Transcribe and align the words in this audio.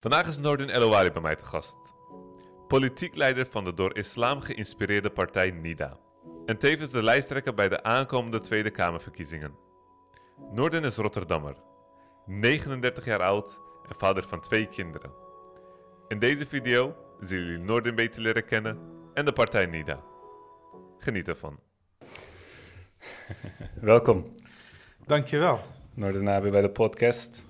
Vandaag 0.00 0.26
is 0.26 0.38
Nordin 0.38 0.68
Elouari 0.68 1.10
bij 1.10 1.22
mij 1.22 1.36
te 1.36 1.44
gast. 1.44 1.78
Politiek 2.68 3.14
leider 3.14 3.46
van 3.46 3.64
de 3.64 3.74
door 3.74 3.96
islam 3.96 4.40
geïnspireerde 4.40 5.10
partij 5.10 5.50
NIDA. 5.50 5.98
En 6.46 6.58
tevens 6.58 6.90
de 6.90 7.02
lijsttrekker 7.02 7.54
bij 7.54 7.68
de 7.68 7.82
aankomende 7.82 8.40
Tweede 8.40 8.70
Kamerverkiezingen. 8.70 9.54
Nordin 10.52 10.84
is 10.84 10.96
Rotterdammer, 10.96 11.56
39 12.26 13.04
jaar 13.04 13.22
oud 13.22 13.60
en 13.88 13.94
vader 13.98 14.28
van 14.28 14.40
twee 14.40 14.66
kinderen. 14.66 15.12
In 16.08 16.18
deze 16.18 16.46
video 16.46 16.96
zullen 17.18 17.44
jullie 17.44 17.64
Nordin 17.64 17.94
beter 17.94 18.22
leren 18.22 18.44
kennen 18.44 18.78
en 19.14 19.24
de 19.24 19.32
partij 19.32 19.66
NIDA. 19.66 20.02
Geniet 20.98 21.28
ervan. 21.28 21.60
Welkom, 23.80 24.34
Dankjewel. 25.06 25.60
Nordin 25.94 26.28
Abi 26.28 26.50
bij 26.50 26.60
de 26.60 26.70
podcast. 26.70 27.48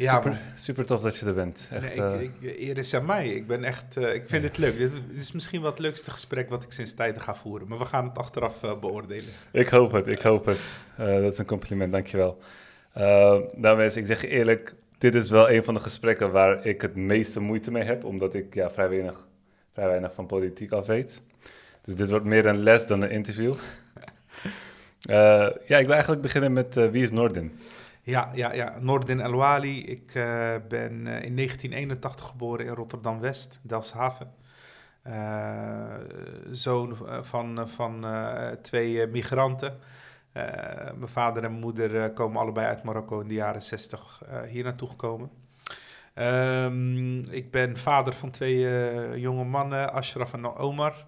Ja, 0.00 0.14
super, 0.14 0.30
maar- 0.30 0.52
super 0.54 0.86
tof 0.86 1.00
dat 1.00 1.16
je 1.16 1.26
er 1.26 1.34
bent. 1.34 1.68
Echt, 1.72 1.96
Nee, 1.96 2.06
eh, 2.06 2.22
ik, 2.22 2.30
ik, 2.40 2.58
eer 2.58 2.78
is 2.78 2.94
aan 2.94 3.04
mij. 3.04 3.28
Ik 3.28 3.46
ben 3.46 3.64
echt, 3.64 3.96
eh, 3.96 4.14
ik 4.14 4.22
vind 4.26 4.42
het 4.44 4.58
leuk. 4.58 4.78
Dit 4.78 4.92
is 5.14 5.32
misschien 5.32 5.60
wel 5.60 5.70
het 5.70 5.78
leukste 5.78 6.10
gesprek 6.10 6.50
wat 6.50 6.62
ik 6.64 6.72
sinds 6.72 6.94
tijden 6.94 7.22
ga 7.22 7.34
voeren. 7.34 7.68
Maar 7.68 7.78
we 7.78 7.84
gaan 7.84 8.08
het 8.08 8.18
achteraf 8.18 8.62
eh, 8.62 8.78
beoordelen. 8.78 9.30
Ik 9.52 9.68
hoop 9.68 9.92
het, 9.92 10.06
ik 10.06 10.20
hoop 10.20 10.44
het. 10.44 10.58
Dat 10.96 11.32
is 11.32 11.38
een 11.38 11.46
compliment, 11.46 11.92
dankjewel. 11.92 12.38
Nou 13.54 13.76
mensen, 13.76 14.00
ik 14.00 14.06
zeg 14.06 14.20
je 14.20 14.28
eerlijk, 14.28 14.74
dit 14.98 15.14
is 15.14 15.30
wel 15.30 15.50
een 15.50 15.64
van 15.64 15.74
de 15.74 15.80
gesprekken 15.80 16.32
waar 16.32 16.66
ik 16.66 16.80
het 16.82 16.94
meeste 16.94 17.40
moeite 17.40 17.70
mee 17.70 17.82
heb, 17.82 18.04
omdat 18.04 18.34
ik 18.34 18.54
ja, 18.54 18.70
vrij, 18.70 18.88
weinig, 18.88 19.26
vrij 19.72 19.86
weinig 19.86 20.14
van 20.14 20.26
politiek 20.26 20.72
af 20.72 20.86
weet. 20.86 21.22
Dus 21.82 21.94
dit 21.94 22.10
wordt 22.10 22.24
meer 22.24 22.46
een 22.46 22.62
les 22.62 22.86
dan 22.86 23.02
een 23.02 23.10
interview. 23.10 23.54
Ja, 25.00 25.78
ik 25.78 25.84
wil 25.84 25.92
eigenlijk 25.92 26.22
beginnen 26.22 26.52
met 26.52 26.74
wie 26.74 27.02
is 27.02 27.10
Nordin? 27.10 27.52
Ja, 28.10 28.30
ja, 28.34 28.52
ja. 28.52 28.78
Nordin 28.80 29.20
El-Wali. 29.20 29.84
Ik 29.84 30.14
eh, 30.14 30.54
ben 30.68 31.06
eh, 31.06 31.22
in 31.22 31.36
1981 31.36 32.26
geboren 32.26 32.66
in 32.66 32.74
Rotterdam-West, 32.74 33.60
Delfshaven. 33.62 34.32
Eh, 35.02 35.94
zoon 36.50 36.96
van, 37.22 37.68
van 37.68 38.06
twee 38.62 39.06
migranten. 39.06 39.78
Mijn 40.32 41.08
vader 41.08 41.44
en 41.44 41.52
moeder 41.52 42.12
komen 42.12 42.40
allebei 42.40 42.66
uit 42.66 42.82
Marokko 42.82 43.20
in 43.20 43.28
de 43.28 43.34
jaren 43.34 43.62
60 43.62 44.22
eh, 44.26 44.42
hier 44.42 44.64
naartoe 44.64 44.88
gekomen. 44.88 45.30
Ehm, 46.14 47.18
ik 47.18 47.50
ben 47.50 47.76
vader 47.76 48.14
van 48.14 48.30
twee 48.30 48.66
jonge 49.20 49.44
mannen, 49.44 49.92
Ashraf 49.92 50.32
en 50.32 50.54
Omar. 50.56 51.06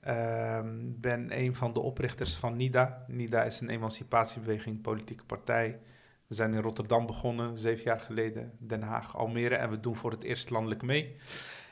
Ehm, 0.00 0.68
ben 0.82 1.38
een 1.38 1.54
van 1.54 1.72
de 1.72 1.80
oprichters 1.80 2.36
van 2.36 2.56
NIDA. 2.56 3.04
NIDA 3.06 3.42
is 3.42 3.60
een 3.60 3.70
emancipatiebeweging, 3.70 4.82
politieke 4.82 5.24
partij. 5.24 5.80
We 6.26 6.34
zijn 6.34 6.54
in 6.54 6.60
Rotterdam 6.60 7.06
begonnen, 7.06 7.58
zeven 7.58 7.84
jaar 7.84 8.00
geleden. 8.00 8.52
Den 8.58 8.82
Haag, 8.82 9.16
Almere. 9.16 9.54
En 9.54 9.70
we 9.70 9.80
doen 9.80 9.96
voor 9.96 10.10
het 10.10 10.22
eerst 10.22 10.50
landelijk 10.50 10.82
mee. 10.82 11.16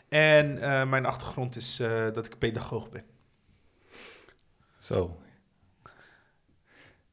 En 0.08 0.58
eh, 0.58 0.88
mijn 0.88 1.06
achtergrond 1.06 1.56
is 1.56 1.80
eh, 1.80 2.12
dat 2.12 2.26
ik 2.26 2.38
pedagoog 2.38 2.90
ben. 2.90 3.04
Zo. 4.78 5.20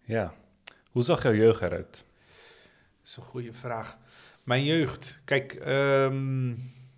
Ja. 0.02 0.34
Hoe 0.92 1.04
zag 1.04 1.23
jouw 1.23 1.34
jeugd 1.34 1.62
eruit? 1.62 2.06
Dat 2.98 3.08
is 3.08 3.17
een 3.17 3.23
goede 3.23 3.54
vraag. 3.54 3.98
Mijn 4.44 4.64
jeugd. 4.64 5.20
Kijk, 5.26 5.54
ehm, 5.54 6.56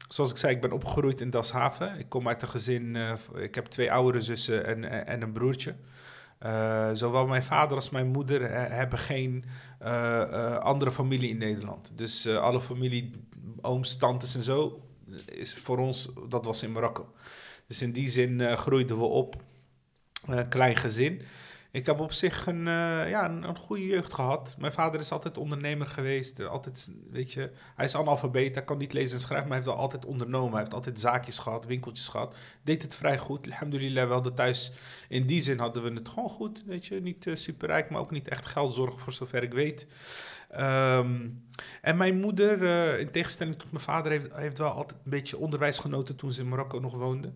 zoals 0.07 0.31
ik 0.31 0.37
zei, 0.37 0.55
ik 0.55 0.61
ben 0.61 0.71
opgegroeid 0.71 1.21
in 1.21 1.29
Dashaven. 1.29 1.99
Ik 1.99 2.09
kom 2.09 2.27
uit 2.27 2.41
een 2.41 2.47
gezin, 2.47 2.95
eh, 2.95 3.13
ik 3.35 3.55
heb 3.55 3.65
twee 3.65 3.91
oudere 3.91 4.21
zussen 4.21 4.65
en, 4.65 4.83
en, 4.83 5.07
en 5.07 5.21
een 5.21 5.31
broertje. 5.31 5.75
Eh, 6.41 6.89
zowel 6.93 7.27
mijn 7.27 7.43
vader 7.43 7.75
als 7.75 7.89
mijn 7.89 8.07
moeder 8.07 8.51
hebben 8.71 8.99
geen 8.99 9.45
eh, 9.79 10.21
eh, 10.21 10.57
andere 10.57 10.91
familie 10.91 11.29
in 11.29 11.37
Nederland. 11.37 11.91
Dus 11.95 12.27
alle 12.27 12.61
familie, 12.61 13.11
ooms, 13.61 13.97
tantes 13.97 14.35
en 14.35 14.43
zo, 14.43 14.81
is 15.25 15.55
voor 15.55 15.77
ons, 15.77 16.09
dat 16.29 16.45
was 16.45 16.63
in 16.63 16.71
Marokko. 16.71 17.13
Dus 17.67 17.81
in 17.81 17.91
die 17.91 18.09
zin 18.09 18.57
groeiden 18.57 18.97
we 18.97 19.03
op. 19.03 19.35
Klein 20.49 20.75
gezin. 20.75 21.21
Ik 21.71 21.85
heb 21.85 21.99
op 21.99 22.11
zich 22.11 22.47
een, 22.47 22.67
eh, 22.67 23.09
ja, 23.09 23.29
een, 23.29 23.57
goede 23.57 23.85
jeugd 23.85 24.13
gehad. 24.13 24.55
Mijn 24.59 24.71
vader 24.71 24.99
is 24.99 25.11
altijd 25.11 25.37
ondernemer 25.37 25.87
geweest. 25.87 26.39
eh, 26.39 26.47
Altijd, 26.47 26.91
weet 27.09 27.31
je, 27.33 27.51
hij 27.75 27.85
is 27.85 27.95
analfabeet, 27.95 28.55
hij 28.55 28.63
kan 28.63 28.77
niet 28.77 28.93
lezen 28.93 29.15
en 29.15 29.19
schrijven, 29.21 29.47
maar 29.47 29.57
hij 29.57 29.65
heeft 29.65 29.75
wel 29.77 29.85
altijd 29.85 30.05
ondernomen. 30.05 30.51
Hij 30.51 30.59
heeft 30.59 30.73
altijd 30.73 30.99
zaakjes 30.99 31.39
gehad, 31.39 31.65
winkeltjes 31.65 32.07
gehad. 32.07 32.35
Deed 32.63 32.81
het 32.81 32.95
vrij 32.95 33.17
goed. 33.17 33.45
Alhamdulillah, 33.45 34.07
we 34.07 34.13
hadden 34.13 34.35
thuis, 34.35 34.71
in 35.09 35.25
die 35.25 35.41
zin 35.41 35.59
hadden 35.59 35.83
we 35.83 35.93
het 35.93 36.09
gewoon 36.09 36.29
goed. 36.29 36.63
Weet 36.65 36.85
je, 36.85 37.01
niet 37.01 37.27
eh, 37.27 37.35
superrijk, 37.35 37.89
maar 37.89 38.01
ook 38.01 38.11
niet 38.11 38.27
echt 38.27 38.45
geldzorg 38.45 38.99
voor 38.99 39.13
zover 39.13 39.43
ik 39.43 39.53
weet. 39.53 39.87
Ehm, 40.49 41.29
en 41.81 41.97
mijn 41.97 42.19
moeder, 42.19 42.61
in 42.99 43.11
tegenstelling 43.11 43.57
tot 43.59 43.71
mijn 43.71 43.83
vader, 43.83 44.11
heeft, 44.11 44.33
heeft 44.33 44.57
wel 44.57 44.71
altijd 44.71 44.99
een 45.03 45.11
beetje 45.11 45.37
onderwijs 45.37 45.77
genoten 45.77 46.15
toen 46.15 46.31
ze 46.31 46.41
in 46.41 46.49
Marokko 46.49 46.79
nog 46.79 46.93
woonde. 46.93 47.33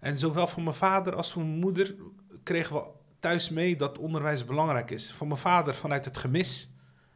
En 0.00 0.18
zowel 0.18 0.46
van 0.46 0.62
mijn 0.62 0.76
vader 0.76 1.14
als 1.14 1.32
van 1.32 1.42
mijn 1.42 1.58
moeder 1.58 1.94
kregen 2.42 2.76
we 2.76 2.97
thuis 3.20 3.48
mee 3.50 3.76
dat 3.76 3.98
onderwijs 3.98 4.44
belangrijk 4.44 4.90
is. 4.90 5.12
Van 5.12 5.28
mijn 5.28 5.40
vader 5.40 5.74
vanuit 5.74 6.04
het 6.04 6.16
gemis. 6.16 6.70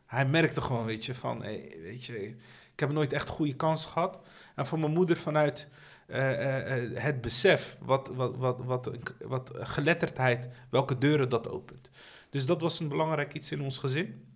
Hij 0.06 0.26
merkte 0.26 0.60
gewoon, 0.60 0.84
weet 0.84 1.04
je, 1.04 1.14
van, 1.14 1.42
hey, 1.42 1.76
weet 1.82 2.04
je, 2.04 2.26
ik 2.72 2.80
heb 2.80 2.92
nooit 2.92 3.12
echt 3.12 3.28
goede 3.28 3.54
kans 3.54 3.86
gehad. 3.86 4.18
En 4.54 4.66
van 4.66 4.80
mijn 4.80 4.92
moeder 4.92 5.16
vanuit 5.16 5.68
eh, 6.06 6.32
eh, 6.32 6.82
eh, 6.82 7.02
het 7.02 7.20
besef, 7.20 7.76
wat, 7.80 8.10
wat, 8.14 8.36
wat, 8.36 8.58
wat, 8.64 8.90
wat 9.20 9.50
geletterdheid, 9.54 10.48
welke 10.70 10.98
deuren 10.98 11.28
dat 11.28 11.48
opent. 11.48 11.90
Dus 12.30 12.46
dat 12.46 12.60
was 12.60 12.80
een 12.80 12.88
belangrijk 12.88 13.34
iets 13.34 13.52
in 13.52 13.62
ons 13.62 13.78
gezin. 13.78 14.26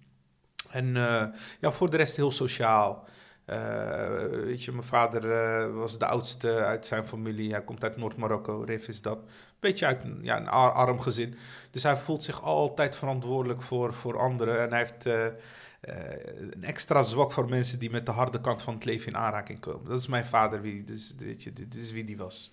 En 0.70 0.94
ja, 1.60 1.72
voor 1.72 1.90
de 1.90 1.96
rest 1.96 2.16
heel 2.16 2.30
sociaal. 2.30 3.08
Weet 4.44 4.64
je, 4.64 4.72
mijn 4.72 4.82
vader 4.82 5.72
was 5.74 5.98
de 5.98 6.06
oudste 6.06 6.54
uit 6.54 6.86
zijn 6.86 7.06
familie. 7.06 7.50
Hij 7.50 7.64
komt 7.64 7.84
uit 7.84 7.96
Noord-Marokko, 7.96 8.62
Rif 8.62 8.88
is 8.88 9.02
dat. 9.02 9.18
Beetje 9.60 9.86
uit 9.86 10.04
een, 10.04 10.18
ja, 10.22 10.36
een 10.36 10.48
ar- 10.48 10.72
arm 10.72 11.00
gezin. 11.00 11.34
Dus 11.70 11.82
hij 11.82 11.96
voelt 11.96 12.24
zich 12.24 12.42
altijd 12.42 12.96
verantwoordelijk 12.96 13.62
voor, 13.62 13.94
voor 13.94 14.18
anderen. 14.18 14.60
En 14.60 14.70
hij 14.70 14.78
heeft 14.78 15.06
eh, 15.06 15.26
eh, 15.26 15.34
een 16.50 16.64
extra 16.64 17.02
zwak 17.02 17.32
voor 17.32 17.48
mensen 17.48 17.78
die 17.78 17.90
met 17.90 18.06
de 18.06 18.12
harde 18.12 18.40
kant 18.40 18.62
van 18.62 18.74
het 18.74 18.84
leven 18.84 19.06
in 19.08 19.16
aanraking 19.16 19.60
komen. 19.60 19.88
Dat 19.88 20.00
is 20.00 20.06
mijn 20.06 20.24
vader, 20.24 20.60
wie, 20.60 20.84
dus, 20.84 21.14
weet 21.18 21.42
je, 21.42 21.52
dit 21.52 21.74
is 21.74 21.92
wie 21.92 22.04
die 22.04 22.16
was. 22.16 22.52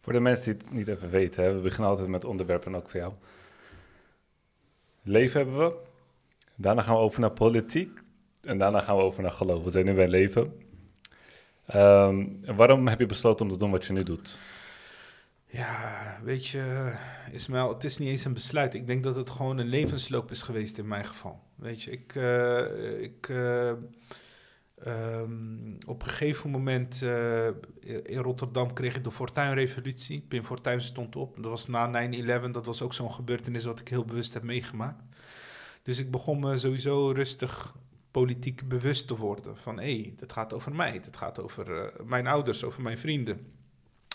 Voor 0.00 0.12
de 0.12 0.20
mensen 0.20 0.44
die 0.52 0.62
het 0.62 0.72
niet 0.72 0.88
even 0.88 1.10
weten, 1.10 1.54
we 1.56 1.60
beginnen 1.60 1.90
altijd 1.90 2.08
met 2.08 2.24
onderwerpen, 2.24 2.74
ook 2.74 2.90
voor 2.90 3.00
jou. 3.00 3.12
Leven 5.02 5.40
hebben 5.40 5.58
we. 5.58 5.76
Daarna 6.54 6.82
gaan 6.82 6.94
we 6.94 7.00
over 7.00 7.20
naar 7.20 7.30
politiek. 7.30 8.00
En 8.42 8.58
daarna 8.58 8.80
gaan 8.80 8.96
we 8.96 9.02
over 9.02 9.22
naar 9.22 9.30
geloof. 9.30 9.64
We 9.64 9.70
zijn 9.70 9.84
nu 9.84 9.94
bij 9.94 10.08
leven. 10.08 10.62
Ehm, 11.66 12.26
waarom 12.56 12.86
heb 12.88 12.98
je 12.98 13.06
besloten 13.06 13.46
om 13.46 13.52
te 13.52 13.58
doen 13.58 13.70
wat 13.70 13.84
je 13.84 13.92
nu 13.92 14.02
doet? 14.02 14.38
Ja, 15.52 16.18
weet 16.22 16.46
je, 16.46 16.92
Ismaël, 17.32 17.68
het 17.68 17.84
is 17.84 17.98
niet 17.98 18.08
eens 18.08 18.24
een 18.24 18.32
besluit. 18.32 18.74
Ik 18.74 18.86
denk 18.86 19.04
dat 19.04 19.14
het 19.14 19.30
gewoon 19.30 19.58
een 19.58 19.66
levensloop 19.66 20.30
is 20.30 20.42
geweest 20.42 20.78
in 20.78 20.88
mijn 20.88 21.04
geval. 21.04 21.42
Weet 21.54 21.82
je, 21.82 21.90
ik, 21.90 22.14
eh, 22.14 23.02
ik 23.02 23.28
eh, 23.28 23.68
ehm, 24.76 25.74
op 25.86 26.02
een 26.02 26.08
gegeven 26.08 26.50
moment 26.50 27.02
eh, 27.02 27.46
in 28.02 28.18
Rotterdam 28.18 28.72
kreeg 28.72 28.96
ik 28.96 29.04
de 29.04 29.10
Fortuynrevolutie. 29.10 30.20
Pim 30.20 30.44
Fortuyn 30.44 30.80
stond 30.80 31.16
op. 31.16 31.36
Dat 31.36 31.50
was 31.50 31.66
na 31.66 32.10
9-11. 32.10 32.50
Dat 32.50 32.66
was 32.66 32.82
ook 32.82 32.94
zo'n 32.94 33.12
gebeurtenis 33.12 33.64
wat 33.64 33.80
ik 33.80 33.88
heel 33.88 34.04
bewust 34.04 34.34
heb 34.34 34.42
meegemaakt. 34.42 35.02
Dus 35.82 35.98
ik 35.98 36.10
begon 36.10 36.40
me 36.40 36.58
sowieso 36.58 37.10
rustig 37.10 37.76
politiek 38.10 38.68
bewust 38.68 39.06
te 39.06 39.16
worden. 39.16 39.56
Van 39.56 39.78
hé, 39.78 40.00
hey, 40.00 40.14
gaat 40.26 40.52
over 40.52 40.74
mij. 40.74 40.92
Het 40.92 41.16
gaat 41.16 41.40
over 41.40 41.92
mijn 42.04 42.26
ouders, 42.26 42.64
over 42.64 42.82
mijn 42.82 42.98
vrienden. 42.98 43.60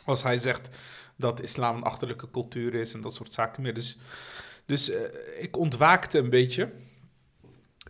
Als 0.07 0.23
hij 0.23 0.37
zegt 0.37 0.69
dat 1.15 1.41
islam 1.41 1.75
een 1.75 1.83
achterlijke 1.83 2.31
cultuur 2.31 2.73
is 2.73 2.93
en 2.93 3.01
dat 3.01 3.13
soort 3.13 3.33
zaken 3.33 3.61
meer. 3.61 3.73
Dus, 3.73 3.97
dus 4.65 4.89
eh, 4.89 5.43
ik 5.43 5.57
ontwaakte 5.57 6.17
een 6.17 6.29
beetje. 6.29 6.71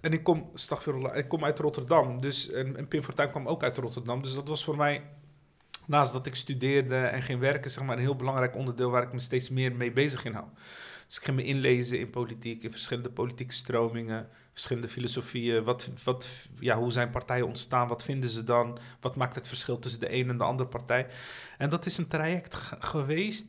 En 0.01 0.13
ik 0.13 0.23
kom, 0.23 0.51
ik 1.13 1.27
kom 1.27 1.45
uit 1.45 1.59
Rotterdam. 1.59 2.21
Dus, 2.21 2.49
en, 2.49 2.77
en 2.77 2.87
Pim 2.87 3.03
Fortuyn 3.03 3.29
kwam 3.29 3.47
ook 3.47 3.63
uit 3.63 3.77
Rotterdam. 3.77 4.21
Dus 4.21 4.33
dat 4.33 4.47
was 4.47 4.63
voor 4.63 4.77
mij, 4.77 5.03
naast 5.85 6.11
dat 6.11 6.27
ik 6.27 6.35
studeerde 6.35 6.95
en 6.95 7.21
ging 7.21 7.39
werken, 7.39 7.71
zeg 7.71 7.83
maar 7.83 7.95
een 7.95 8.03
heel 8.03 8.15
belangrijk 8.15 8.55
onderdeel 8.55 8.89
waar 8.89 9.03
ik 9.03 9.13
me 9.13 9.19
steeds 9.19 9.49
meer 9.49 9.75
mee 9.75 9.91
bezig 9.91 10.25
in 10.25 10.33
hou. 10.33 10.47
Dus 11.07 11.17
ik 11.17 11.23
ging 11.23 11.37
me 11.37 11.43
inlezen 11.43 11.99
in 11.99 12.09
politiek, 12.09 12.63
in 12.63 12.71
verschillende 12.71 13.09
politieke 13.09 13.53
stromingen, 13.53 14.29
verschillende 14.51 14.87
filosofieën. 14.87 15.63
Wat, 15.63 15.89
wat, 16.03 16.29
ja, 16.59 16.77
hoe 16.77 16.91
zijn 16.91 17.09
partijen 17.09 17.47
ontstaan? 17.47 17.87
Wat 17.87 18.03
vinden 18.03 18.29
ze 18.29 18.43
dan? 18.43 18.77
Wat 18.99 19.15
maakt 19.15 19.35
het 19.35 19.47
verschil 19.47 19.79
tussen 19.79 19.99
de 19.99 20.13
een 20.13 20.29
en 20.29 20.37
de 20.37 20.43
andere 20.43 20.69
partij? 20.69 21.07
En 21.57 21.69
dat 21.69 21.85
is 21.85 21.97
een 21.97 22.07
traject 22.07 22.55
geweest. 22.79 23.45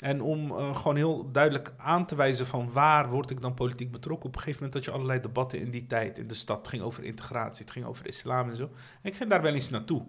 En 0.00 0.20
om 0.20 0.50
eh, 0.50 0.76
gewoon 0.76 0.96
heel 0.96 1.30
duidelijk 1.32 1.72
aan 1.76 2.06
te 2.06 2.14
wijzen 2.14 2.46
van 2.46 2.72
waar 2.72 3.08
word 3.08 3.30
ik 3.30 3.40
dan 3.40 3.54
politiek 3.54 3.90
betrokken. 3.90 4.26
Op 4.26 4.34
een 4.34 4.40
gegeven 4.40 4.62
moment 4.62 4.74
had 4.74 4.84
je 4.84 4.98
allerlei 4.98 5.20
debatten 5.20 5.60
in 5.60 5.70
die 5.70 5.86
tijd 5.86 6.18
in 6.18 6.26
de 6.26 6.34
stad. 6.34 6.58
Het 6.58 6.68
ging 6.68 6.82
over 6.82 7.04
integratie, 7.04 7.64
het 7.64 7.72
ging 7.72 7.84
over 7.84 8.06
islam 8.06 8.50
en 8.50 8.56
zo. 8.56 8.70
En 9.02 9.10
ik 9.10 9.14
ging 9.14 9.30
daar 9.30 9.42
wel 9.42 9.54
eens 9.54 9.70
naartoe. 9.70 10.06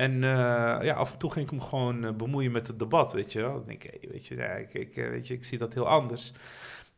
En 0.00 0.24
eh, 0.24 0.84
ja, 0.84 0.94
af 0.94 1.12
en 1.12 1.18
toe 1.18 1.30
ging 1.30 1.46
ik 1.46 1.52
me 1.52 1.60
gewoon 1.60 2.04
eh, 2.04 2.12
bemoeien 2.12 2.52
met 2.52 2.66
het 2.66 2.78
debat, 2.78 3.12
weet 3.12 3.32
je 3.32 3.40
wel. 3.40 3.52
Dan 3.52 3.66
denk 3.66 3.84
ik, 3.84 4.10
weet 4.10 4.26
je, 4.26 4.36
ja, 4.36 4.44
ik, 4.44 4.74
ik, 4.74 4.96
eh, 4.96 5.08
weet 5.08 5.26
je, 5.26 5.34
ik 5.34 5.44
zie 5.44 5.58
dat 5.58 5.74
heel 5.74 5.88
anders. 5.88 6.32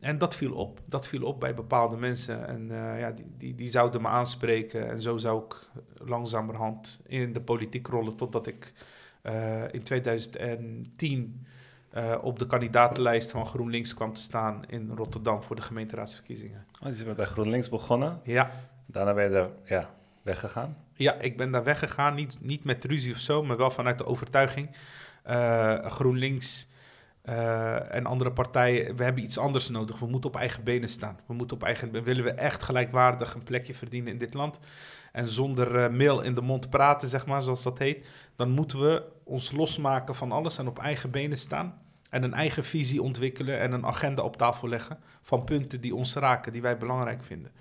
En 0.00 0.18
dat 0.18 0.36
viel 0.36 0.54
op. 0.54 0.80
Dat 0.86 1.08
viel 1.08 1.22
op 1.22 1.40
bij 1.40 1.54
bepaalde 1.54 1.96
mensen. 1.96 2.46
En 2.46 2.68
ja, 2.98 3.10
die, 3.12 3.26
die, 3.38 3.54
die 3.54 3.68
zouden 3.68 4.02
me 4.02 4.08
aanspreken. 4.08 4.90
En 4.90 5.00
zo 5.00 5.16
zou 5.16 5.44
ik 5.44 5.54
langzamerhand 6.08 7.00
in 7.06 7.32
de 7.32 7.40
politiek 7.40 7.86
rollen. 7.86 8.16
Totdat 8.16 8.46
ik 8.46 8.72
in 9.70 9.82
2010 9.82 11.46
eh, 11.92 12.18
op 12.22 12.38
de 12.38 12.46
kandidatenlijst 12.46 13.30
van 13.30 13.46
GroenLinks 13.46 13.94
kwam 13.94 14.14
te 14.14 14.20
staan 14.20 14.62
in 14.66 14.90
Rotterdam 14.94 15.42
voor 15.42 15.56
de 15.56 15.62
gemeenteraadsverkiezingen. 15.62 16.66
Oh, 16.80 16.88
dus 16.88 16.98
je 16.98 17.04
bent 17.04 17.16
bij 17.16 17.26
GroenLinks 17.26 17.68
begonnen. 17.68 18.20
Ja, 18.22 18.50
Daarna 18.86 19.14
ben 19.14 19.30
je 19.30 19.36
er 19.36 19.50
ja, 19.64 19.90
weggegaan. 20.22 20.76
Ja 21.02 21.14
ik 21.14 21.36
ben 21.36 21.50
daar 21.50 21.64
weggegaan. 21.64 22.14
Niet, 22.14 22.38
niet 22.40 22.64
met 22.64 22.84
ruzie 22.84 23.12
of 23.12 23.18
zo, 23.18 23.42
maar 23.42 23.56
wel 23.56 23.70
vanuit 23.70 23.98
de 23.98 24.06
overtuiging. 24.06 24.70
Eh, 25.22 25.86
GroenLinks 25.86 26.68
eh, 27.22 27.94
en 27.94 28.06
andere 28.06 28.32
partijen, 28.32 28.96
we 28.96 29.04
hebben 29.04 29.22
iets 29.22 29.38
anders 29.38 29.68
nodig. 29.68 29.98
We 29.98 30.06
moeten 30.06 30.30
op 30.30 30.36
eigen 30.36 30.64
benen 30.64 30.88
staan. 30.88 31.18
We 31.26 31.34
moeten 31.34 31.56
op 31.56 31.62
eigen, 31.62 32.04
willen 32.04 32.24
we 32.24 32.30
echt 32.30 32.62
gelijkwaardig 32.62 33.34
een 33.34 33.42
plekje 33.42 33.74
verdienen 33.74 34.12
in 34.12 34.18
dit 34.18 34.34
land. 34.34 34.58
En 35.12 35.28
zonder 35.28 35.76
eh, 35.76 35.90
meel 35.90 36.22
in 36.22 36.34
de 36.34 36.40
mond 36.40 36.70
praten, 36.70 37.08
zeg 37.08 37.26
maar, 37.26 37.42
zoals 37.42 37.62
dat 37.62 37.78
heet. 37.78 38.08
Dan 38.36 38.50
moeten 38.50 38.80
we 38.80 39.04
ons 39.24 39.52
losmaken 39.52 40.14
van 40.14 40.32
alles 40.32 40.58
en 40.58 40.66
op 40.66 40.78
eigen 40.78 41.10
benen 41.10 41.38
staan. 41.38 41.81
En 42.12 42.22
een 42.22 42.34
eigen 42.34 42.64
visie 42.64 43.02
ontwikkelen 43.02 43.60
en 43.60 43.72
een 43.72 43.86
agenda 43.86 44.22
op 44.22 44.36
tafel 44.36 44.68
leggen. 44.68 44.98
Van 45.22 45.44
punten 45.44 45.80
die 45.80 45.94
ons 45.94 46.14
raken, 46.14 46.52
die 46.52 46.62
wij 46.62 46.78
belangrijk 46.78 47.24
vinden. 47.24 47.52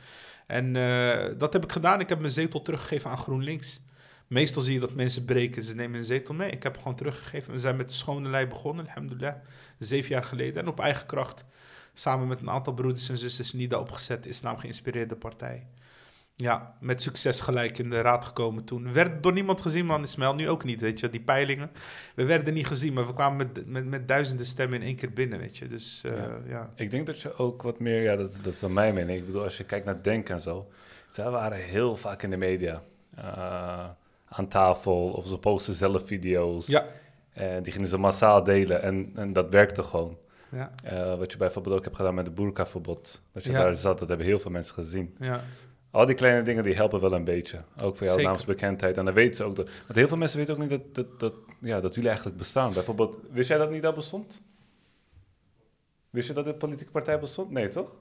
En 0.47 0.75
eh, 0.75 1.37
dat 1.37 1.53
heb 1.53 1.63
ik 1.63 1.71
gedaan. 1.71 1.99
Ik 1.99 2.09
heb 2.09 2.19
mijn 2.19 2.31
zetel 2.31 2.61
teruggegeven 2.61 3.09
aan 3.09 3.17
GroenLinks. 3.17 3.81
Meestal 4.27 4.61
zie 4.61 4.73
je 4.73 4.79
dat 4.79 4.93
mensen 4.93 5.25
breken, 5.25 5.63
ze 5.63 5.75
nemen 5.75 5.99
een 5.99 6.05
zetel 6.05 6.33
mee. 6.33 6.51
Ik 6.51 6.63
heb 6.63 6.77
gewoon 6.77 6.95
teruggegeven. 6.95 7.51
We 7.51 7.59
zijn 7.59 7.75
met 7.75 7.93
schone 7.93 8.29
lei 8.29 8.47
begonnen, 8.47 8.87
alhamdulillah. 8.87 9.35
Zeven 9.79 10.09
jaar 10.09 10.23
geleden. 10.23 10.61
En 10.61 10.67
op 10.67 10.79
eigen 10.79 11.05
kracht, 11.05 11.45
samen 11.93 12.27
met 12.27 12.41
een 12.41 12.49
aantal 12.49 12.73
broeders 12.73 13.09
en 13.09 13.17
zusters, 13.17 13.53
NIDA 13.53 13.79
opgezet, 13.79 14.25
islam 14.25 14.57
geïnspireerde 14.57 15.15
partij. 15.15 15.67
Ja, 16.41 16.75
met 16.79 17.01
succes 17.01 17.41
gelijk 17.41 17.77
in 17.77 17.89
de 17.89 18.01
raad 18.01 18.25
gekomen 18.25 18.63
toen. 18.63 18.93
Werd 18.93 19.23
door 19.23 19.33
niemand 19.33 19.61
gezien, 19.61 19.85
man, 19.85 20.03
Ismail. 20.03 20.35
Nu 20.35 20.49
ook 20.49 20.63
niet, 20.63 20.81
weet 20.81 20.99
je. 20.99 21.09
Die 21.09 21.21
peilingen. 21.21 21.71
We 22.15 22.23
werden 22.25 22.53
niet 22.53 22.67
gezien, 22.67 22.93
maar 22.93 23.07
we 23.07 23.13
kwamen 23.13 23.37
met, 23.37 23.67
met, 23.67 23.85
met 23.85 24.07
duizenden 24.07 24.45
stemmen 24.45 24.79
in 24.79 24.85
één 24.85 24.95
keer 24.95 25.13
binnen, 25.13 25.39
weet 25.39 25.57
je. 25.57 25.67
Dus 25.67 26.01
eh, 26.05 26.11
Ja. 26.17 26.37
ja. 26.47 26.69
Ik 26.75 26.91
denk 26.91 27.05
dat 27.05 27.21
je 27.21 27.37
ook 27.37 27.61
wat 27.61 27.79
meer, 27.79 28.01
ja, 28.01 28.15
dat, 28.15 28.39
dat 28.43 28.53
is 28.53 28.59
dan 28.59 28.73
mijn 28.73 28.93
mening. 28.93 29.19
Ik 29.19 29.25
bedoel, 29.25 29.43
als 29.43 29.57
je 29.57 29.63
kijkt 29.63 29.85
naar 29.85 30.01
Denk 30.01 30.29
en 30.29 30.39
zo. 30.39 30.67
Zij 31.09 31.29
waren 31.29 31.57
heel 31.57 31.97
vaak 31.97 32.23
in 32.23 32.29
de 32.29 32.37
media. 32.37 32.81
eh, 33.15 33.89
aan 34.33 34.47
tafel, 34.47 35.09
of 35.11 35.27
ze 35.27 35.37
posten 35.37 35.73
zelf 35.73 36.07
video's. 36.07 36.67
Ja. 36.67 36.85
En 37.33 37.63
die 37.63 37.73
gingen 37.73 37.87
ze 37.87 37.97
massaal 37.97 38.43
delen. 38.43 38.81
En, 38.81 39.11
en 39.15 39.33
dat 39.33 39.49
werkte 39.49 39.83
gewoon. 39.83 40.17
Ja, 40.51 40.71
Eh, 40.83 41.17
wat 41.17 41.31
je 41.31 41.37
bijvoorbeeld 41.37 41.75
ook 41.75 41.83
hebt 41.83 41.95
gedaan 41.95 42.13
met 42.15 42.25
de 42.25 42.31
boerkaverbod. 42.31 43.21
Dat 43.33 43.43
je 43.43 43.51
Ja. 43.51 43.57
daar 43.63 43.75
zat, 43.75 43.99
dat 43.99 44.07
hebben 44.07 44.25
heel 44.27 44.39
veel 44.39 44.51
mensen 44.51 44.73
gezien. 44.73 45.15
ja. 45.19 45.41
Al 45.91 46.05
die 46.05 46.15
kleine 46.15 46.41
dingen 46.41 46.63
die 46.63 46.75
helpen 46.75 47.01
wel 47.01 47.13
een 47.13 47.23
beetje. 47.23 47.61
Ook 47.81 47.95
voor 47.95 48.05
jouw 48.05 48.15
Zeker. 48.15 48.31
naamsbekendheid. 48.31 48.97
En 48.97 49.05
dan 49.05 49.13
weten 49.13 49.35
ze 49.35 49.43
ook 49.43 49.55
dat. 49.55 49.65
Want 49.65 49.95
heel 49.95 50.07
veel 50.07 50.17
mensen 50.17 50.39
weten 50.39 50.53
ook 50.53 50.59
niet 50.59 50.69
dat, 50.69 50.95
dat, 50.95 51.19
dat, 51.19 51.33
ja, 51.59 51.81
dat 51.81 51.93
jullie 51.93 52.09
eigenlijk 52.09 52.37
bestaan. 52.37 52.73
Bijvoorbeeld, 52.73 53.17
wist 53.31 53.47
jij 53.47 53.57
dat 53.57 53.71
niet 53.71 53.81
dat 53.81 53.95
bestond? 53.95 54.41
Wist 56.09 56.27
je 56.27 56.33
dat 56.33 56.45
de 56.45 56.53
politieke 56.53 56.91
partij 56.91 57.19
bestond? 57.19 57.51
Nee, 57.51 57.67
toch? 57.67 57.91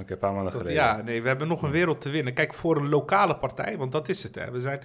Oké, 0.00 0.12
een 0.12 0.18
paar 0.18 0.32
maanden 0.32 0.52
Dat- 0.52 0.60
geleden. 0.62 0.82
ja, 0.82 1.02
nee, 1.02 1.22
we 1.22 1.28
hebben 1.28 1.48
nog 1.48 1.62
een 1.62 1.70
wereld 1.70 2.00
te 2.00 2.10
winnen. 2.10 2.34
Kijk, 2.34 2.54
voor 2.54 2.76
een 2.76 2.88
lokale 2.88 3.36
partij, 3.36 3.76
want 3.78 3.92
dat 3.92 4.08
is 4.08 4.22
het. 4.22 4.34
Hè. 4.34 4.50
We, 4.50 4.60
zijn, 4.60 4.80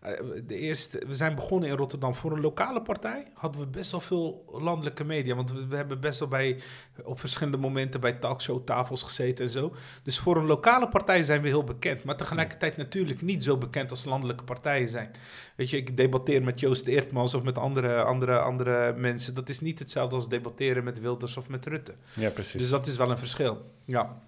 eh, 0.00 0.12
de 0.46 0.56
eerste, 0.58 1.02
we 1.06 1.14
zijn 1.14 1.34
begonnen 1.34 1.68
in 1.68 1.76
Rotterdam. 1.76 2.14
Voor 2.14 2.32
een 2.32 2.40
lokale 2.40 2.82
partij 2.82 3.26
hadden 3.34 3.60
we 3.60 3.66
best 3.66 3.90
wel 3.90 4.00
veel 4.00 4.44
landelijke 4.52 5.04
media. 5.04 5.34
Want 5.34 5.52
we, 5.52 5.66
we 5.66 5.76
hebben 5.76 6.00
best 6.00 6.18
wel 6.18 6.28
bij, 6.28 6.60
op 7.04 7.20
verschillende 7.20 7.58
momenten 7.58 8.00
bij 8.00 8.12
talkshowtafels 8.12 9.02
gezeten 9.02 9.44
en 9.44 9.50
zo. 9.50 9.74
Dus 10.02 10.18
voor 10.18 10.36
een 10.36 10.46
lokale 10.46 10.88
partij 10.88 11.22
zijn 11.22 11.42
we 11.42 11.48
heel 11.48 11.64
bekend. 11.64 12.04
Maar 12.04 12.16
tegelijkertijd 12.16 12.76
natuurlijk 12.76 13.22
niet 13.22 13.44
zo 13.44 13.56
bekend 13.56 13.90
als 13.90 14.04
landelijke 14.04 14.44
partijen 14.44 14.88
zijn. 14.88 15.10
Weet 15.56 15.70
je, 15.70 15.76
ik 15.76 15.96
debatteer 15.96 16.42
met 16.42 16.60
Joost 16.60 16.86
Eertmans 16.86 17.34
of 17.34 17.42
met 17.42 17.58
andere, 17.58 18.02
andere, 18.02 18.38
andere 18.38 18.94
mensen. 18.96 19.34
Dat 19.34 19.48
is 19.48 19.60
niet 19.60 19.78
hetzelfde 19.78 20.14
als 20.14 20.28
debatteren 20.28 20.84
met 20.84 21.00
Wilders 21.00 21.36
of 21.36 21.48
met 21.48 21.66
Rutte. 21.66 21.94
Ja, 22.12 22.30
precies. 22.30 22.60
Dus 22.60 22.70
dat 22.70 22.86
is 22.86 22.96
wel 22.96 23.10
een 23.10 23.18
verschil. 23.18 23.70
Ja. 23.84 24.22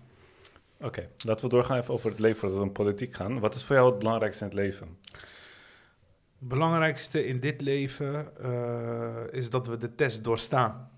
Oké, 0.80 1.08
laten 1.24 1.44
we 1.44 1.54
doorgaan 1.54 1.78
even 1.78 1.94
over 1.94 2.10
het 2.10 2.18
leven 2.18 2.40
voordat 2.40 2.62
we 2.62 2.70
politiek 2.70 3.14
gaan. 3.14 3.40
Wat 3.40 3.54
is 3.54 3.64
voor 3.64 3.76
jou 3.76 3.88
het 3.90 3.98
belangrijkste 3.98 4.44
in 4.44 4.50
het 4.50 4.58
leven? 4.58 4.98
Het 6.38 6.48
belangrijkste 6.48 7.26
in 7.26 7.40
dit 7.40 7.60
leven 7.60 8.38
eh, 8.42 9.22
is 9.30 9.50
dat 9.50 9.66
we 9.66 9.76
de 9.76 9.94
test 9.94 10.24
doorstaan. 10.24 10.90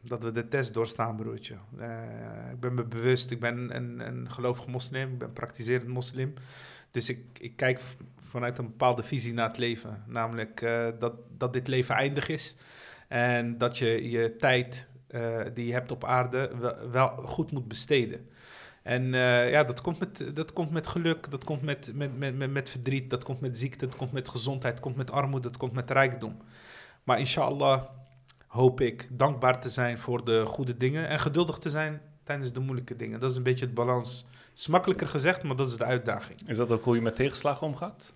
Dat 0.00 0.22
we 0.22 0.32
de 0.32 0.48
test 0.48 0.74
doorstaan, 0.74 1.16
broertje. 1.16 1.54
Eh, 1.78 2.50
ik 2.52 2.60
ben 2.60 2.74
me 2.74 2.84
bewust, 2.84 3.30
ik 3.30 3.40
ben 3.40 3.76
een, 3.76 4.06
een 4.06 4.30
gelovig 4.30 4.66
moslim, 4.66 5.12
ik 5.12 5.18
ben 5.18 5.32
praktiserend 5.32 5.88
moslim. 5.88 6.34
Dus 6.90 7.08
ik, 7.08 7.20
ik 7.38 7.56
kijk 7.56 7.80
vanuit 8.22 8.58
een 8.58 8.66
bepaalde 8.66 9.02
visie 9.02 9.32
naar 9.32 9.48
het 9.48 9.58
leven. 9.58 10.02
Namelijk 10.06 10.60
eh, 10.60 10.86
dat, 10.98 11.14
dat 11.36 11.52
dit 11.52 11.68
leven 11.68 11.94
eindig 11.94 12.28
is. 12.28 12.56
En 13.08 13.58
dat 13.58 13.78
je 13.78 14.10
je 14.10 14.36
tijd 14.36 14.88
die 15.54 15.66
je 15.66 15.72
hebt 15.72 15.90
op 15.90 16.04
aarde 16.04 16.50
wel 16.90 17.08
goed 17.08 17.52
moet 17.52 17.68
besteden. 17.68 18.28
En 18.86 19.14
eh, 19.14 19.50
ja, 19.50 19.64
dat 19.64 19.80
komt, 19.80 19.98
met, 19.98 20.36
dat 20.36 20.52
komt 20.52 20.70
met 20.70 20.86
geluk, 20.86 21.30
dat 21.30 21.44
komt 21.44 21.62
met, 21.62 21.90
met, 21.94 22.18
met, 22.18 22.36
met, 22.36 22.50
met 22.50 22.70
verdriet, 22.70 23.10
dat 23.10 23.24
komt 23.24 23.40
met 23.40 23.58
ziekte, 23.58 23.86
dat 23.86 23.96
komt 23.96 24.12
met 24.12 24.28
gezondheid, 24.28 24.74
dat 24.74 24.82
komt 24.82 24.96
met 24.96 25.10
armoede, 25.10 25.48
dat 25.48 25.56
komt 25.56 25.72
met 25.72 25.90
rijkdom. 25.90 26.36
Maar 27.04 27.18
inshallah 27.18 27.82
hoop 28.46 28.80
ik 28.80 29.08
dankbaar 29.10 29.60
te 29.60 29.68
zijn 29.68 29.98
voor 29.98 30.24
de 30.24 30.44
goede 30.46 30.76
dingen 30.76 31.08
en 31.08 31.18
geduldig 31.18 31.58
te 31.58 31.70
zijn 31.70 32.00
tijdens 32.22 32.52
de 32.52 32.60
moeilijke 32.60 32.96
dingen. 32.96 33.20
Dat 33.20 33.30
is 33.30 33.36
een 33.36 33.42
beetje 33.42 33.64
het 33.64 33.74
balans. 33.74 34.26
Het 34.50 34.58
is 34.58 34.66
makkelijker 34.66 35.08
gezegd, 35.08 35.42
maar 35.42 35.56
dat 35.56 35.68
is 35.68 35.76
de 35.76 35.84
uitdaging. 35.84 36.48
Is 36.48 36.56
dat 36.56 36.70
ook 36.70 36.84
hoe 36.84 36.94
je 36.94 37.02
met 37.02 37.16
tegenslagen 37.16 37.66
omgaat? 37.66 38.14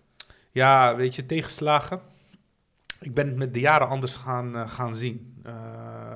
Ja, 0.51 0.97
weet 0.97 1.15
je, 1.15 1.27
tegenslagen. 1.27 2.01
Ik 3.01 3.15
ben 3.15 3.27
het 3.27 3.37
met 3.37 3.55
de 3.55 3.61
jaren 3.61 3.89
anders 3.89 4.17
gaan, 4.17 4.57
eh, 4.57 4.69
gaan 4.69 4.95
zien. 4.95 5.41
Eh, 5.43 6.15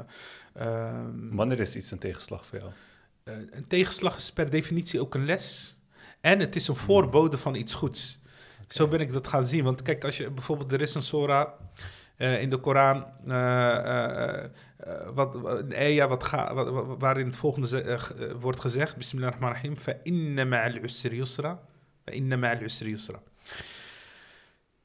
ehm, 0.53 1.35
Wanneer 1.37 1.61
is 1.61 1.77
iets 1.77 1.91
een 1.91 1.99
tegenslag 1.99 2.47
voor 2.47 2.59
jou? 2.59 2.73
Eh, 3.25 3.35
een 3.51 3.67
tegenslag 3.67 4.17
is 4.17 4.33
per 4.33 4.51
definitie 4.51 5.01
ook 5.01 5.15
een 5.15 5.25
les. 5.25 5.77
En 6.21 6.39
het 6.41 6.57
is 6.57 6.69
een 6.69 6.77
voorbode 6.77 7.39
van 7.39 7.55
iets 7.55 7.75
goeds. 7.75 8.21
Zo 8.69 8.89
ben 8.89 9.01
ik 9.01 9.13
dat 9.13 9.27
gaan 9.27 9.47
zien. 9.47 9.65
Want 9.65 9.83
kijk, 9.83 10.05
als 10.05 10.17
je 10.17 10.31
bijvoorbeeld, 10.31 10.73
er 10.73 10.81
is 10.81 10.95
een 10.95 11.03
Sora 11.03 11.55
eh, 12.17 12.43
in 12.43 12.51
de 12.51 12.57
Koran, 12.57 13.07
eh, 13.29 14.45
wat, 15.15 15.35
een 15.35 15.75
ayah 15.75 16.09
wat 16.09 16.25
ga, 16.25 16.55
wat- 16.55 16.69
wa- 16.69 16.97
waarin 16.97 17.27
het 17.27 17.37
volgende 17.37 17.99
wordt 18.41 18.61
gezegd: 18.61 18.97
Bismillahirrahmanirrahim. 18.97 19.77
Fa 19.79 19.93
inna 20.03 20.45
ma'al 20.45 20.75
usri 20.83 21.17
yusra. 21.17 21.61
Fa 22.05 22.13
inna 22.13 22.37
ma'al 22.37 22.61
usri 22.63 22.91
yusra. 22.91 23.23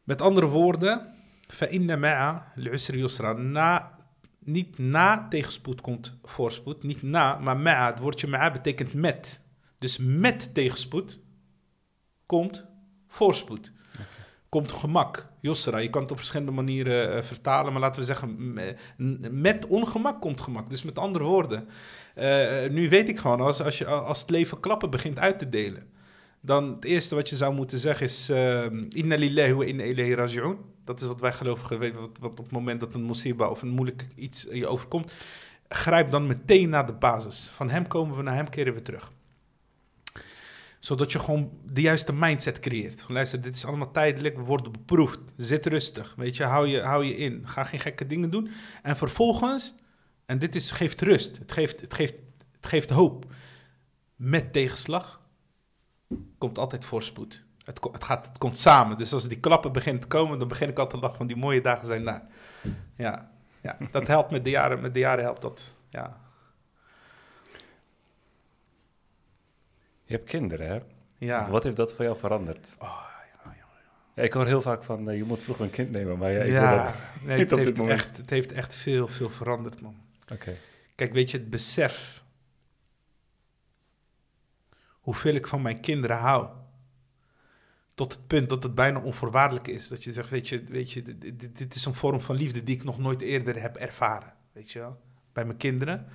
Met 0.03 0.21
andere 0.21 0.45
woorden, 0.45 1.13
fa 1.47 1.65
inna 1.65 1.95
ma'al 1.95 2.41
usri 2.73 2.99
yusra. 2.99 3.33
Na 3.33 3.97
niet 4.39 4.77
na 4.77 5.27
tegenspoed 5.29 5.81
komt 5.81 6.17
voorspoed. 6.23 6.83
Niet 6.83 7.01
na, 7.01 7.37
maar 7.39 7.57
ma'a. 7.57 7.85
Het 7.85 7.99
woordje 7.99 8.27
ma'a 8.27 8.51
betekent 8.51 8.93
met. 8.93 9.43
Dus 9.77 9.97
met 10.01 10.53
tegenspoed 10.53 11.19
komt 12.25 12.65
voorspoed. 13.07 13.71
Komt 14.49 14.71
gemak. 14.71 15.27
Yusra, 15.41 15.77
je 15.77 15.89
kan 15.89 16.01
het 16.01 16.11
op 16.11 16.17
verschillende 16.17 16.51
manieren 16.51 17.15
eh, 17.15 17.23
vertalen. 17.23 17.71
Maar 17.71 17.81
laten 17.81 17.99
we 17.99 18.05
zeggen, 18.05 18.53
met 19.41 19.67
ongemak 19.67 20.21
komt 20.21 20.41
gemak. 20.41 20.69
Dus 20.69 20.83
met 20.83 20.97
andere 20.99 21.23
woorden. 21.23 21.67
eh, 22.15 22.69
nu 22.69 22.89
weet 22.89 23.09
ik 23.09 23.17
gewoon, 23.17 23.41
als, 23.41 23.61
als, 23.61 23.77
je, 23.77 23.85
als 23.85 24.21
het 24.21 24.29
leven 24.29 24.59
klappen 24.59 24.89
begint 24.89 25.19
uit 25.19 25.39
te 25.39 25.49
delen. 25.49 25.83
Dan 26.41 26.69
het 26.75 26.85
eerste 26.85 27.15
wat 27.15 27.29
je 27.29 27.35
zou 27.35 27.53
moeten 27.53 27.77
zeggen 27.77 28.05
is... 28.05 28.29
eh, 28.29 28.65
Inna 28.89 29.15
lillahi 29.17 29.53
wa 29.53 29.63
inna 29.63 29.83
ilayhi 29.83 30.13
raji'un. 30.13 30.57
Dat 30.89 31.01
is 31.01 31.07
wat 31.07 31.21
wij 31.21 31.33
gelovigen 31.33 31.79
weten. 31.79 32.01
Wat, 32.01 32.17
wat 32.19 32.31
op 32.31 32.37
het 32.37 32.51
moment 32.51 32.79
dat 32.79 32.93
een 32.93 33.05
musiba 33.05 33.49
of 33.49 33.61
een 33.61 33.69
moeilijk 33.69 34.07
iets 34.15 34.47
je 34.51 34.67
overkomt... 34.67 35.13
Grijp 35.67 36.11
dan 36.11 36.27
meteen 36.27 36.69
naar 36.69 36.85
de 36.85 36.93
basis. 36.93 37.49
Van 37.53 37.69
hem 37.69 37.87
komen 37.87 38.15
we, 38.15 38.21
naar 38.21 38.35
hem 38.35 38.49
keren 38.49 38.73
we 38.73 38.81
terug. 38.81 39.11
Zodat 40.79 41.11
je 41.11 41.19
gewoon 41.19 41.51
de 41.65 41.81
juiste 41.81 42.13
mindset 42.13 42.59
creëert. 42.59 43.01
Van, 43.01 43.13
luister, 43.13 43.41
dit 43.41 43.55
is 43.55 43.65
allemaal 43.65 43.91
tijdelijk, 43.91 44.35
we 44.35 44.43
worden 44.43 44.71
beproefd. 44.71 45.19
Zit 45.37 45.65
rustig, 45.65 46.13
weet 46.17 46.37
je, 46.37 46.43
hou 46.43 46.67
je, 46.67 46.81
hou 46.81 47.05
je 47.05 47.15
in. 47.15 47.47
Ga 47.47 47.63
geen 47.63 47.79
gekke 47.79 48.05
dingen 48.05 48.29
doen. 48.29 48.49
En 48.83 48.97
vervolgens, 48.97 49.75
en 50.25 50.39
dit 50.39 50.55
is, 50.55 50.71
geeft 50.71 51.01
rust. 51.01 51.37
Het 51.37 51.51
geeft, 51.51 51.81
het, 51.81 51.93
geeft, 51.93 52.15
het 52.55 52.65
geeft 52.65 52.89
hoop. 52.89 53.25
Met 54.15 54.53
tegenslag 54.53 55.21
komt 56.37 56.57
altijd 56.57 56.85
voorspoed. 56.85 57.47
Het, 57.69 57.79
het, 57.91 58.03
gaat, 58.03 58.25
het 58.25 58.37
komt 58.37 58.59
samen. 58.59 58.97
Dus 58.97 59.13
als 59.13 59.27
die 59.27 59.39
klappen 59.39 59.71
beginnen 59.71 60.01
te 60.01 60.07
komen, 60.07 60.39
dan 60.39 60.47
begin 60.47 60.69
ik 60.69 60.79
al 60.79 60.87
te 60.87 60.97
lachen, 60.97 61.17
want 61.17 61.29
die 61.29 61.39
mooie 61.39 61.61
dagen 61.61 61.87
zijn 61.87 62.03
daar. 62.03 62.21
Ja, 62.95 63.31
ja 63.61 63.77
dat 63.91 64.07
helpt 64.07 64.31
met 64.31 64.43
de 64.43 64.49
jaren. 64.49 64.81
Met 64.81 64.93
de 64.93 64.99
jaren 64.99 65.23
helpt 65.23 65.41
dat. 65.41 65.73
Ja, 65.89 66.17
Je 70.09 70.15
hebt 70.15 70.29
kinderen, 70.29 70.67
hè? 70.67 70.79
ja. 71.17 71.49
Wat 71.49 71.63
heeft 71.63 71.75
dat 71.75 71.93
voor 71.93 72.05
jou 72.05 72.17
veranderd? 72.17 72.75
Oh, 72.79 73.03
Ja, 74.13 74.23
ik 74.23 74.33
hoor 74.33 74.45
heel 74.45 74.61
vaak 74.61 74.83
van, 74.83 75.09
eh, 75.09 75.17
je 75.17 75.23
moet 75.23 75.43
vroeg 75.43 75.59
een 75.59 75.69
kind 75.69 75.91
nemen, 75.91 76.17
maar 76.17 76.31
ja, 76.31 76.43
ik 76.43 76.51
ja, 76.51 76.83
dat. 76.83 76.95
nee, 77.23 77.39
het, 77.45 77.51
heeft 77.51 77.77
moment. 77.77 77.99
echt, 77.99 78.17
het 78.17 78.29
heeft 78.29 78.51
echt 78.51 78.73
veel, 78.73 79.07
veel 79.07 79.29
veranderd, 79.29 79.81
man. 79.81 79.95
Oké. 80.33 80.55
Kijk, 80.95 81.13
weet 81.13 81.31
je, 81.31 81.37
het 81.37 81.49
besef 81.49 82.23
hoeveel 84.91 85.33
ik 85.33 85.47
van 85.47 85.61
mijn 85.61 85.79
kinderen 85.79 86.17
hou. 86.17 86.47
Tot 87.99 88.11
het 88.11 88.27
punt 88.27 88.49
dat 88.49 88.63
het 88.63 88.75
bijna 88.75 88.99
onvoorwaardelijk 88.99 89.67
is. 89.67 89.87
Dat 89.87 90.03
je 90.03 90.13
zegt, 90.13 90.29
weet 90.29 90.47
je, 90.47 90.63
weet 90.63 90.91
je 90.91 91.17
dit, 91.53 91.75
is 91.75 91.85
een 91.85 91.93
vorm 91.93 92.21
van 92.21 92.35
liefde 92.35 92.63
die 92.63 92.75
ik 92.75 92.83
nog 92.83 92.99
nooit 92.99 93.21
eerder 93.21 93.61
heb 93.61 93.75
ervaren. 93.75 94.33
Weet 94.51 94.71
je 94.71 94.79
wel? 94.79 95.01
Bij 95.33 95.45
mijn 95.45 95.57
kinderen. 95.57 95.97
Weet 95.97 96.09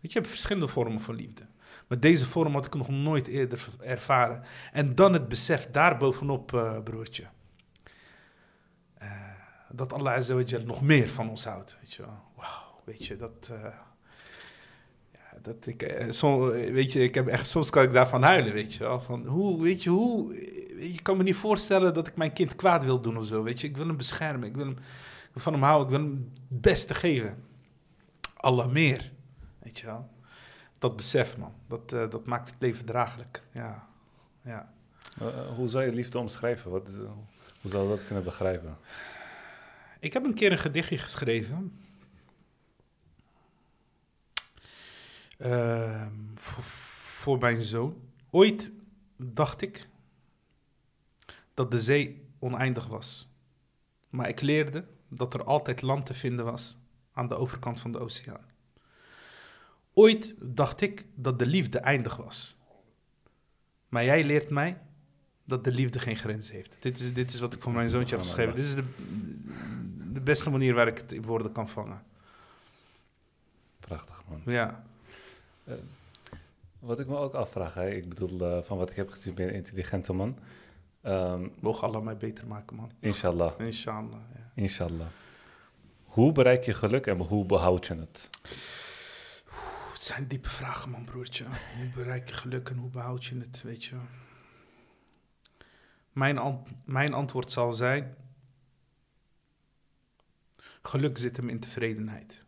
je, 0.00 0.08
je 0.08 0.18
hebt 0.18 0.28
verschillende 0.28 0.68
vormen 0.68 1.00
van 1.00 1.14
liefde. 1.14 1.46
Maar 1.88 2.00
deze 2.00 2.26
vorm 2.26 2.52
had 2.54 2.66
ik 2.66 2.74
nog 2.74 2.88
nooit 2.88 3.26
eerder 3.26 3.68
ervaren. 3.80 4.42
En 4.72 4.94
dan 4.94 5.12
het 5.12 5.28
besef 5.28 5.70
daarbovenop, 5.70 6.54
eh 6.54 6.82
broertje. 6.82 7.24
Eh, 8.94 9.10
dat 9.70 9.92
Allah 9.92 10.14
Azza 10.14 10.34
wa 10.34 10.40
Jal 10.40 10.62
nog 10.62 10.82
meer 10.82 11.08
van 11.08 11.28
ons 11.28 11.44
houdt. 11.44 11.76
Weet 11.80 11.92
je 11.92 12.02
wel. 12.02 12.20
Wauw, 12.36 12.80
weet 12.84 13.06
je, 13.06 13.16
dat... 13.16 13.48
eh, 13.52 13.66
dat 15.42 15.66
ik, 15.66 15.82
eh, 15.82 16.10
som- 16.10 16.50
eh, 16.50 16.72
weet 16.72 16.92
je, 16.92 17.02
ik 17.02 17.14
heb 17.14 17.26
echt, 17.26 17.48
soms 17.48 17.70
kan 17.70 17.82
ik 17.82 17.92
daarvan 17.92 18.22
huilen, 18.22 18.52
weet 18.52 18.74
je 18.74 18.78
wel. 18.78 19.00
Van 19.00 19.26
hoe, 19.26 19.62
weet 19.62 19.82
je, 19.82 19.90
hoe, 19.90 20.34
je, 20.34 20.92
ik 20.92 21.02
kan 21.02 21.16
me 21.16 21.22
niet 21.22 21.36
voorstellen 21.36 21.94
dat 21.94 22.06
ik 22.08 22.16
mijn 22.16 22.32
kind 22.32 22.56
kwaad 22.56 22.84
wil 22.84 23.00
doen 23.00 23.16
of 23.16 23.26
zo, 23.26 23.42
weet 23.42 23.60
je. 23.60 23.66
Ik 23.66 23.76
wil 23.76 23.86
hem 23.86 23.96
beschermen, 23.96 24.48
ik 24.48 24.54
wil 24.56 24.64
hem, 24.64 24.76
van 25.34 25.52
hem 25.52 25.62
houden, 25.62 25.86
ik 25.92 25.98
wil 26.00 26.08
hem 26.10 26.32
het 26.48 26.60
beste 26.60 26.94
geven. 26.94 27.42
Allah 28.36 28.68
meer, 28.72 29.10
weet 29.62 29.78
je 29.78 29.86
wel. 29.86 30.08
Dat 30.78 30.96
besef, 30.96 31.36
man, 31.36 31.52
dat, 31.68 31.92
eh, 31.92 32.10
dat 32.10 32.26
maakt 32.26 32.46
het 32.50 32.56
leven 32.58 32.84
draaglijk, 32.84 33.42
ja. 33.52 33.88
ja. 34.40 34.72
Eh, 35.20 35.26
hoe 35.56 35.68
zou 35.68 35.84
je 35.84 35.92
liefde 35.92 36.18
omschrijven? 36.18 36.70
Wat, 36.70 36.88
hoe 37.62 37.70
zou 37.70 37.82
je 37.82 37.88
dat 37.88 38.06
kunnen 38.06 38.24
begrijpen? 38.24 38.76
Ik 40.00 40.12
heb 40.12 40.24
een 40.24 40.34
keer 40.34 40.52
een 40.52 40.58
gedichtje 40.58 40.98
geschreven. 40.98 41.72
Ehm, 45.42 46.12
voor, 46.34 46.62
voor 46.62 47.38
mijn 47.38 47.62
zoon. 47.62 48.00
Ooit 48.30 48.70
dacht 49.16 49.62
ik 49.62 49.88
dat 51.54 51.70
de 51.70 51.80
zee 51.80 52.28
oneindig 52.38 52.86
was. 52.86 53.28
Maar 54.08 54.28
ik 54.28 54.40
leerde 54.40 54.84
dat 55.08 55.34
er 55.34 55.44
altijd 55.44 55.82
land 55.82 56.06
te 56.06 56.14
vinden 56.14 56.44
was 56.44 56.76
aan 57.12 57.28
de 57.28 57.34
overkant 57.34 57.80
van 57.80 57.92
de 57.92 57.98
oceaan. 57.98 58.50
Ooit 59.92 60.34
dacht 60.40 60.80
ik 60.80 61.06
dat 61.14 61.38
de 61.38 61.46
liefde 61.46 61.78
eindig 61.78 62.16
was. 62.16 62.56
Maar 63.88 64.04
jij 64.04 64.24
leert 64.24 64.50
mij 64.50 64.80
dat 65.44 65.64
de 65.64 65.72
liefde 65.72 65.98
geen 65.98 66.16
grens 66.16 66.50
heeft. 66.50 66.76
Dit 66.80 66.98
is, 66.98 67.14
dit 67.14 67.32
is 67.32 67.40
wat 67.40 67.54
ik 67.54 67.62
voor 67.62 67.72
mijn 67.72 67.88
zoontje 67.88 68.16
heb 68.16 68.24
geschreven. 68.24 68.54
Dit 68.54 68.64
is 68.64 68.74
de, 68.74 68.84
de 70.12 70.20
beste 70.20 70.50
manier 70.50 70.74
waar 70.74 70.86
ik 70.86 70.98
het 70.98 71.12
in 71.12 71.22
woorden 71.22 71.52
kan 71.52 71.68
vangen. 71.68 72.02
Prachtig, 73.80 74.22
man. 74.28 74.40
Ja, 74.44 74.84
Wat 76.78 76.98
ik 77.00 77.06
me 77.06 77.16
ook 77.16 77.34
afvraag, 77.34 77.74
hè, 77.74 77.90
ik 77.90 78.08
bedoel, 78.08 78.40
eh, 78.56 78.62
van 78.62 78.78
wat 78.78 78.90
ik 78.90 78.96
heb 78.96 79.10
gezien 79.10 79.34
ben 79.34 79.44
je 79.44 79.50
een 79.50 79.56
intelligente 79.56 80.12
man. 80.12 80.38
Ehm, 81.00 81.48
mogen 81.60 81.88
Allah 81.88 82.02
mij 82.02 82.16
beter 82.16 82.46
maken, 82.46 82.76
man. 82.76 82.92
inshallah, 82.98 83.60
Inshallah. 83.60 84.20
Ja. 84.34 84.50
inshallah. 84.54 85.06
Hoe 86.04 86.32
bereik 86.32 86.64
je 86.64 86.74
geluk 86.74 87.06
en 87.06 87.18
hoe 87.18 87.44
behoud 87.46 87.86
je 87.86 87.94
het? 87.94 88.30
Oeh, 89.46 89.92
Het 89.92 90.02
zijn 90.02 90.28
diepe 90.28 90.48
vragen, 90.48 90.90
man, 90.90 91.04
broertje. 91.04 91.44
Hoe 91.76 91.90
bereik 91.94 92.28
je 92.28 92.34
geluk 92.34 92.68
en 92.68 92.76
hoe 92.76 92.90
behoud 92.90 93.24
je 93.24 93.38
het, 93.38 93.62
weet 93.62 93.84
je? 93.84 93.96
Mijn, 96.12 96.38
ant- 96.38 96.70
mijn 96.84 97.12
antwoord 97.14 97.50
zal 97.52 97.72
zijn... 97.72 98.14
Geluk 100.82 101.18
zit 101.18 101.36
hem 101.36 101.48
in 101.48 101.60
tevredenheid. 101.60 102.44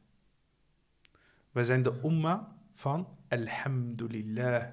Wij 1.50 1.64
zijn 1.64 1.82
de 1.82 2.00
umma 2.04 2.53
van 2.74 3.08
alhamdulillah. 3.28 4.66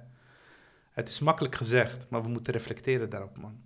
Het 0.92 1.10
is 1.10 1.20
makkelijk 1.20 1.56
gezegd, 1.56 2.10
maar 2.10 2.24
we 2.24 2.30
moeten 2.30 2.54
reflecteren 2.54 3.10
daarop, 3.10 3.38
man. 3.38 3.62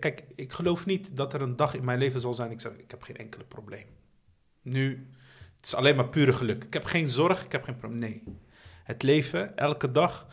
Kijk, 0.00 0.24
ik 0.34 0.52
geloof 0.52 0.86
niet 0.86 1.16
dat 1.16 1.34
er 1.34 1.42
een 1.42 1.56
dag 1.56 1.74
in 1.74 1.84
mijn 1.84 1.98
leven 1.98 2.20
zal 2.20 2.34
zijn... 2.34 2.50
ik 2.50 2.60
zeg, 2.60 2.72
ik 2.72 2.90
heb 2.90 3.02
geen 3.02 3.16
enkele 3.16 3.44
probleem. 3.44 3.86
Nu, 4.62 5.08
het 5.56 5.66
is 5.66 5.74
alleen 5.74 5.96
maar 5.96 6.08
pure 6.08 6.32
geluk. 6.32 6.64
Ik 6.64 6.72
heb 6.72 6.84
geen 6.84 7.08
zorg, 7.08 7.44
ik 7.44 7.52
heb 7.52 7.64
geen 7.64 7.76
probleem. 7.76 8.00
Nee. 8.00 8.22
Het 8.84 9.02
leven, 9.02 9.56
elke 9.56 9.90
dag, 9.90 10.26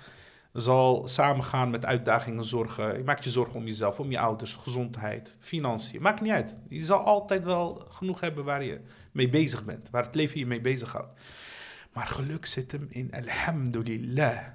zal 0.54 1.08
samengaan 1.08 1.70
met 1.70 1.86
uitdagingen, 1.86 2.46
zorgen. 2.46 2.98
Je 2.98 3.04
maakt 3.04 3.24
je 3.24 3.30
zorgen 3.30 3.56
om 3.56 3.66
jezelf, 3.66 4.00
om 4.00 4.12
je 4.12 4.20
ouders, 4.20 4.54
gezondheid, 4.54 5.38
financiën. 5.40 6.02
Maakt 6.02 6.22
niet 6.22 6.32
uit. 6.32 6.60
Je 6.70 6.84
zal 6.84 7.00
altijd 7.00 7.44
wel 7.44 7.86
genoeg 7.90 8.20
hebben 8.20 8.44
waar 8.44 8.64
je 8.64 8.82
mee 9.12 9.30
bezig 9.30 9.66
bent. 9.66 9.90
Waar 9.90 10.04
het 10.04 10.16
leven 10.16 10.40
je 10.40 10.46
mee 10.46 10.62
bezighoudt. 10.62 11.14
Maar 11.94 12.08
geluk 12.08 12.46
zit 12.46 12.72
hem 12.72 12.88
in 12.90 13.14
alhamdulillah. 13.14 14.48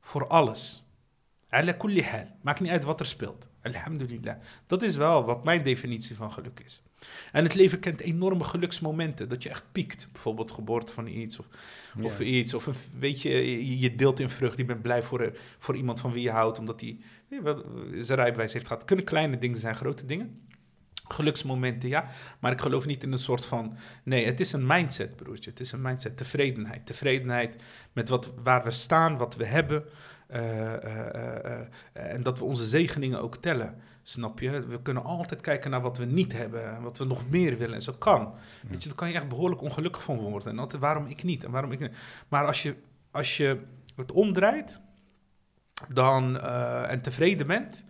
Voor 0.00 0.26
alles. 0.26 0.84
Ala 1.48 1.72
kulli 1.72 2.02
hal. 2.02 2.26
Maakt 2.40 2.60
niet 2.60 2.70
uit 2.70 2.84
wat 2.84 3.00
er 3.00 3.06
speelt. 3.06 3.48
Alhamdulillah. 3.62 4.36
Dat 4.66 4.82
is 4.82 4.96
wel 4.96 5.24
wat 5.24 5.44
mijn 5.44 5.62
definitie 5.62 6.16
van 6.16 6.32
geluk 6.32 6.60
is. 6.64 6.82
En 7.32 7.44
het 7.44 7.54
leven 7.54 7.78
kent 7.78 8.00
enorme 8.00 8.44
geluksmomenten. 8.44 9.28
Dat 9.28 9.42
je 9.42 9.48
echt 9.48 9.64
piekt. 9.72 10.08
Bijvoorbeeld 10.12 10.50
geboorte 10.50 10.92
van 10.92 11.06
iets. 11.06 11.38
Of, 11.38 11.46
of 12.02 12.20
iets. 12.20 12.54
Of 12.54 12.66
een, 12.66 12.74
weet 12.98 13.22
je, 13.22 13.78
je, 13.80 13.94
deelt 13.94 14.20
in 14.20 14.30
vrucht. 14.30 14.56
Je 14.56 14.64
bent 14.64 14.82
blij 14.82 15.02
voor, 15.02 15.32
voor 15.58 15.76
iemand 15.76 16.00
van 16.00 16.12
wie 16.12 16.22
je 16.22 16.30
houdt. 16.30 16.58
Omdat 16.58 16.80
hij 16.80 16.98
zijn 17.94 18.18
rijbewijs 18.18 18.52
heeft 18.52 18.66
gehad. 18.66 18.84
Kunnen 18.84 19.04
kleine 19.04 19.38
dingen 19.38 19.58
zijn, 19.58 19.76
grote 19.76 20.06
dingen. 20.06 20.41
Geluksmomenten, 21.12 21.88
ja. 21.88 22.06
Maar 22.38 22.52
ik 22.52 22.60
geloof 22.60 22.86
niet 22.86 23.02
in 23.02 23.12
een 23.12 23.18
soort 23.18 23.44
van... 23.44 23.76
Nee, 24.02 24.26
het 24.26 24.40
is 24.40 24.52
een 24.52 24.66
mindset, 24.66 25.16
broertje. 25.16 25.50
Het 25.50 25.60
is 25.60 25.72
een 25.72 25.82
mindset. 25.82 26.16
Tevredenheid. 26.16 26.86
Tevredenheid 26.86 27.62
met 27.92 28.08
wat, 28.08 28.30
waar 28.42 28.64
we 28.64 28.70
staan, 28.70 29.16
wat 29.16 29.36
we 29.36 29.44
hebben. 29.44 29.84
eh, 30.26 30.74
eh, 30.74 31.60
eh, 31.60 31.66
en 31.92 32.22
dat 32.22 32.38
we 32.38 32.44
onze 32.44 32.64
zegeningen 32.64 33.22
ook 33.22 33.36
tellen. 33.36 33.80
Snap 34.02 34.40
je? 34.40 34.66
We 34.66 34.82
kunnen 34.82 35.04
altijd 35.04 35.40
kijken 35.40 35.70
naar 35.70 35.80
wat 35.80 35.98
we 35.98 36.04
niet 36.04 36.32
hebben. 36.32 36.76
En 36.76 36.82
wat 36.82 36.98
we 36.98 37.04
nog 37.04 37.28
meer 37.30 37.58
willen. 37.58 37.74
En 37.74 37.82
zo 37.82 37.92
kan. 37.92 38.34
Weet 38.68 38.82
je, 38.82 38.88
daar 38.88 38.98
kan 38.98 39.08
je 39.08 39.14
echt 39.14 39.28
behoorlijk 39.28 39.60
ongelukkig 39.60 40.02
van 40.02 40.16
worden. 40.16 40.52
En 40.52 40.58
altijd, 40.58 40.82
waarom 40.82 41.06
ik 41.06 41.22
niet? 41.22 41.44
En 41.44 41.50
waarom 41.50 41.72
ik 41.72 41.80
niet? 41.80 41.96
Maar 42.28 42.46
als 42.46 42.62
je, 42.62 42.74
als 43.10 43.36
je 43.36 43.60
het 43.96 44.12
omdraait... 44.12 44.80
Dan, 45.88 46.40
en 46.86 47.02
tevreden 47.02 47.46
bent... 47.46 47.84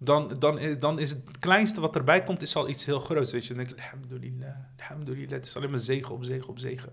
Dan, 0.00 0.34
dan, 0.38 0.58
is- 0.58 0.78
dan 0.78 0.98
is 0.98 1.10
het 1.10 1.38
kleinste 1.38 1.80
wat 1.80 1.96
erbij 1.96 2.24
komt, 2.24 2.42
is 2.42 2.56
al 2.56 2.68
iets 2.68 2.84
heel 2.84 3.00
groots. 3.00 3.32
Weet 3.32 3.46
je, 3.46 3.54
dan 3.54 3.64
denk 3.64 3.76
je, 3.76 3.82
alhamdulillah, 3.84 4.56
alhamdulillah. 4.78 5.30
Het 5.30 5.46
is 5.46 5.56
alleen 5.56 5.70
maar 5.70 5.78
zegen 5.78 6.14
op 6.14 6.24
zegen 6.24 6.48
op 6.48 6.58
zegen. 6.58 6.92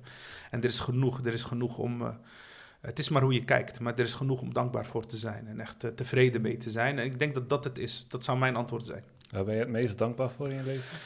En 0.51 0.59
er 0.59 0.65
is 0.67 0.79
genoeg, 0.79 1.25
er 1.25 1.33
is 1.33 1.43
genoeg 1.43 1.77
om... 1.77 2.01
eh, 2.01 2.15
het 2.81 2.99
is 2.99 3.09
maar 3.09 3.21
hoe 3.21 3.33
je 3.33 3.43
kijkt, 3.43 3.79
maar 3.79 3.93
er 3.93 3.99
is 3.99 4.13
genoeg 4.13 4.41
om 4.41 4.53
dankbaar 4.53 4.85
voor 4.85 5.05
te 5.05 5.17
zijn. 5.17 5.47
En 5.47 5.59
echt 5.59 5.83
eh, 5.83 5.91
tevreden 5.91 6.41
mee 6.41 6.57
te 6.57 6.69
zijn. 6.69 6.99
En 6.99 7.05
ik 7.05 7.19
denk 7.19 7.33
dat 7.33 7.49
dat 7.49 7.63
het 7.63 7.77
is. 7.77 8.05
Dat 8.07 8.23
zou 8.23 8.37
mijn 8.37 8.55
antwoord 8.55 8.85
zijn. 8.85 9.03
Waar 9.31 9.43
ben 9.43 9.53
je 9.53 9.59
het 9.59 9.69
meest 9.69 9.97
dankbaar 9.97 10.29
voor 10.31 10.49
in 10.49 10.55
je 10.55 10.63
leven? 10.63 10.97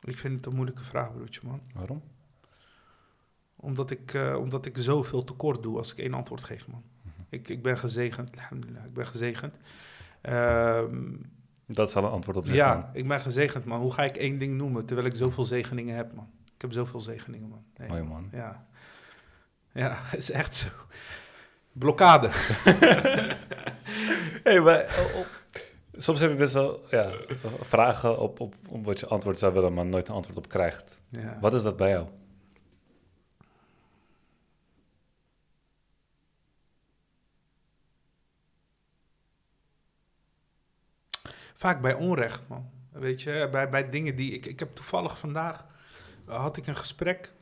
Ik 0.00 0.18
vind 0.18 0.36
het 0.36 0.46
een 0.46 0.54
moeilijke 0.54 0.84
vraag, 0.84 1.12
broertje, 1.12 1.40
man. 1.44 1.60
Waarom? 1.74 2.02
Omdat 3.56 3.90
ik, 3.90 4.14
eh, 4.14 4.36
omdat 4.38 4.66
ik 4.66 4.76
zoveel 4.78 5.24
tekort 5.24 5.62
doe 5.62 5.78
als 5.78 5.92
ik 5.92 5.98
één 5.98 6.14
antwoord 6.14 6.44
geef, 6.44 6.68
man. 6.68 6.82
Ik, 7.28 7.48
ik 7.48 7.62
ben 7.62 7.78
gezegend, 7.78 8.36
alhamdulillah, 8.36 8.84
ik 8.84 8.92
ben 8.94 9.06
gezegend. 9.06 9.54
Ehm, 10.20 11.12
Dat 11.66 11.88
is 11.88 11.96
al 11.96 12.04
een 12.04 12.10
antwoord 12.10 12.36
op 12.36 12.44
zich. 12.44 12.54
ja, 12.54 12.74
man. 12.74 12.84
ik 12.92 13.08
ben 13.08 13.20
gezegend, 13.20 13.64
man. 13.64 13.80
Hoe 13.80 13.92
ga 13.92 14.02
ik 14.02 14.16
één 14.16 14.38
ding 14.38 14.56
noemen 14.56 14.86
terwijl 14.86 15.08
ik 15.08 15.14
zoveel 15.16 15.44
zegeningen 15.44 15.96
heb, 15.96 16.14
man? 16.14 16.28
Ik 16.54 16.60
heb 16.60 16.72
zoveel 16.72 17.00
zegeningen, 17.00 17.48
man. 17.48 17.64
Nee, 17.76 17.88
Mooi, 17.88 18.02
man. 18.02 18.28
Ja. 18.32 18.66
Ja, 19.72 19.96
het 20.10 20.18
is 20.18 20.30
echt 20.30 20.54
zo. 20.54 20.68
Blokkade. 21.72 22.30
Hey, 24.42 24.60
maar, 24.60 24.84
oh, 25.14 25.18
oh, 25.20 25.26
soms 25.96 26.20
heb 26.20 26.30
je 26.30 26.36
best 26.36 26.54
wel 26.54 26.80
ja, 26.90 27.10
vragen 27.60 28.18
op, 28.18 28.40
op, 28.40 28.54
op 28.68 28.84
wat 28.84 29.00
je 29.00 29.06
antwoord 29.06 29.38
zou 29.38 29.52
willen, 29.52 29.74
maar 29.74 29.86
nooit 29.86 30.08
een 30.08 30.14
antwoord 30.14 30.38
op 30.38 30.48
krijgt. 30.48 31.00
Ja. 31.08 31.38
Wat 31.40 31.54
is 31.54 31.62
dat 31.62 31.76
bij 31.76 31.90
jou? 31.90 32.06
Vaak 41.64 41.80
bij 41.80 41.94
onrecht, 41.94 42.48
man. 42.48 42.70
Weet 42.92 43.22
je, 43.22 43.48
bij, 43.50 43.68
bij 43.68 43.90
dingen 43.90 44.16
die... 44.16 44.32
Ik, 44.32 44.46
ik 44.46 44.58
heb 44.58 44.74
toevallig 44.74 45.18
vandaag... 45.18 45.64
eh, 46.28 46.40
had 46.40 46.56
ik 46.56 46.66
een 46.66 46.76
gesprek 46.76 47.32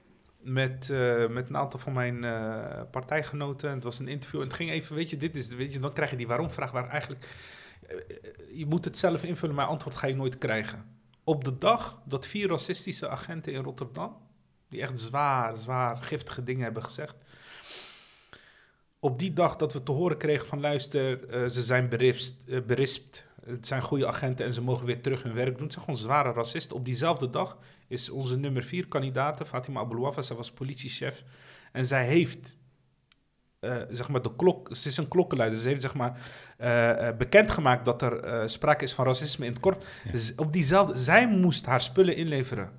met, 0.41 0.91
eh, 0.91 1.29
met 1.29 1.49
een 1.49 1.57
aantal 1.57 1.81
van 1.81 1.93
mijn 1.93 2.25
eh, 2.25 2.83
partijgenoten. 2.91 3.69
En 3.69 3.75
het 3.75 3.85
was 3.85 3.99
een 3.99 4.09
interview. 4.09 4.41
En 4.41 4.47
het 4.47 4.57
ging 4.57 4.71
even, 4.71 4.97
weet 4.97 5.11
je, 5.11 5.17
dit 5.17 5.37
is... 5.37 5.49
Weet 5.49 5.73
je, 5.73 5.81
dan 5.81 5.93
krijg 5.93 6.11
je 6.11 6.17
die 6.17 6.27
waarom-vraag 6.27 6.71
waar 6.71 6.89
eigenlijk... 6.89 7.35
je 8.53 8.67
moet 8.67 8.85
het 8.85 8.99
zelf 8.99 9.23
invullen, 9.23 9.55
maar 9.55 9.67
antwoord 9.67 9.97
ga 9.97 10.07
je 10.07 10.15
nooit 10.15 10.39
krijgen. 10.39 10.85
Op 11.25 11.45
de 11.45 11.59
dag 11.59 12.01
dat 12.05 12.27
vier 12.27 12.49
racistische 12.49 13.09
agenten 13.09 13.53
in 13.53 13.63
Rotterdam... 13.63 14.17
die 14.69 14.83
echt 14.83 15.01
zwaar, 15.01 15.57
zwaar 15.57 15.97
giftige 15.97 16.43
dingen 16.43 16.63
hebben 16.63 16.85
gezegd... 16.85 17.15
Op 18.99 19.19
die 19.19 19.33
dag 19.33 19.57
dat 19.57 19.73
we 19.73 19.83
te 19.83 19.93
horen 19.93 20.17
kregen 20.17 20.47
van 20.47 20.61
luister, 20.61 21.19
ze 21.51 21.63
zijn 21.63 21.89
berispt, 21.89 22.67
berispt 22.67 23.25
Het 23.47 23.67
zijn 23.67 23.83
goede 23.83 24.07
agenten 24.07 24.47
en 24.47 24.53
ze 24.53 24.63
mogen 24.63 24.87
weer 24.87 25.01
terug 25.01 25.23
hun 25.23 25.35
werk 25.35 25.53
doen. 25.55 25.63
Het 25.63 25.73
zijn 25.73 25.85
gewoon 25.85 26.01
zware 26.01 26.33
racisten. 26.33 26.77
Op 26.77 26.85
diezelfde 26.85 27.31
dag 27.31 27.59
is 27.89 28.11
onze 28.11 28.37
nummer 28.39 28.63
vier 28.63 28.89
kandidaat, 28.89 29.41
Fatima 29.47 29.81
Aboulouafa, 29.81 30.23
zij 30.23 30.37
was 30.37 30.51
politiechef. 30.53 31.25
En 31.73 31.87
zij 31.87 32.07
heeft, 32.07 32.57
eh, 33.61 33.77
zeg 33.91 34.09
maar, 34.09 34.23
de 34.23 34.37
klok, 34.37 34.77
ze 34.77 34.89
is 34.89 34.97
een 34.97 35.09
klokkenluider. 35.09 35.61
Ze 35.61 35.69
heeft, 35.69 35.81
zeg 35.81 35.95
maar, 35.95 36.21
eh, 36.57 37.17
bekendgemaakt 37.17 37.85
dat 37.85 38.03
er 38.03 38.51
sprake 38.51 38.85
is 38.85 38.93
van 38.93 39.05
racisme 39.07 39.47
in 39.47 39.53
het. 39.63 39.77
Ja. 40.05 40.17
Z- 40.17 40.33
Op 40.37 40.53
diezelfde, 40.53 40.99
zij 40.99 41.29
moest 41.29 41.67
haar 41.67 41.81
spullen 41.81 42.17
inleveren. 42.17 42.71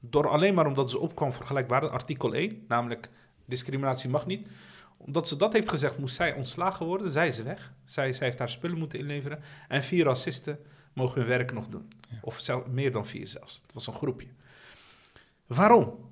Door 0.00 0.28
alleen 0.28 0.54
maar 0.54 0.66
omdat 0.66 0.90
ze 0.90 0.98
opkwam 0.98 1.32
voor 1.32 1.44
gelijkwaardig 1.44 1.90
artikel 1.90 2.34
1, 2.34 2.64
namelijk 2.68 3.08
discriminatie 3.44 4.10
mag 4.10 4.26
niet. 4.26 4.48
Omdat 4.96 5.28
ze 5.28 5.36
dat 5.36 5.52
heeft 5.52 5.68
gezegd, 5.68 5.98
moest 5.98 6.16
zij 6.16 6.34
ontslagen 6.34 6.86
worden. 6.86 7.10
Zij 7.10 7.26
is 7.26 7.42
weg. 7.42 7.72
Zij, 7.84 8.12
zij 8.12 8.26
heeft 8.26 8.38
haar 8.38 8.50
spullen 8.50 8.78
moeten 8.78 8.98
inleveren. 8.98 9.40
En 9.68 9.82
vier 9.82 10.04
racisten 10.04 10.58
mogen 10.92 11.18
hun 11.18 11.28
werk 11.28 11.52
nog 11.52 11.68
doen. 11.68 11.88
Ja. 12.10 12.18
Of 12.22 12.40
zelf, 12.40 12.66
meer 12.66 12.92
dan 12.92 13.06
vier 13.06 13.28
zelfs. 13.28 13.60
Het 13.62 13.74
was 13.74 13.86
een 13.86 13.92
groepje. 13.94 14.28
Waarom? 15.46 16.10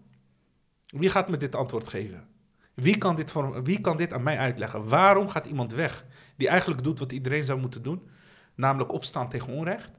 Wie 0.86 1.08
gaat 1.08 1.28
me 1.28 1.36
dit 1.36 1.54
antwoord 1.54 1.88
geven? 1.88 2.28
Wie 2.74 2.98
kan 2.98 3.16
dit, 3.16 3.30
voor, 3.30 3.62
wie 3.62 3.80
kan 3.80 3.96
dit 3.96 4.12
aan 4.12 4.22
mij 4.22 4.38
uitleggen? 4.38 4.88
Waarom 4.88 5.28
gaat 5.28 5.46
iemand 5.46 5.72
weg 5.72 6.04
die 6.36 6.48
eigenlijk 6.48 6.82
doet 6.82 6.98
wat 6.98 7.12
iedereen 7.12 7.44
zou 7.44 7.60
moeten 7.60 7.82
doen? 7.82 8.08
Namelijk 8.54 8.92
opstaan 8.92 9.28
tegen 9.28 9.52
onrecht. 9.52 9.90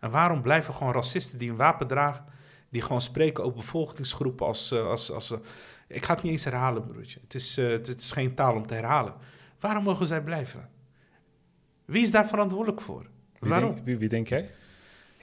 En 0.00 0.10
waarom 0.10 0.42
blijven 0.42 0.74
gewoon 0.74 0.92
racisten 0.92 1.38
die 1.38 1.50
een 1.50 1.56
wapen 1.56 1.86
dragen, 1.86 2.24
die 2.68 2.82
gewoon 2.82 3.00
spreken 3.00 3.44
over 3.44 3.56
bevolkingsgroepen 3.56 4.46
als... 4.46 4.70
eh, 4.70 4.86
als, 4.86 5.10
als 5.10 5.30
eh, 5.30 5.38
ik 5.92 6.04
ga 6.04 6.14
het 6.14 6.22
niet 6.22 6.32
eens 6.32 6.44
herhalen, 6.44 6.86
broertje. 6.86 7.20
Het 7.22 7.34
is, 7.34 7.58
eh, 7.58 7.68
het, 7.68 7.86
het 7.86 8.00
is 8.00 8.10
geen 8.10 8.34
taal 8.34 8.54
om 8.54 8.66
te 8.66 8.74
herhalen. 8.74 9.14
Waarom 9.60 9.84
mogen 9.84 10.06
zij 10.06 10.22
blijven? 10.22 10.68
Wie 11.84 12.02
is 12.02 12.10
daar 12.10 12.26
verantwoordelijk 12.26 12.80
voor? 12.80 13.06
Wie 13.38 13.50
Waarom? 13.50 13.74
Denk, 13.74 13.86
wie, 13.86 13.98
wie 13.98 14.08
denk 14.08 14.28
jij? 14.28 14.50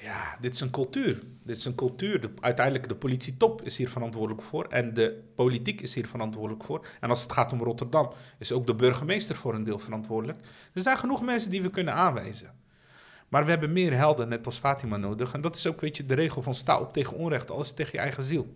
Ja, 0.02 0.38
dit 0.42 0.54
is 0.54 0.62
een 0.62 0.70
cultuur. 0.70 1.20
Dit 1.44 1.58
is 1.58 1.66
een 1.66 1.76
cultuur. 1.76 2.22
De, 2.22 2.30
uiteindelijk 2.40 2.88
de 2.88 2.96
politietop 2.96 3.62
is 3.62 3.78
hier 3.78 3.90
verantwoordelijk 3.90 4.42
voor. 4.42 4.66
En 4.66 4.94
de 4.94 5.24
politiek 5.36 5.82
is 5.82 5.94
hier 5.94 6.08
verantwoordelijk 6.08 6.64
voor. 6.64 6.88
En 7.00 7.10
als 7.10 7.24
het 7.24 7.32
gaat 7.32 7.52
om 7.52 7.64
Rotterdam, 7.64 8.12
is 8.38 8.52
ook 8.52 8.68
de 8.68 8.76
burgemeester 8.76 9.36
voor 9.36 9.56
een 9.56 9.64
deel 9.64 9.80
verantwoordelijk. 9.80 10.40
Er 10.74 10.82
zijn 10.82 10.98
genoeg 10.98 11.22
mensen 11.22 11.52
die 11.52 11.62
we 11.62 11.70
kunnen 11.70 11.94
aanwijzen. 11.94 12.54
Maar 13.28 13.44
we 13.44 13.50
hebben 13.50 13.74
meer 13.74 13.94
helden, 13.94 14.30
net 14.30 14.46
als 14.46 14.58
Fatima, 14.58 14.98
nodig. 14.98 15.34
En 15.34 15.42
dat 15.42 15.56
is 15.56 15.68
ook, 15.68 15.82
weet 15.82 15.98
je, 15.98 16.06
de 16.06 16.14
regel 16.14 16.42
van 16.42 16.56
sta 16.56 16.80
op 16.80 16.94
tegen 16.94 17.18
onrecht, 17.18 17.52
alles 17.52 17.74
tegen 17.74 17.92
je 17.94 18.00
eigen 18.00 18.24
ziel. 18.24 18.54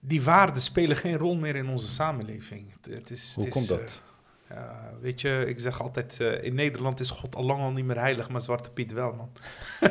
Die 0.00 0.22
waarden 0.22 0.62
spelen 0.62 0.96
geen 0.96 1.16
rol 1.16 1.36
meer 1.36 1.56
in 1.56 1.68
onze 1.68 1.88
samenleving. 1.88 2.72
Het, 2.72 2.94
het 2.94 3.10
is, 3.10 3.32
Hoe 3.34 3.44
het 3.44 3.52
komt 3.52 3.64
is, 3.64 3.70
eh, 3.70 3.78
dat? 3.78 4.02
ja, 4.48 4.90
weet 5.00 5.20
je, 5.20 5.44
ik 5.46 5.60
zeg 5.60 5.80
altijd, 5.80 6.20
eh, 6.20 6.44
in 6.44 6.54
Nederland 6.54 7.00
is 7.00 7.10
God 7.10 7.34
al 7.34 7.44
lang 7.44 7.60
al 7.60 7.70
niet 7.70 7.84
meer 7.84 7.98
heilig, 7.98 8.28
maar 8.28 8.40
Zwarte 8.40 8.70
Piet 8.70 8.92
wel, 8.92 9.12
man. 9.12 9.30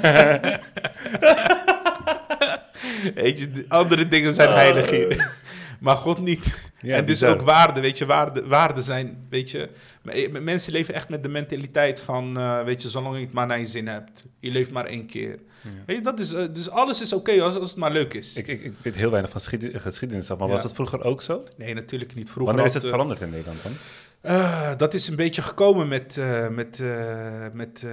weet 3.15 3.39
je, 3.39 3.65
andere 3.67 4.07
dingen 4.07 4.33
zijn 4.33 4.49
heilig 4.49 4.89
hier. 4.89 5.45
Maar 5.79 5.95
God 5.95 6.19
niet. 6.21 6.71
Ja, 6.81 6.95
en 6.95 7.05
dus 7.05 7.19
bizar. 7.19 7.35
ook 7.35 7.41
waarden, 7.45 7.81
weet 7.83 7.97
je, 7.97 8.05
waarden, 8.05 8.47
waarden 8.47 8.83
zijn, 8.83 9.25
weet 9.29 9.51
je... 9.51 9.69
eh, 10.05 10.31
Mensen 10.41 10.71
leven 10.73 10.93
echt 10.93 11.09
met 11.09 11.23
de 11.23 11.29
mentaliteit 11.29 11.99
van, 11.99 12.37
eh, 12.37 12.63
weet 12.63 12.81
je, 12.81 12.89
zolang 12.89 13.15
je 13.15 13.21
het 13.25 13.33
maar 13.33 13.47
naar 13.47 13.59
je 13.59 13.65
zin 13.65 13.87
hebt. 13.87 14.25
Je 14.39 14.51
leeft 14.51 14.71
maar 14.71 14.85
één 14.85 15.05
keer. 15.05 15.39
Ja. 15.61 15.69
Weet 15.85 15.97
je, 15.97 16.03
dat 16.03 16.19
is, 16.19 16.33
eh, 16.33 16.45
dus 16.53 16.69
alles 16.69 17.01
is 17.01 17.13
oké 17.13 17.41
als, 17.41 17.55
als 17.55 17.69
het 17.69 17.79
maar 17.79 17.91
leuk 17.91 18.13
is. 18.13 18.35
Ik, 18.35 18.47
ik, 18.47 18.61
ik 18.63 18.73
weet 18.81 18.95
heel 18.95 19.09
weinig 19.09 19.31
van 19.31 19.41
geschied- 19.41 19.81
geschiedenis 19.81 20.29
maar 20.29 20.37
Ja. 20.39 20.47
was 20.47 20.61
dat 20.61 20.73
vroeger 20.73 21.03
ook 21.03 21.21
zo? 21.21 21.43
nee, 21.57 21.73
natuurlijk 21.73 22.15
niet. 22.15 22.29
Vroeger 22.29 22.45
Wanneer 22.55 22.75
is 22.75 22.81
het 22.81 22.91
veranderd 22.91 23.21
in 23.21 23.29
Nederland 23.29 23.63
dan? 23.63 23.71
Eh, 24.21 24.77
dat 24.77 24.93
is 24.93 25.07
een 25.07 25.15
beetje 25.15 25.41
gekomen 25.41 25.87
met, 25.87 26.17
eh, 26.17 26.47
met, 26.47 26.79
eh, 26.79 27.45
met 27.53 27.85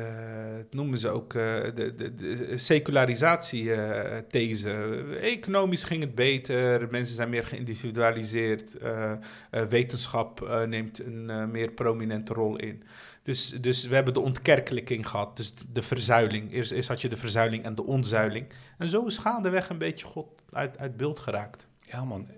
noemen 0.70 0.98
ze 0.98 1.08
ook, 1.08 1.32
de, 1.32 1.92
de, 1.96 2.14
de 2.14 2.58
secularisatie-these. 2.58 4.70
Economisch 5.20 5.84
ging 5.84 6.02
het 6.02 6.14
beter, 6.14 6.88
mensen 6.90 7.14
zijn 7.14 7.30
meer 7.30 7.46
geïndividualiseerd, 7.46 8.76
wetenschap 9.68 10.64
neemt 10.66 11.04
een 11.04 11.50
meer 11.50 11.70
prominente 11.70 12.34
rol 12.34 12.56
in. 12.56 12.82
Dus, 13.22 13.48
dus 13.60 13.86
we 13.86 13.94
hebben 13.94 14.14
de 14.14 14.20
ontkerkelijking 14.20 15.08
gehad, 15.08 15.36
dus 15.36 15.54
de 15.72 15.82
verzuiling. 15.82 16.52
Eerst, 16.52 16.70
eerst 16.70 16.88
had 16.88 17.02
je 17.02 17.08
de 17.08 17.16
verzuiling 17.16 17.64
en 17.64 17.74
de 17.74 17.84
ontzuiling. 17.84 18.46
En 18.78 18.88
zo 18.88 19.06
is 19.06 19.18
gaandeweg 19.18 19.68
een 19.68 19.78
beetje 19.78 20.06
God 20.06 20.26
uit, 20.52 20.78
uit 20.78 20.96
beeld 20.96 21.18
geraakt. 21.18 21.66
Ja, 21.86 22.04
man. 22.04 22.28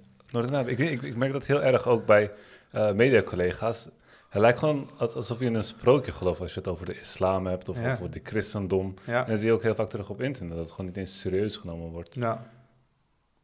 Ik, 0.67 0.79
ik 1.03 1.17
merk 1.17 1.33
dat 1.33 1.47
heel 1.47 1.63
erg 1.63 1.87
ook 1.87 2.07
bij 2.07 2.31
eh 2.71 2.93
media-collega's. 2.93 3.89
Het 4.29 4.41
lijkt 4.43 4.59
gewoon 4.59 4.91
als- 4.99 5.15
alsof 5.15 5.39
je 5.39 5.45
in 5.45 5.55
een 5.55 5.65
sprookje 5.65 6.13
gelooft 6.13 6.41
als 6.41 6.53
je 6.55 6.59
het 6.59 6.69
over 6.69 6.87
de 6.87 6.99
islam 7.01 7.47
hebt 7.47 7.69
of 7.69 7.81
Ja. 7.81 7.93
over 7.93 8.11
de 8.11 8.21
christendom. 8.25 8.95
Ja, 9.07 9.25
En 9.25 9.31
dat 9.31 9.39
zie 9.39 9.49
je 9.49 9.55
ook 9.55 9.63
heel 9.63 9.75
vaak 9.75 9.89
terug 9.91 10.09
op 10.11 10.21
internet, 10.21 10.53
dat 10.57 10.65
het 10.65 10.71
gewoon 10.71 10.87
niet 10.87 10.97
eens 10.97 11.21
serieus 11.21 11.57
genomen 11.57 11.91
wordt. 11.91 12.15
ja. 12.15 12.35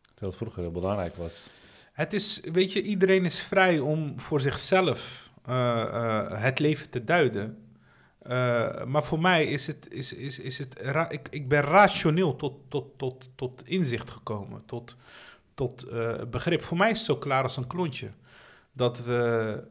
Terwijl 0.04 0.30
het 0.30 0.36
vroeger 0.36 0.62
heel 0.62 0.80
belangrijk 0.80 1.16
was. 1.16 1.50
Het 1.92 2.12
is, 2.12 2.40
weet 2.52 2.72
je, 2.72 2.82
iedereen 2.82 3.24
is 3.24 3.40
vrij 3.40 3.78
om 3.78 4.20
voor 4.20 4.40
zichzelf 4.40 5.30
eh, 5.44 5.80
eh, 5.82 6.42
het 6.42 6.58
leven 6.58 6.90
te 6.90 7.04
duiden. 7.04 7.56
Maar 8.86 9.02
voor 9.04 9.20
mij 9.20 9.44
is 9.46 9.66
het, 9.66 9.86
is, 9.90 10.12
is, 10.12 10.38
is 10.38 10.58
het 10.58 10.74
ra- 10.80 11.10
ik, 11.10 11.28
ik 11.30 11.48
ben 11.48 11.60
rationeel 11.62 12.36
tot, 12.36 12.54
tot, 12.68 12.98
tot, 12.98 13.28
tot 13.34 13.62
inzicht 13.68 14.10
gekomen, 14.10 14.62
tot, 14.66 14.96
tot 15.54 15.86
begrip. 16.30 16.62
Voor 16.62 16.76
mij 16.76 16.90
is 16.90 16.96
het 16.98 17.06
zo 17.06 17.16
klaar 17.16 17.42
als 17.42 17.56
een 17.56 17.66
klontje. 17.66 18.10
Dat 18.72 19.04
we 19.04 19.64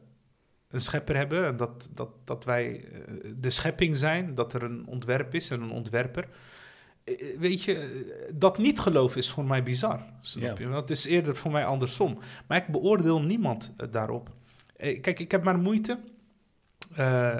een 0.68 0.80
schepper 0.80 1.16
hebben, 1.16 1.46
en 1.46 1.56
dat, 1.56 1.88
dat, 1.94 2.08
dat 2.24 2.44
wij 2.44 2.84
eh, 2.84 3.14
de 3.36 3.50
schepping 3.50 3.96
zijn, 3.96 4.34
dat 4.34 4.52
er 4.54 4.62
een 4.62 4.86
ontwerp 4.86 5.34
is 5.34 5.50
en 5.50 5.60
een 5.62 5.70
ontwerper. 5.70 6.28
Eh, 7.04 7.38
Weet 7.38 7.62
je, 7.62 7.74
eh, 7.74 8.32
dat 8.34 8.58
niet 8.58 8.80
geloven 8.80 9.18
is 9.18 9.30
voor 9.30 9.44
mij 9.44 9.62
bizar. 9.62 10.02
Snap 10.20 10.58
Ja. 10.58 10.66
je? 10.66 10.72
Dat 10.72 10.90
is 10.90 11.04
eerder 11.04 11.36
voor 11.36 11.50
mij 11.50 11.64
andersom. 11.64 12.18
Maar 12.46 12.58
ik 12.58 12.66
beoordeel 12.66 13.22
niemand 13.22 13.72
eh, 13.76 13.86
daarop. 13.90 14.30
Eh, 14.76 15.00
Kijk, 15.00 15.20
ik 15.20 15.30
heb 15.30 15.42
maar 15.44 15.58
moeite 15.58 15.98
eh, 16.96 17.36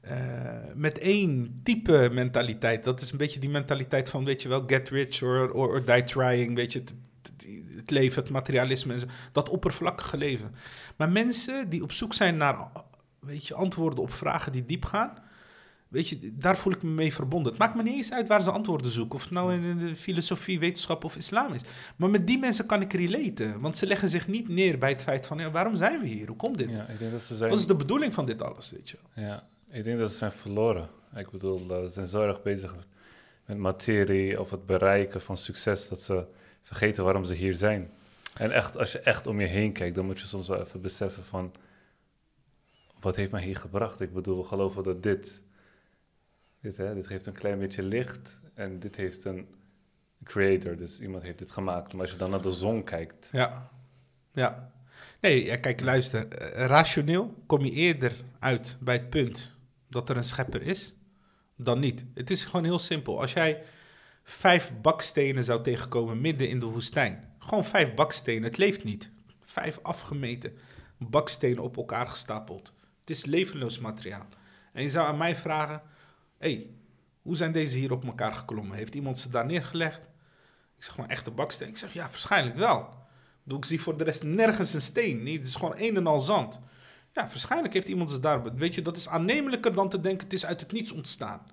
eh, 0.00 0.64
met 0.74 0.98
één 0.98 1.60
type 1.62 2.08
mentaliteit. 2.12 2.84
Dat 2.84 3.00
is 3.00 3.12
een 3.12 3.18
beetje 3.18 3.40
die 3.40 3.50
mentaliteit 3.50 4.10
van, 4.10 4.24
weet 4.24 4.42
je 4.42 4.48
wel, 4.48 4.62
get 4.66 4.88
rich 4.88 5.22
or, 5.22 5.52
or, 5.52 5.68
or 5.68 5.84
die 5.84 6.04
trying. 6.04 6.54
Weet 6.54 6.72
je, 6.72 6.82
het, 7.76 7.90
leven, 7.90 8.22
het 8.22 8.32
materialisme 8.32 8.92
en 8.92 9.00
zo. 9.00 9.06
Dat 9.32 9.48
oppervlakkige 9.48 10.16
leven. 10.16 10.54
Maar 10.96 11.10
mensen 11.10 11.68
die 11.68 11.82
op 11.82 11.92
zoek 11.92 12.14
zijn 12.14 12.36
naar, 12.36 12.68
weet 13.18 13.46
je, 13.46 13.54
antwoorden 13.54 13.98
op 13.98 14.12
vragen 14.12 14.52
die 14.52 14.66
diep 14.66 14.84
gaan. 14.84 15.18
Weet 15.88 16.08
je, 16.08 16.32
daar 16.36 16.56
voel 16.56 16.72
ik 16.72 16.82
me 16.82 16.90
mee 16.90 17.12
verbonden. 17.12 17.52
Het 17.52 17.60
maakt 17.60 17.74
me 17.74 17.82
niet 17.82 17.94
eens 17.94 18.12
uit 18.12 18.28
waar 18.28 18.42
ze 18.42 18.50
antwoorden 18.50 18.90
zoeken. 18.90 19.14
Of 19.14 19.22
het 19.22 19.30
nou 19.30 19.54
in 19.54 19.78
de 19.78 19.96
filosofie, 19.96 20.58
wetenschap 20.58 21.04
of 21.04 21.16
islam 21.16 21.52
is. 21.52 21.60
Maar 21.96 22.10
met 22.10 22.26
die 22.26 22.38
mensen 22.38 22.66
kan 22.66 22.80
ik 22.80 22.92
relaten. 22.92 23.60
Want 23.60 23.76
ze 23.76 23.86
leggen 23.86 24.08
zich 24.08 24.28
niet 24.28 24.48
neer 24.48 24.78
bij 24.78 24.88
het 24.88 25.02
feit 25.02 25.26
van... 25.26 25.38
Ja, 25.38 25.50
waarom 25.50 25.76
zijn 25.76 26.00
we 26.00 26.06
hier? 26.06 26.26
Hoe 26.26 26.36
komt 26.36 26.58
dit? 26.58 26.70
Ja, 26.70 26.86
ik 26.86 26.98
denk 26.98 27.12
dat 27.12 27.22
ze 27.22 27.36
zijn... 27.36 27.50
Wat 27.50 27.58
is 27.58 27.66
de 27.66 27.74
bedoeling 27.74 28.14
van 28.14 28.26
dit 28.26 28.42
alles, 28.42 28.70
weet 28.70 28.90
je? 28.90 28.96
Ja, 29.14 29.48
ik 29.70 29.84
denk 29.84 29.98
dat 29.98 30.10
ze 30.10 30.16
zijn 30.16 30.32
verloren. 30.32 30.88
Ik 31.16 31.30
bedoel, 31.30 31.66
eh, 31.70 31.82
ze 31.82 31.88
zijn 31.88 32.06
zo 32.06 32.22
erg 32.22 32.42
bezig 32.42 32.74
met 33.46 33.58
materie 33.58 34.40
of 34.40 34.50
het 34.50 34.66
bereiken 34.66 35.20
van 35.20 35.36
succes 35.36 35.88
dat 35.88 36.00
ze 36.00 36.24
vergeten 36.62 37.04
waarom 37.04 37.24
ze 37.24 37.34
hier 37.34 37.54
zijn. 37.54 37.90
En 38.36 38.50
echt, 38.50 38.76
als 38.78 38.92
je 38.92 38.98
echt 39.00 39.26
om 39.26 39.40
je 39.40 39.46
heen 39.46 39.72
kijkt, 39.72 39.94
dan 39.94 40.06
moet 40.06 40.20
je 40.20 40.26
soms 40.26 40.48
wel 40.48 40.60
even 40.60 40.80
beseffen 40.80 41.24
van, 41.24 41.52
wat 43.00 43.16
heeft 43.16 43.30
mij 43.30 43.42
hier 43.42 43.56
gebracht? 43.56 44.00
Ik 44.00 44.12
bedoel, 44.12 44.38
we 44.38 44.44
geloven 44.44 44.82
dat 44.82 45.02
dit, 45.02 45.42
dit, 46.60 46.76
hè, 46.76 46.94
dit 46.94 47.06
geeft 47.06 47.26
een 47.26 47.32
klein 47.32 47.58
beetje 47.58 47.82
licht 47.82 48.40
en 48.54 48.78
dit 48.78 48.96
heeft 48.96 49.24
een 49.24 49.46
creator, 50.24 50.76
dus 50.76 51.00
iemand 51.00 51.22
heeft 51.22 51.38
dit 51.38 51.50
gemaakt. 51.50 51.92
Maar 51.92 52.00
als 52.02 52.10
je 52.10 52.16
dan 52.16 52.30
naar 52.30 52.42
de 52.42 52.52
zon 52.52 52.84
kijkt, 52.84 53.28
Ja. 53.32 53.70
Ja. 54.32 54.72
Nee, 55.20 55.44
ja, 55.44 55.56
kijk, 55.56 55.80
luister. 55.80 56.28
eh, 56.28 56.66
rationeel 56.66 57.34
kom 57.46 57.64
je 57.64 57.70
eerder 57.70 58.12
uit 58.38 58.76
bij 58.80 58.94
het 58.94 59.10
punt 59.10 59.50
dat 59.88 60.08
er 60.08 60.16
een 60.16 60.24
schepper 60.24 60.62
is 60.62 60.94
dan 61.56 61.78
niet. 61.78 62.04
Het 62.14 62.30
is 62.30 62.44
gewoon 62.44 62.64
heel 62.64 62.78
simpel. 62.78 63.20
Als 63.20 63.32
jij 63.32 63.62
vijf 64.24 64.72
bakstenen 64.82 65.44
zou 65.44 65.62
tegenkomen 65.62 66.20
midden 66.20 66.48
in 66.48 66.60
de 66.60 66.66
woestijn. 66.66 67.34
Gewoon 67.38 67.64
vijf 67.64 67.94
bakstenen. 67.94 68.42
Het 68.42 68.56
leeft 68.56 68.84
niet. 68.84 69.10
Vijf 69.40 69.78
afgemeten 69.82 70.58
bakstenen 70.98 71.62
op 71.62 71.76
elkaar 71.76 72.08
gestapeld. 72.08 72.72
Het 73.00 73.10
is 73.10 73.24
levenloos 73.24 73.78
materiaal. 73.78 74.26
En 74.72 74.82
je 74.82 74.88
zou 74.88 75.06
aan 75.06 75.16
mij 75.16 75.36
vragen: 75.36 75.82
hey, 76.38 76.70
hoe 77.22 77.36
zijn 77.36 77.52
deze 77.52 77.78
hier 77.78 77.92
op 77.92 78.04
elkaar 78.04 78.34
geklommen? 78.34 78.76
Heeft 78.76 78.94
iemand 78.94 79.18
ze 79.18 79.28
daar 79.28 79.46
neergelegd? 79.46 80.00
Ik 80.76 80.88
zeg 80.88 80.94
gewoon 80.94 81.10
echte 81.10 81.30
baksteen. 81.30 81.68
Ik 81.68 81.76
zeg 81.76 81.92
ja, 81.92 82.08
waarschijnlijk 82.08 82.56
wel. 82.56 82.88
Bedoel, 83.42 83.58
Ik 83.58 83.64
zie 83.64 83.80
voor 83.80 83.96
de 83.96 84.04
rest 84.04 84.22
nergens 84.22 84.74
een 84.74 84.80
steen. 84.80 85.22
Nee, 85.22 85.36
het 85.36 85.46
is 85.46 85.54
gewoon 85.54 85.74
een 85.76 85.96
en 85.96 86.06
al 86.06 86.20
zand. 86.20 86.60
Ja, 87.12 87.26
waarschijnlijk 87.26 87.74
heeft 87.74 87.88
iemand 87.88 88.10
ze 88.10 88.20
daar. 88.20 88.54
Weet 88.54 88.74
je, 88.74 88.82
dat 88.82 88.96
is 88.96 89.08
aannemelijker 89.08 89.74
dan 89.74 89.88
te 89.88 90.00
denken: 90.00 90.24
het 90.24 90.32
is 90.32 90.46
uit 90.46 90.60
het 90.60 90.72
niets 90.72 90.90
ontstaan. 90.90 91.46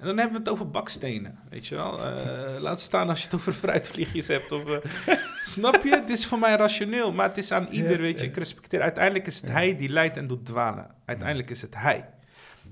En 0.00 0.06
dan 0.06 0.16
hebben 0.18 0.32
we 0.32 0.38
het 0.38 0.48
over 0.48 0.70
bakstenen, 0.70 1.38
weet 1.48 1.66
je 1.66 1.74
wel. 1.74 2.04
Eh, 2.04 2.60
laat 2.60 2.80
staan 2.80 3.08
als 3.08 3.18
je 3.18 3.24
het 3.24 3.34
over 3.34 3.52
fruitvliegjes 3.52 4.26
hebt. 4.26 4.52
Of, 4.52 4.64
eh, 4.64 5.14
snap 5.44 5.82
je? 5.84 5.90
Het 5.90 6.10
is 6.10 6.26
voor 6.26 6.38
mij 6.38 6.56
rationeel, 6.56 7.12
maar 7.12 7.28
het 7.28 7.38
is 7.38 7.52
aan 7.52 7.68
ieder, 7.70 8.00
weet 8.00 8.20
je. 8.20 8.26
Ik 8.26 8.36
respecteer. 8.36 8.80
Uiteindelijk 8.80 9.26
is 9.26 9.40
het 9.40 9.50
hij 9.50 9.76
die 9.76 9.88
leidt 9.88 10.16
en 10.16 10.26
doet 10.26 10.46
dwalen. 10.46 10.94
Uiteindelijk 11.04 11.50
is 11.50 11.62
het 11.62 11.74
hij. 11.74 12.08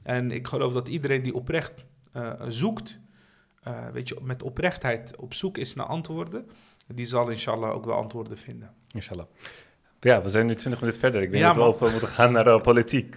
En 0.02 0.30
ik 0.30 0.46
geloof 0.46 0.72
dat 0.72 0.88
iedereen 0.88 1.22
die 1.22 1.34
oprecht 1.34 1.72
eh, 2.12 2.32
zoekt, 2.48 2.98
weet 3.92 4.08
je, 4.08 4.16
met 4.22 4.42
oprechtheid 4.42 5.16
op 5.16 5.34
zoek 5.34 5.58
is 5.58 5.74
naar 5.74 5.86
antwoorden, 5.86 6.50
die 6.86 7.06
zal 7.06 7.28
inshallah 7.28 7.74
ook 7.74 7.84
wel 7.84 7.94
antwoorden 7.94 8.38
vinden. 8.38 8.74
Inshallah. 8.94 9.26
Ja, 10.00 10.22
we 10.22 10.28
zijn 10.28 10.46
nu 10.46 10.54
20 10.54 10.80
minuten 10.80 11.00
verder. 11.00 11.22
Ik 11.22 11.30
denk 11.30 11.42
Ja, 11.42 11.48
dat 11.48 11.56
we 11.56 11.62
over 11.62 11.90
moeten 11.90 12.08
gaan 12.08 12.32
naar 12.32 12.46
eh, 12.46 12.60
politiek. 12.60 13.16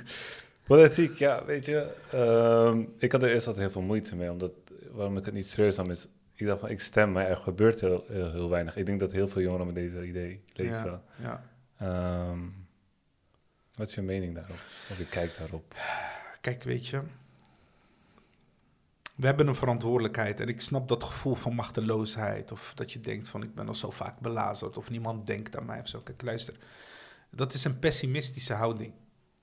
Politiek, 0.78 1.18
ja, 1.18 1.46
weet 1.46 1.66
je. 1.66 1.94
ehm, 2.12 2.84
ik 2.98 3.12
had 3.12 3.24
er 3.24 3.30
eerst 3.32 3.48
altijd 3.48 3.66
heel 3.66 3.74
veel 3.74 3.88
moeite 3.88 4.16
mee, 4.16 4.32
omdat 4.32 4.52
waarom 4.92 5.18
ik 5.18 5.26
het 5.26 5.34
niet 5.34 5.48
serieus 5.48 5.76
nam 5.76 5.90
is, 5.90 6.08
ik 6.36 6.46
dacht 6.46 6.60
van 6.60 6.70
ik 6.70 6.80
stem, 6.80 7.12
maar 7.12 7.28
er 7.28 7.38
gebeurt 7.38 7.82
heel, 7.82 8.06
heel, 8.08 8.32
heel 8.32 8.50
weinig. 8.50 8.76
Ik 8.76 8.86
denk 8.86 9.00
dat 9.00 9.12
heel 9.12 9.28
veel 9.28 9.42
jongeren 9.42 9.66
met 9.66 9.76
deze 9.76 10.06
idee 10.06 10.44
leven. 10.54 11.02
Ja, 11.22 11.44
ja. 11.78 12.30
Ehm, 12.30 12.40
wat 13.76 13.88
is 13.88 13.96
je 13.96 14.02
mening 14.02 14.36
daarop? 14.36 14.60
Of 14.90 14.98
je 14.98 15.06
kijkt 15.06 15.38
daarop? 15.38 15.76
Kijk, 16.42 16.64
weet 16.64 16.88
je, 16.88 17.02
we 19.16 19.26
hebben 19.26 19.48
een 19.48 19.56
verantwoordelijkheid 19.56 20.40
en 20.40 20.48
ik 20.48 20.62
snap 20.62 20.88
dat 20.88 21.04
gevoel 21.04 21.36
van 21.36 21.56
machteloosheid 21.56 22.52
of 22.52 22.72
dat 22.76 22.94
je 22.94 23.00
denkt 23.00 23.28
van 23.28 23.44
ik 23.44 23.56
ben 23.56 23.68
al 23.68 23.76
zo 23.76 23.92
vaak 23.92 24.20
belazerd 24.20 24.78
of 24.78 24.90
niemand 24.90 25.28
denkt 25.28 25.58
aan 25.58 25.66
mij 25.66 25.80
of 25.80 25.88
zo. 25.88 26.00
Kijk, 26.00 26.22
luister, 26.22 26.56
dat 27.30 27.54
is 27.54 27.64
een 27.64 27.80
pessimistische 27.80 28.54
houding. 28.54 28.94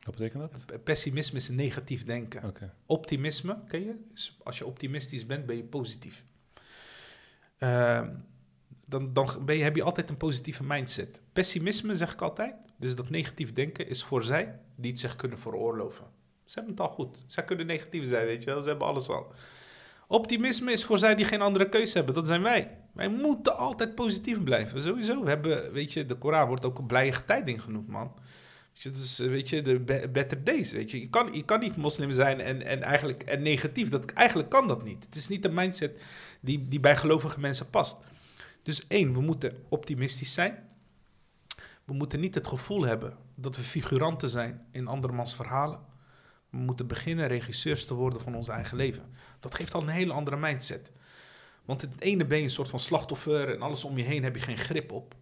Wat 0.09 0.17
betekent 0.17 0.67
dat? 0.67 0.85
Pessimisme 0.85 1.39
is 1.39 1.49
negatief 1.49 2.05
denken. 2.05 2.55
Optimisme, 2.87 3.59
ken 3.67 3.85
je? 3.85 3.95
Is 4.15 4.39
als 4.43 4.59
je 4.59 4.67
optimistisch 4.67 5.27
bent, 5.27 5.47
ben 5.47 5.57
je 5.57 5.65
positief. 5.65 6.25
Ehm, 7.59 8.11
dan 8.87 9.13
dan 9.13 9.45
ben 9.45 9.57
je, 9.57 9.63
heb 9.63 9.77
je 9.77 9.83
altijd 9.83 10.11
een 10.11 10.17
positieve 10.17 10.65
mindset. 10.65 11.21
Pessimisme, 11.33 11.95
zeg 11.95 12.13
ik 12.13 12.23
altijd, 12.23 12.55
dus 12.77 12.95
dat 12.95 13.11
negatief 13.11 13.53
denken, 13.53 13.89
is 13.89 14.03
voor 14.03 14.23
zij 14.23 14.59
die 14.75 14.91
het 14.91 15.01
zich 15.01 15.17
kunnen 15.17 15.39
veroorloven. 15.39 16.07
Ze 16.45 16.55
hebben 16.55 16.73
het 16.73 16.81
al 16.81 16.89
goed. 16.89 17.23
Zij 17.27 17.45
kunnen 17.45 17.67
negatief 17.67 18.07
zijn, 18.07 18.27
weet 18.27 18.43
je 18.45 18.51
wel. 18.51 18.63
Ze 18.63 18.69
hebben 18.69 18.87
alles 18.87 19.09
al. 19.09 19.33
Optimisme 20.07 20.73
is 20.73 20.85
voor 20.85 20.99
zij 20.99 21.15
die 21.15 21.25
geen 21.25 21.43
andere 21.43 21.69
keuze 21.69 21.97
hebben. 21.97 22.15
Dat 22.15 22.27
zijn 22.27 22.43
wij. 22.43 22.79
Wij 22.93 23.09
moeten 23.09 23.57
altijd 23.57 23.95
positief 23.95 24.43
blijven. 24.43 24.83
Sowieso. 24.83 25.23
We 25.23 25.29
hebben, 25.29 25.73
weet 25.73 25.93
je, 25.93 26.05
de 26.05 26.15
Koran 26.15 26.47
wordt 26.47 26.65
ook 26.65 26.79
een 26.79 26.87
blije 26.87 27.13
getijding 27.13 27.63
genoemd, 27.63 27.89
man. 27.89 28.13
Dus, 28.83 29.19
eh, 29.21 29.29
weet 29.29 29.49
je, 29.49 29.63
de 29.63 29.81
be- 29.81 30.09
better 30.13 30.45
days, 30.45 30.73
weet 30.73 30.91
je. 30.91 31.01
Je 31.01 31.09
kan, 31.09 31.33
je 31.33 31.45
kan 31.45 31.61
niet 31.61 31.77
moslim 31.77 32.11
zijn 32.11 32.41
en, 32.41 32.63
en 32.63 32.83
eigenlijk 32.83 33.23
en 33.23 33.43
negatief. 33.43 33.89
Dat, 33.89 34.11
eigenlijk 34.11 34.49
kan 34.49 34.69
dat 34.69 34.85
niet. 34.85 35.05
Het 35.05 35.15
is 35.15 35.29
niet 35.29 35.45
een 35.45 35.55
mindset 35.55 36.03
die, 36.41 36.69
die 36.69 36.81
bij 36.81 36.97
gelovige 36.97 37.41
mensen 37.41 37.71
past. 37.71 37.99
Dus 38.63 38.87
één, 38.87 39.13
we 39.13 39.21
moeten 39.21 39.57
optimistisch 39.69 40.33
zijn. 40.33 40.67
We 41.85 41.95
moeten 41.95 42.21
niet 42.21 42.35
het 42.35 42.47
gevoel 42.47 42.85
hebben 42.85 43.17
dat 43.35 43.57
we 43.57 43.63
figuranten 43.63 44.29
zijn 44.29 44.67
in 44.71 44.87
andermans 44.87 45.35
verhalen. 45.37 45.81
We 46.51 46.59
moeten 46.59 46.87
beginnen 46.87 47.27
regisseurs 47.29 47.85
te 47.85 47.95
worden 47.95 48.21
van 48.21 48.35
ons 48.35 48.49
eigen 48.49 48.77
leven. 48.77 49.03
Dat 49.41 49.55
geeft 49.55 49.75
al 49.75 49.83
een 49.83 49.89
hele 49.89 50.13
andere 50.13 50.37
mindset. 50.37 50.91
Want 51.65 51.81
het 51.81 52.01
ene 52.01 52.27
ben 52.27 52.39
je 52.39 52.45
een 52.45 52.51
soort 52.51 52.69
van 52.69 52.79
slachtoffer 52.79 53.55
en 53.55 53.63
alles 53.63 53.85
om 53.85 53.97
je 53.99 54.05
heen 54.05 54.23
heb 54.23 54.35
je 54.35 54.43
geen 54.43 54.59
grip 54.59 54.93
op. 54.93 55.15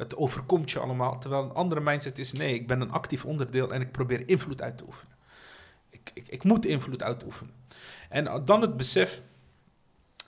Het 0.00 0.16
overkomt 0.16 0.70
je 0.70 0.78
allemaal. 0.78 1.18
Terwijl 1.18 1.42
een 1.42 1.52
andere 1.52 1.80
mindset 1.80 2.18
is: 2.18 2.32
nee, 2.32 2.54
ik 2.54 2.66
ben 2.66 2.80
een 2.80 2.90
actief 2.90 3.24
onderdeel 3.24 3.72
en 3.72 3.80
ik 3.80 3.92
probeer 3.92 4.28
invloed 4.28 4.62
uit 4.62 4.78
te 4.78 4.84
oefenen. 4.84 5.14
Ik, 5.88 6.10
ik, 6.14 6.28
ik 6.28 6.44
moet 6.44 6.66
invloed 6.66 7.02
uitoefenen. 7.02 7.54
En 8.08 8.44
dan 8.44 8.60
het 8.60 8.76
besef 8.76 9.22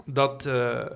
dat, 0.07 0.47
eh, 0.47 0.87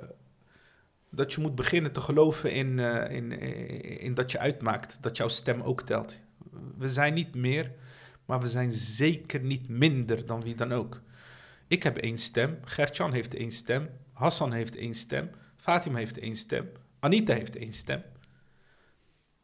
dat 1.10 1.32
je 1.32 1.40
moet 1.40 1.54
beginnen 1.54 1.92
te 1.92 2.00
geloven 2.00 2.52
in, 2.52 2.78
eh, 2.78 3.16
in, 3.16 3.32
in, 3.32 4.00
in 4.00 4.14
dat 4.14 4.32
je 4.32 4.38
uitmaakt, 4.38 4.98
dat 5.00 5.16
jouw 5.16 5.28
stem 5.28 5.62
ook 5.62 5.82
telt. 5.82 6.20
We 6.78 6.88
zijn 6.88 7.14
niet 7.14 7.34
meer, 7.34 7.72
maar 8.24 8.40
we 8.40 8.48
zijn 8.48 8.72
zeker 8.72 9.40
niet 9.40 9.68
minder 9.68 10.26
dan 10.26 10.40
wie 10.40 10.54
dan 10.54 10.72
ook. 10.72 11.00
Ik 11.66 11.82
heb 11.82 11.96
één 11.96 12.18
stem, 12.18 12.58
Gertjan 12.64 13.12
heeft 13.12 13.34
één 13.34 13.52
stem, 13.52 13.88
Hassan 14.12 14.52
heeft 14.52 14.76
één 14.76 14.94
stem, 14.94 15.30
Fatima 15.56 15.98
heeft 15.98 16.18
één 16.18 16.36
stem, 16.36 16.70
Anita 16.98 17.34
heeft 17.34 17.56
één 17.56 17.72
stem. 17.72 18.02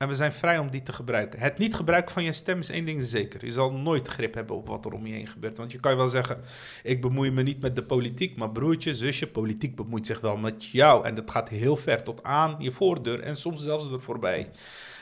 En 0.03 0.09
we 0.09 0.15
zijn 0.15 0.33
vrij 0.33 0.59
om 0.59 0.71
die 0.71 0.83
te 0.83 0.93
gebruiken. 0.93 1.41
Het 1.41 1.59
niet 1.59 1.75
gebruiken 1.75 2.13
van 2.13 2.25
je 2.25 2.33
stem 2.33 2.59
is 2.59 2.69
één 2.71 2.85
ding 2.85 3.05
zeker. 3.05 3.45
Je 3.45 3.53
zal 3.53 3.73
nooit 3.73 4.09
grip 4.09 4.35
hebben 4.35 4.57
op 4.57 4.67
wat 4.67 4.85
er 4.85 4.93
om 4.93 5.07
je 5.07 5.13
heen 5.13 5.27
gebeurt. 5.27 5.57
Want 5.57 5.73
je 5.73 5.81
kan 5.81 5.97
wel 5.97 6.09
zeggen, 6.09 6.41
ik 6.83 7.01
bemoei 7.01 7.31
me 7.31 7.43
niet 7.43 7.61
met 7.61 7.77
de 7.77 7.83
politiek, 7.83 8.37
maar 8.37 8.51
broertje, 8.51 8.95
zusje, 8.95 9.27
politiek 9.27 9.77
bemoeit 9.77 10.07
zich 10.07 10.21
wel 10.21 10.37
met 10.37 10.65
jou. 10.65 11.05
En 11.05 11.15
dat 11.15 11.31
gaat 11.31 11.49
heel 11.49 11.77
ver, 11.77 12.03
tot 12.03 12.23
aan 12.23 12.57
je 12.59 12.71
voordeur 12.71 13.21
en 13.21 13.37
soms 13.37 13.63
zelfs 13.63 13.91
er 13.91 14.01
voorbij. 14.01 14.51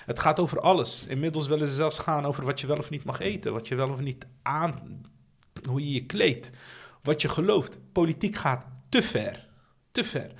Het 0.07 0.19
gaat 0.19 0.41
over 0.41 0.61
alles. 0.61 1.07
Inmiddels 1.09 1.47
willen 1.47 1.67
ze 1.67 1.75
zelfs 1.75 1.99
gaan 1.99 2.27
over 2.27 2.45
wat 2.45 2.61
je 2.61 2.67
wel 2.67 2.79
of 2.79 2.91
niet 2.91 3.05
mag 3.05 3.21
eten, 3.21 3.53
wat 3.53 3.69
je 3.69 3.75
wel 3.75 3.91
of 3.91 4.01
niet 4.01 4.27
aan, 4.43 5.03
hoe 5.69 5.81
je 5.81 5.93
je 5.93 6.07
kleedt, 6.07 6.51
wat 7.03 7.23
je 7.23 7.29
gelooft. 7.29 7.79
Politiek 7.93 8.37
gaat 8.37 8.67
te 8.89 9.03
ver, 9.03 9.47
te 9.93 10.05
ver. 10.05 10.31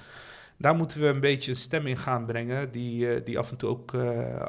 Daar 0.61 0.75
moeten 0.75 1.01
we 1.01 1.07
een 1.07 1.21
beetje 1.21 1.51
een 1.51 1.57
stem 1.57 1.87
in 1.87 1.97
gaan 1.97 2.27
brengen, 2.27 2.71
die, 2.71 3.15
eh, 3.15 3.25
die 3.25 3.39
af 3.39 3.51
en 3.51 3.57
toe 3.57 3.69
ook 3.69 3.95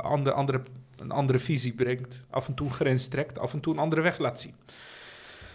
ander, 0.02 0.34
andere, 0.34 0.62
een 0.98 1.12
andere 1.12 1.40
visie 1.40 1.74
brengt, 1.74 2.24
af 2.30 2.48
en 2.48 2.54
toe 2.54 2.68
een 2.68 2.74
grens 2.74 3.08
trekt, 3.08 3.40
af 3.40 3.54
en 3.54 3.60
toe 3.60 3.74
een 3.74 3.80
andere 3.80 4.02
weg 4.02 4.18
laat 4.18 4.40
zien. 4.40 4.54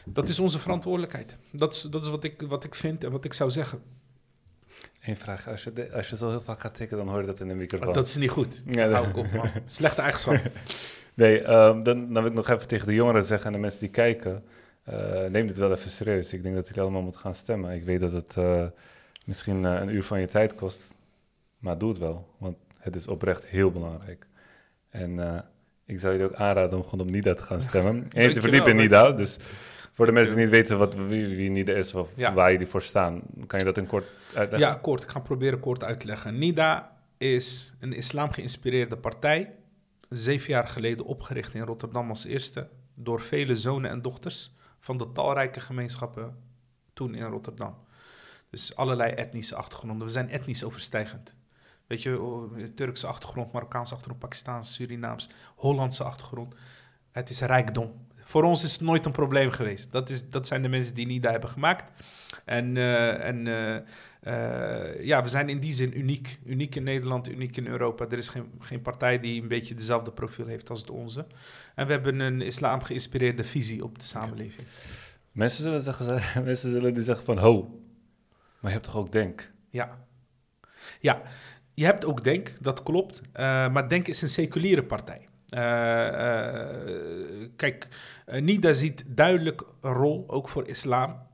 Dat 0.04 0.28
is 0.28 0.38
onze 0.38 0.58
verantwoordelijkheid. 0.58 1.36
Dat 1.52 1.74
is, 1.74 1.82
dat 1.82 2.02
is 2.04 2.08
wat, 2.10 2.24
ik, 2.24 2.42
wat 2.48 2.64
ik 2.64 2.74
vind 2.74 3.04
en 3.04 3.10
wat 3.10 3.24
ik 3.24 3.32
zou 3.32 3.50
zeggen. 3.50 3.82
Eén 5.00 5.16
vraag. 5.16 5.48
Als 5.48 5.64
je, 5.64 5.72
de- 5.72 5.92
als 5.92 6.08
je 6.10 6.16
zo 6.16 6.28
heel 6.28 6.40
vaak 6.42 6.60
gaat 6.60 6.74
tikken, 6.74 6.96
dan 6.96 7.08
hoor 7.08 7.20
je 7.20 7.26
dat 7.26 7.40
in 7.40 7.48
de 7.48 7.54
microfoon. 7.54 7.92
Dat 7.92 8.06
is 8.06 8.16
niet 8.16 8.30
goed. 8.30 8.62
Ja, 8.66 8.90
Hou 8.90 9.08
ik 9.08 9.16
op, 9.16 9.32
man. 9.32 9.48
Slechte 9.64 10.00
eigenschap. 10.00 10.36
Nee, 11.14 11.40
ehm, 11.42 11.82
dan, 11.82 12.12
dan 12.12 12.22
wil 12.22 12.26
ik 12.26 12.34
nog 12.36 12.48
even 12.48 12.68
tegen 12.68 12.86
de 12.86 12.94
jongeren 12.94 13.24
zeggen 13.24 13.46
en 13.46 13.52
de 13.52 13.58
mensen 13.58 13.80
die 13.80 13.88
kijken. 13.90 14.44
eh, 14.84 15.24
neem 15.24 15.46
dit 15.46 15.56
wel 15.58 15.72
even 15.72 15.90
serieus. 15.90 16.32
Ik 16.32 16.42
denk 16.42 16.54
dat 16.54 16.66
jullie 16.66 16.82
allemaal 16.82 17.02
moeten 17.02 17.20
gaan 17.20 17.34
stemmen. 17.34 17.74
Ik 17.74 17.84
weet 17.84 18.00
dat 18.00 18.12
het 18.12 18.36
misschien 19.26 19.64
eh, 19.64 19.80
een 19.80 19.88
uur 19.88 20.02
van 20.02 20.20
je 20.20 20.26
tijd 20.26 20.54
kost. 20.54 20.94
Maar 21.58 21.78
doe 21.78 21.88
het 21.88 21.98
wel, 21.98 22.34
want 22.38 22.56
het 22.78 22.96
is 22.96 23.06
oprecht 23.08 23.46
heel 23.46 23.70
belangrijk. 23.70 24.26
En 24.88 25.18
eh, 25.34 25.40
ik 25.84 26.00
zou 26.00 26.12
jullie 26.12 26.28
ook 26.28 26.36
aanraden 26.36 26.78
om 26.78 26.84
gewoon 26.84 27.06
op 27.06 27.12
NIDA 27.12 27.34
te 27.34 27.42
gaan 27.42 27.62
stemmen. 27.62 28.06
en 28.12 28.22
je 28.28 28.34
te 28.34 28.40
verdiepen 28.40 28.70
in 28.70 28.76
NIDA. 28.76 29.12
Dus 29.12 29.38
voor 29.92 30.06
de 30.06 30.12
mensen 30.12 30.34
die 30.34 30.44
niet 30.44 30.52
weten 30.54 30.78
wat, 30.78 30.94
wie, 30.94 31.36
wie 31.36 31.50
NIDA 31.50 31.72
is 31.72 31.94
of 31.94 32.10
Ja. 32.14 32.32
waar 32.34 32.52
jullie 32.52 32.66
voor 32.66 32.82
staan, 32.82 33.22
kan 33.46 33.58
je 33.58 33.64
dat 33.64 33.78
in 33.78 33.86
kort 33.86 34.06
uitleggen? 34.34 34.68
Ja, 34.70 34.74
kort. 34.74 35.02
Ik 35.02 35.08
ga 35.08 35.18
proberen 35.20 35.60
kort 35.60 35.84
uit 35.84 36.00
te 36.00 36.06
leggen. 36.06 36.38
NIDA 36.38 36.96
is 37.18 37.74
een 37.80 37.92
islam 37.92 38.30
geïnspireerde 38.30 38.96
partij. 38.96 39.54
Zeven 40.08 40.50
jaar 40.50 40.68
geleden 40.68 41.04
opgericht 41.04 41.54
in 41.54 41.62
Rotterdam 41.62 42.08
als 42.08 42.24
eerste. 42.24 42.68
Door 42.94 43.20
vele 43.20 43.56
zonen 43.56 43.90
en 43.90 44.02
dochters 44.02 44.54
van 44.78 44.98
de 44.98 45.12
talrijke 45.12 45.60
gemeenschappen 45.60 46.36
toen 46.92 47.14
in 47.14 47.24
Rotterdam. 47.24 47.76
Dus 48.50 48.76
allerlei 48.76 49.12
etnische 49.12 49.54
achtergronden. 49.54 50.06
We 50.06 50.12
zijn 50.12 50.28
etnisch 50.28 50.64
overstijgend. 50.64 51.34
Weet 51.86 52.02
je, 52.02 52.20
oh, 52.20 52.54
Turkse 52.74 53.06
achtergrond, 53.06 53.52
Marokkaanse 53.52 53.92
achtergrond, 53.92 54.22
Pakistaanse, 54.22 54.72
Surinaams, 54.72 55.28
Hollandse 55.56 56.04
achtergrond. 56.04 56.54
Het 57.10 57.28
is 57.28 57.40
rijkdom. 57.40 58.06
Voor 58.28 58.42
ons 58.42 58.64
is 58.64 58.72
het 58.72 58.80
nooit 58.80 59.06
een 59.06 59.12
probleem 59.12 59.50
geweest. 59.50 59.92
Dat, 59.92 60.10
is, 60.10 60.28
dat 60.28 60.46
zijn 60.46 60.62
de 60.62 60.68
mensen 60.68 60.94
die 60.94 61.06
NIDA 61.06 61.30
hebben 61.30 61.50
gemaakt. 61.50 61.92
En, 62.44 62.76
eh, 62.76 63.28
en 63.28 63.46
eh, 63.46 63.76
eh, 64.20 65.04
ja, 65.04 65.22
we 65.22 65.28
zijn 65.28 65.48
in 65.48 65.60
die 65.60 65.72
zin 65.72 65.98
uniek. 65.98 66.38
Uniek 66.44 66.74
in 66.74 66.82
Nederland, 66.82 67.28
uniek 67.28 67.56
in 67.56 67.66
Europa. 67.66 68.04
Er 68.04 68.18
is 68.18 68.28
geen, 68.28 68.50
geen 68.60 68.82
partij 68.82 69.20
die 69.20 69.42
een 69.42 69.48
beetje 69.48 69.74
dezelfde 69.74 70.12
profiel 70.12 70.46
heeft 70.46 70.70
als 70.70 70.86
de 70.86 70.92
onze. 70.92 71.26
En 71.74 71.86
we 71.86 71.92
hebben 71.92 72.20
een 72.20 72.40
islam 72.40 72.82
geïnspireerde 72.82 73.44
visie 73.44 73.84
op 73.84 73.98
de 73.98 74.04
samenleving. 74.04 74.68
Mensen, 75.32 75.62
zullen 75.62 75.82
zeggen, 75.82 76.20
mensen 76.44 76.70
zullen 76.70 76.94
die 76.94 77.02
zeggen 77.02 77.24
van, 77.24 77.38
ho, 77.38 77.80
maar 78.60 78.70
je 78.70 78.76
hebt 78.76 78.84
toch 78.84 78.96
ook 78.96 79.12
denk? 79.12 79.52
Ja. 79.70 79.98
Ja, 81.00 81.22
je 81.74 81.84
hebt 81.84 82.04
ook 82.04 82.24
Denk, 82.24 82.52
dat 82.60 82.82
klopt. 82.82 83.20
Eh, 83.32 83.44
maar 83.72 83.88
Denk 83.88 84.08
is 84.08 84.22
een 84.22 84.28
seculiere 84.28 84.84
partij. 84.84 85.28
Eh, 85.48 86.40
eh, 86.40 87.48
kijk, 87.56 87.88
NIDA 88.26 88.72
ziet 88.72 89.04
duidelijk 89.06 89.62
een 89.80 89.92
rol, 89.92 90.24
ook 90.26 90.48
voor 90.48 90.68
islam, 90.68 91.24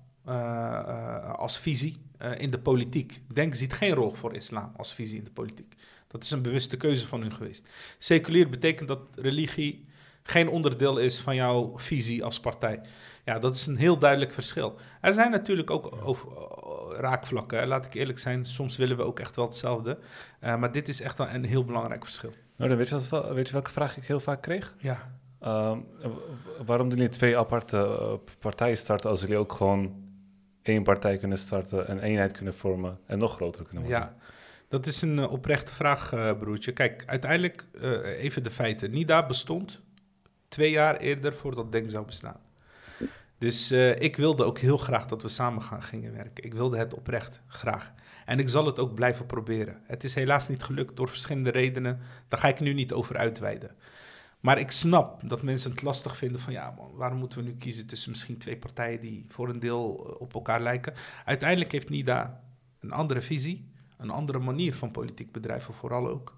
als 1.37 1.59
visie 1.59 2.01
in 2.37 2.51
de 2.51 2.59
politiek. 2.59 3.23
Denk 3.33 3.55
ziet 3.55 3.73
geen 3.73 3.95
rol 3.95 4.15
voor 4.15 4.35
islam 4.35 4.73
als 4.77 4.95
visie 4.95 5.19
in 5.19 5.25
de 5.25 5.31
politiek. 5.31 5.75
Dat 6.09 6.23
is 6.23 6.31
een 6.31 6.43
bewuste 6.43 6.77
keuze 6.77 7.07
van 7.07 7.21
hun 7.21 7.33
geweest. 7.33 7.69
Seculier 7.99 8.49
betekent 8.49 8.89
dat 8.89 9.11
religie 9.15 9.87
geen 10.23 10.49
onderdeel 10.49 10.99
is 10.99 11.21
van 11.21 11.35
jouw 11.35 11.73
visie 11.77 12.25
als 12.25 12.41
partij. 12.41 12.81
Ja, 13.25 13.39
dat 13.39 13.55
is 13.55 13.67
een 13.67 13.77
heel 13.77 13.99
duidelijk 13.99 14.33
verschil. 14.33 14.79
Er 15.01 15.15
zijn 15.15 15.31
natuurlijk 15.31 15.71
ook 15.71 16.07
over, 16.07 16.29
raakvlakken, 16.97 17.67
laat 17.67 17.85
ik 17.85 17.95
eerlijk 17.95 18.19
zijn. 18.19 18.45
Soms 18.45 18.77
willen 18.77 18.97
we 18.97 19.03
ook 19.03 19.21
echt 19.21 19.37
wel 19.37 19.45
hetzelfde. 19.45 19.99
Eh, 20.41 20.57
maar 20.57 20.73
dit 20.73 20.89
is 20.89 21.01
echt 21.01 21.19
wel 21.19 21.29
een 21.29 21.45
heel 21.45 21.65
belangrijk 21.65 22.05
verschil. 22.05 22.33
Nou, 22.57 22.69
dan 22.69 22.79
weet 22.79 22.89
je, 22.89 23.09
wat, 23.09 23.33
weet 23.33 23.47
je 23.47 23.53
welke 23.53 23.71
vraag 23.71 23.97
ik 23.97 24.05
heel 24.05 24.21
vaak 24.21 24.43
kreeg? 24.43 24.75
Ja, 24.79 25.13
Ehm, 25.43 25.79
waarom 26.67 26.89
doen 26.89 26.99
jullie 26.99 27.13
twee 27.13 27.39
aparte 27.39 27.77
eh, 27.77 28.13
partijen 28.39 28.77
starten 28.77 29.11
als 29.11 29.21
jullie 29.21 29.37
ook 29.37 29.53
gewoon 29.53 29.95
één 30.63 30.83
partij 30.83 31.17
kunnen 31.17 31.39
starten, 31.39 31.91
een 31.91 31.99
eenheid 31.99 32.33
kunnen 32.33 32.55
vormen 32.55 32.99
en 33.07 33.19
nog 33.19 33.35
groter 33.35 33.65
kunnen 33.65 33.83
worden? 33.83 34.01
ja. 34.01 34.15
dat 34.69 34.87
is 34.87 35.03
een 35.03 35.19
eh, 35.19 35.33
oprechte 35.33 35.73
vraag, 35.75 36.09
broertje. 36.39 36.73
Kijk, 36.73 37.03
uiteindelijk 37.07 37.67
even 38.19 38.43
de 38.43 38.51
feiten. 38.51 38.91
NIDA 38.91 39.27
bestond 39.27 39.81
twee 40.49 40.71
jaar 40.71 40.97
eerder 40.97 41.33
voordat 41.33 41.73
Denk 41.73 41.91
zou 41.91 42.07
bestaan. 42.07 42.41
Dus 43.43 43.71
eh, 43.71 44.01
ik 44.01 44.17
wilde 44.17 44.45
ook 44.45 44.59
heel 44.59 44.77
graag 44.77 45.07
dat 45.07 45.23
we 45.23 45.29
samen 45.29 45.63
gaan, 45.63 45.83
gingen 45.83 46.13
werken. 46.13 46.45
Ik 46.45 46.55
wilde 46.55 46.77
het 46.77 46.95
oprecht 46.95 47.41
graag. 47.47 47.93
En 48.25 48.39
ik 48.39 48.49
zal 48.49 48.67
het 48.67 48.79
ook 48.79 48.95
blijven 48.95 49.27
proberen. 49.27 49.81
Het 49.85 50.05
is 50.05 50.15
helaas 50.15 50.49
niet 50.49 50.63
gelukt 50.63 50.97
door 50.97 51.09
verschillende 51.09 51.51
redenen. 51.51 52.01
Daar 52.29 52.41
ga 52.41 52.49
ik 52.49 52.61
nu 52.61 52.73
niet 52.73 52.93
over 52.93 53.17
uitweiden. 53.17 53.71
Maar 54.41 54.59
ik 54.59 54.71
snap 54.71 55.29
dat 55.29 55.43
mensen 55.43 55.71
het 55.71 55.83
lastig 55.83 56.17
vinden 56.17 56.41
van 56.41 56.53
ja, 56.53 56.75
waarom 56.95 57.19
moeten 57.19 57.39
we 57.39 57.45
nu 57.45 57.57
kiezen 57.57 57.87
tussen 57.87 58.11
misschien 58.11 58.39
twee 58.39 58.57
partijen 58.57 59.01
die 59.01 59.25
voor 59.29 59.49
een 59.49 59.61
deel 59.61 60.07
eh, 60.07 60.21
op 60.21 60.35
elkaar 60.35 60.61
lijken. 60.61 60.95
Uiteindelijk 61.25 61.73
heeft 61.73 61.91
NIDA 61.91 62.41
een 62.81 62.93
andere 62.93 63.21
visie, 63.21 63.71
een 63.99 64.11
andere 64.11 64.39
manier 64.39 64.75
van 64.75 64.91
politiek 64.91 65.33
bedrijven 65.33 65.75
vooral 65.75 66.09
ook. 66.09 66.35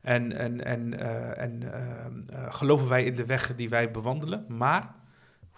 En, 0.00 0.32
en, 0.32 0.64
en, 0.64 0.98
eh, 0.98 1.42
en 1.42 1.72
eh, 1.72 2.06
eh, 2.06 2.54
geloven 2.54 2.88
wij 2.88 3.04
in 3.04 3.16
de 3.16 3.26
weg 3.26 3.54
die 3.56 3.68
wij 3.68 3.90
bewandelen, 3.90 4.44
maar 4.48 4.94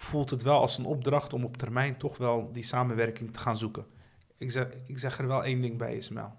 voelt 0.05 0.31
het 0.31 0.43
wel 0.43 0.61
als 0.61 0.79
een 0.79 0.85
opdracht 0.85 1.33
om 1.33 1.45
op 1.45 1.57
termijn 1.57 1.97
toch 1.97 2.17
wel 2.17 2.53
die 2.53 2.63
samenwerking 2.63 3.33
te 3.33 3.39
gaan 3.39 3.59
zoeken. 3.59 3.87
Ik 4.37 4.51
zeg, 4.51 4.69
ik 4.87 4.99
zeg 4.99 5.19
er 5.19 5.27
wel 5.27 5.45
één 5.45 5.61
ding 5.61 5.79
bij, 5.79 5.97
Ismail. 5.97 6.35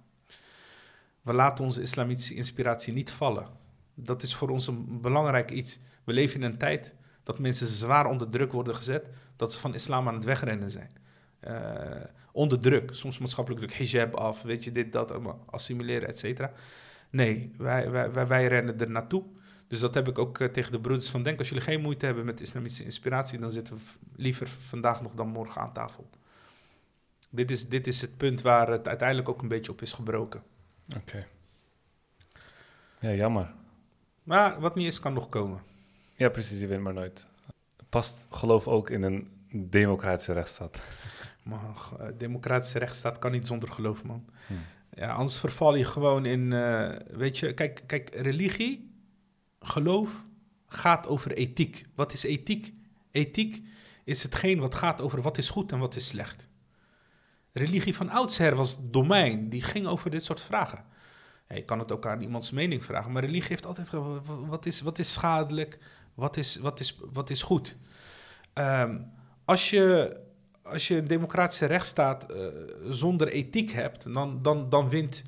We 1.22 1.34
laten 1.34 1.64
onze 1.64 1.82
islamitische 1.82 2.34
inspiratie 2.34 2.94
niet 2.94 3.12
vallen. 3.12 3.48
Dat 3.94 4.24
is 4.24 4.36
voor 4.36 4.50
ons 4.50 4.68
een 4.68 5.02
belangrijk 5.02 5.52
iets. 5.52 5.80
We 6.04 6.14
leven 6.14 6.42
in 6.42 6.52
een 6.52 6.58
tijd 6.58 6.94
dat 7.24 7.40
mensen 7.40 7.68
zwaar 7.68 8.06
onder 8.06 8.30
druk 8.30 8.52
worden 8.52 8.76
gezet, 8.76 9.06
dat 9.36 9.54
ze 9.54 9.60
van 9.60 9.74
islam 9.74 10.08
aan 10.08 10.14
het 10.14 10.24
wegrennen 10.24 10.72
zijn. 10.72 10.92
Eh, 11.40 12.04
onder 12.32 12.60
druk, 12.60 12.90
soms 12.94 13.18
maatschappelijk 13.18 13.66
druk, 13.66 13.78
hijab 13.78 14.16
af, 14.16 14.42
weet 14.42 14.64
je, 14.64 14.72
dit, 14.72 14.92
dat, 14.92 15.14
assimileren, 15.46 16.08
et 16.08 16.20
cetera. 16.20 16.52
Nee, 17.10 17.54
wij, 17.58 17.92
wij, 17.92 18.12
wij, 18.12 18.28
wij 18.28 18.48
rennen 18.48 18.80
er 18.80 18.90
naartoe. 18.90 19.24
Dus 19.74 19.82
dat 19.82 19.94
heb 19.94 20.08
ik 20.08 20.18
ook 20.18 20.40
eh, 20.40 20.48
tegen 20.48 20.72
de 20.72 20.80
broeders 20.80 21.10
van 21.10 21.24
Denk. 21.24 21.40
Als 21.40 21.48
jullie 21.48 21.64
geen 21.64 21.82
moeite 21.82 22.06
hebben 22.06 22.26
met 22.26 22.42
islamitische 22.42 22.84
inspiratie, 22.84 23.40
dan 23.40 23.52
zitten 23.52 23.76
we 23.76 23.82
liever 24.16 24.48
vandaag 24.48 25.02
nog 25.02 25.14
dan 25.14 25.28
morgen 25.28 25.62
aan 25.62 25.74
tafel. 25.74 26.10
Dit 27.30 27.52
is, 27.52 27.70
dit 27.70 27.88
is 27.88 28.02
het 28.02 28.18
punt 28.18 28.42
waar 28.42 28.68
het 28.68 28.88
uiteindelijk 28.88 29.30
ook 29.30 29.42
een 29.42 29.48
beetje 29.48 29.72
op 29.72 29.82
is 29.82 29.94
gebroken. 29.94 30.44
Oké. 30.98 31.26
Ja, 33.00 33.12
jammer. 33.12 33.52
Maar 34.24 34.60
wat 34.60 34.76
niet 34.76 34.88
is, 34.88 35.00
kan 35.00 35.14
nog 35.14 35.30
komen. 35.30 35.62
Ja, 36.16 36.30
precies, 36.30 36.60
je 36.60 36.68
weet 36.68 36.80
maar 36.80 36.94
nooit. 36.94 37.28
Past 37.90 38.28
geloof 38.30 38.68
ook 38.68 38.90
in 38.90 39.04
een 39.04 39.28
democratische 39.52 40.34
rechtsstaat. 40.34 40.82
Maar 41.44 41.76
eh, 42.00 42.08
democratische 42.18 42.80
rechtsstaat 42.80 43.20
kan 43.20 43.32
niet 43.32 43.48
zonder 43.48 43.72
geloof, 43.72 44.04
man. 44.04 44.26
Hm. 44.48 44.54
Ja, 44.96 45.14
anders 45.14 45.40
verval 45.40 45.76
je 45.76 45.86
gewoon 45.86 46.26
in, 46.26 46.54
eh, 46.54 46.90
weet 47.12 47.40
je, 47.40 47.54
kijk, 47.54 47.84
kijk, 47.86 48.16
religie, 48.16 48.92
geloof 49.64 50.26
gaat 50.66 51.08
over 51.08 51.34
ethiek. 51.34 51.86
Wat 51.96 52.14
is 52.14 52.24
ethiek? 52.24 52.74
Ethiek 53.12 53.64
is 54.04 54.24
hetgeen 54.24 54.60
wat 54.60 54.76
gaat 54.76 55.02
over 55.02 55.22
wat 55.22 55.38
is 55.38 55.50
goed 55.50 55.72
en 55.72 55.80
wat 55.80 55.96
is 55.96 56.08
slecht. 56.08 56.48
Religie 57.52 57.96
van 57.96 58.10
oudsher 58.10 58.56
was 58.56 58.90
domein, 58.90 59.50
die 59.50 59.62
ging 59.62 59.88
over 59.88 60.10
dit 60.10 60.24
soort 60.24 60.42
vragen. 60.42 60.86
Je 61.48 61.66
kan 61.66 61.80
het 61.80 61.92
ook 61.92 62.06
aan 62.06 62.22
iemands 62.22 62.52
mening 62.52 62.84
vragen, 62.84 63.12
maar 63.12 63.24
religie 63.24 63.48
heeft 63.48 63.66
altijd 63.66 63.90
wat 64.26 64.66
is, 64.66 64.82
wat 64.82 65.00
is 65.00 65.14
schadelijk, 65.14 65.80
wat 66.14 66.38
is, 66.38 66.56
wat 66.56 66.80
is, 66.80 66.98
wat 67.14 67.30
is 67.30 67.42
goed. 67.42 67.76
Ehm, 68.54 69.02
als 69.46 69.70
je 69.70 70.22
als 70.64 70.88
je 70.88 70.98
een 70.98 71.08
democratische 71.08 71.66
rechtsstaat 71.66 72.32
eh, 72.32 72.46
zonder 72.90 73.28
ethiek 73.28 73.72
hebt, 73.72 74.14
dan, 74.14 74.42
dan, 74.42 74.70
dan 74.70 74.90
wint 74.90 75.24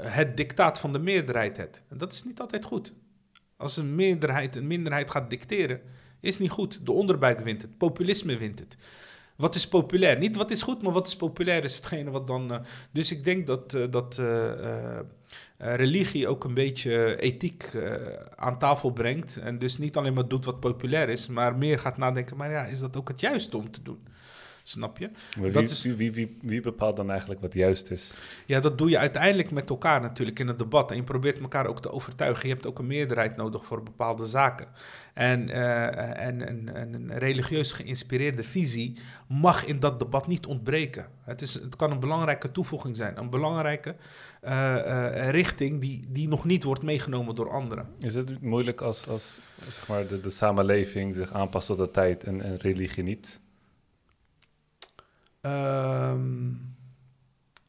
het 0.00 0.36
dictaat 0.36 0.78
van 0.78 0.92
de 0.92 0.98
meerderheid 0.98 1.56
het. 1.56 1.82
En 1.88 1.98
dat 1.98 2.12
is 2.12 2.24
niet 2.24 2.40
altijd 2.40 2.64
goed. 2.64 2.92
Als 3.60 3.76
een 3.76 3.94
meerderheid 3.94 4.56
een 4.56 4.66
minderheid 4.66 5.10
gaat 5.10 5.30
dicteren, 5.30 5.80
is 6.20 6.38
niet 6.38 6.50
goed. 6.50 6.86
De 6.86 6.92
onderbuik 6.92 7.40
wint 7.40 7.62
het, 7.62 7.78
populisme 7.78 8.36
wint 8.36 8.58
het. 8.58 8.76
Wat 9.36 9.54
is 9.54 9.68
populair? 9.68 10.18
Niet 10.18 10.36
wat 10.36 10.50
is 10.50 10.62
goed, 10.62 10.82
maar 10.82 10.92
wat 10.92 11.06
is 11.06 11.16
populair 11.16 11.64
is 11.64 11.76
hetgene 11.76 12.10
wat 12.10 12.26
dan. 12.26 12.52
eh, 12.52 12.60
dus 12.90 13.12
ik 13.12 13.24
denk 13.24 13.46
dat, 13.46 13.74
eh, 13.74 13.82
dat 13.90 14.18
eh, 14.18 14.98
religie 15.56 16.28
ook 16.28 16.44
een 16.44 16.54
beetje 16.54 17.20
ethiek 17.20 17.70
aan 18.34 18.58
tafel 18.58 18.90
brengt. 18.90 19.36
En 19.36 19.58
dus 19.58 19.78
niet 19.78 19.96
alleen 19.96 20.14
maar 20.14 20.28
doet 20.28 20.44
wat 20.44 20.60
populair 20.60 21.08
is, 21.08 21.26
maar 21.26 21.56
meer 21.56 21.78
gaat 21.78 21.96
nadenken: 21.96 22.36
maar 22.36 22.50
ja, 22.50 22.64
is 22.64 22.78
dat 22.78 22.96
ook 22.96 23.08
het 23.08 23.20
juiste 23.20 23.56
om 23.56 23.70
te 23.70 23.82
doen? 23.82 23.98
Snap 24.62 24.98
je? 24.98 25.10
Wie, 25.40 25.50
Dat 25.50 25.68
is- 25.68 25.84
wie, 25.84 26.12
wie, 26.12 26.36
wie, 26.42 26.60
bepaalt 26.60 26.96
dan 26.96 27.10
eigenlijk 27.10 27.40
wat 27.40 27.54
juist 27.54 27.90
is? 27.90 28.16
Ja, 28.46 28.60
dat 28.60 28.78
doe 28.78 28.90
je 28.90 28.98
uiteindelijk 28.98 29.50
met 29.50 29.70
elkaar 29.70 30.00
natuurlijk 30.00 30.38
in 30.38 30.48
het 30.48 30.58
debat. 30.58 30.90
En 30.90 30.96
je 30.96 31.02
probeert 31.02 31.40
elkaar 31.40 31.66
ook 31.66 31.80
te 31.80 31.90
overtuigen. 31.92 32.48
Je 32.48 32.54
hebt 32.54 32.66
ook 32.66 32.78
een 32.78 32.86
meerderheid 32.86 33.36
nodig 33.36 33.64
voor 33.64 33.82
bepaalde 33.82 34.26
zaken. 34.26 34.66
En, 35.14 35.48
eh, 35.48 36.26
en, 36.26 36.46
en, 36.48 36.74
en 36.74 36.94
een 36.94 37.18
religieus 37.18 37.72
geïnspireerde 37.72 38.42
visie 38.44 38.98
mag 39.28 39.64
in 39.64 39.80
dat 39.80 39.98
debat 39.98 40.26
niet 40.26 40.46
ontbreken. 40.46 41.06
Het, 41.24 41.42
is, 41.42 41.54
het 41.54 41.76
kan 41.76 41.90
een 41.90 42.00
belangrijke 42.00 42.50
toevoeging 42.52 42.96
zijn. 42.96 43.18
Een 43.18 43.30
belangrijke 43.30 43.96
eh, 44.40 44.76
eh, 45.26 45.30
richting 45.30 45.80
die, 45.80 46.04
die 46.08 46.28
nog 46.28 46.44
niet 46.44 46.62
wordt 46.64 46.82
meegenomen 46.82 47.34
door 47.34 47.50
anderen. 47.50 47.88
Is 47.98 48.14
het 48.14 48.42
moeilijk 48.42 48.80
als, 48.80 49.08
als 49.08 49.40
zeg 49.68 49.88
maar, 49.88 50.06
de, 50.06 50.20
de 50.20 50.30
samenleving 50.30 51.14
zich 51.16 51.32
aanpast 51.32 51.66
tot 51.66 51.78
de 51.78 51.90
tijd 51.90 52.24
en, 52.24 52.42
en 52.42 52.56
religie 52.56 53.02
niet? 53.02 53.40
Ehm, 55.40 56.52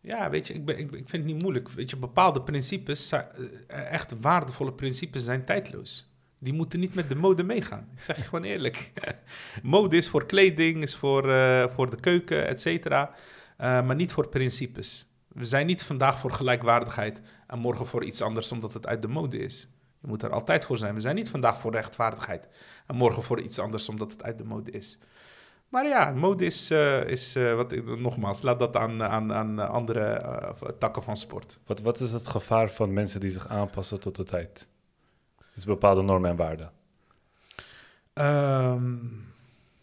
ja, 0.02 0.30
weet 0.30 0.48
je, 0.48 0.54
ik, 0.54 0.70
ik, 0.70 0.90
vind 0.90 1.12
het 1.12 1.24
niet 1.24 1.42
moeilijk. 1.42 1.70
Weet 1.70 1.90
je, 1.90 1.98
bepaalde 1.98 2.42
principes, 2.42 3.12
eh, 3.12 3.22
echt 3.68 4.20
waardevolle 4.22 4.74
principes, 4.74 5.24
zijn 5.24 5.46
tijdloos. 5.46 6.10
Die 6.40 6.54
moeten 6.54 6.80
niet 6.80 6.94
met 6.94 7.10
de 7.10 7.16
mode 7.16 7.44
meegaan. 7.44 7.90
Ik 7.96 8.02
zeg 8.02 8.16
je 8.16 8.22
gewoon 8.22 8.44
eerlijk. 8.44 8.92
mode 9.64 9.98
is 9.98 10.10
voor 10.10 10.26
kleding, 10.26 10.84
is 10.84 10.96
voor, 10.96 11.32
eh, 11.32 11.68
voor 11.68 11.90
de 11.90 12.00
keuken, 12.00 12.48
et 12.48 12.62
cetera. 12.62 13.14
eh, 13.58 13.86
maar 13.86 13.96
niet 13.96 14.12
voor 14.12 14.28
principes. 14.28 15.06
We 15.28 15.46
zijn 15.46 15.66
niet 15.66 15.84
vandaag 15.84 16.20
voor 16.20 16.32
gelijkwaardigheid 16.32 17.22
en 17.48 17.60
morgen 17.60 17.86
voor 17.86 18.04
iets 18.04 18.22
anders 18.22 18.52
omdat 18.52 18.74
het 18.74 18.88
uit 18.88 19.02
de 19.02 19.08
mode 19.08 19.38
is. 19.38 19.68
Je 20.02 20.08
moet 20.08 20.24
er 20.24 20.32
altijd 20.32 20.66
voor 20.66 20.78
zijn. 20.78 20.94
We 20.94 21.00
zijn 21.00 21.16
niet 21.16 21.30
vandaag 21.30 21.60
voor 21.60 21.72
rechtvaardigheid 21.72 22.48
en 22.88 22.96
morgen 22.96 23.24
voor 23.24 23.42
iets 23.42 23.60
anders 23.60 23.90
omdat 23.90 24.12
het 24.12 24.24
uit 24.24 24.38
de 24.38 24.44
mode 24.44 24.72
is. 24.72 24.98
Maar 25.72 25.88
ja, 25.88 26.14
mode 26.14 26.46
is, 26.46 26.70
eh, 26.72 27.04
is 27.04 27.36
eh, 27.36 27.54
wat 27.56 27.72
ik, 27.72 28.00
nogmaals, 28.00 28.42
laat 28.42 28.60
dat 28.60 28.76
aan, 28.76 29.04
aan, 29.04 29.34
aan 29.34 29.60
andere 29.70 30.00
eh, 30.02 30.50
takken 30.80 31.04
van 31.04 31.18
sport. 31.18 31.60
Wat, 31.66 31.80
wat 31.82 32.00
is 32.00 32.12
het 32.14 32.28
gevaar 32.28 32.70
van 32.70 32.94
mensen 32.94 33.20
die 33.20 33.30
zich 33.32 33.48
aanpassen 33.48 34.00
tot 34.00 34.16
de 34.16 34.24
tijd? 34.24 34.68
Dus 35.54 35.66
bepaalde 35.66 36.02
normen 36.02 36.30
en 36.30 36.36
waarden. 36.36 36.72
Ehm, 38.14 38.96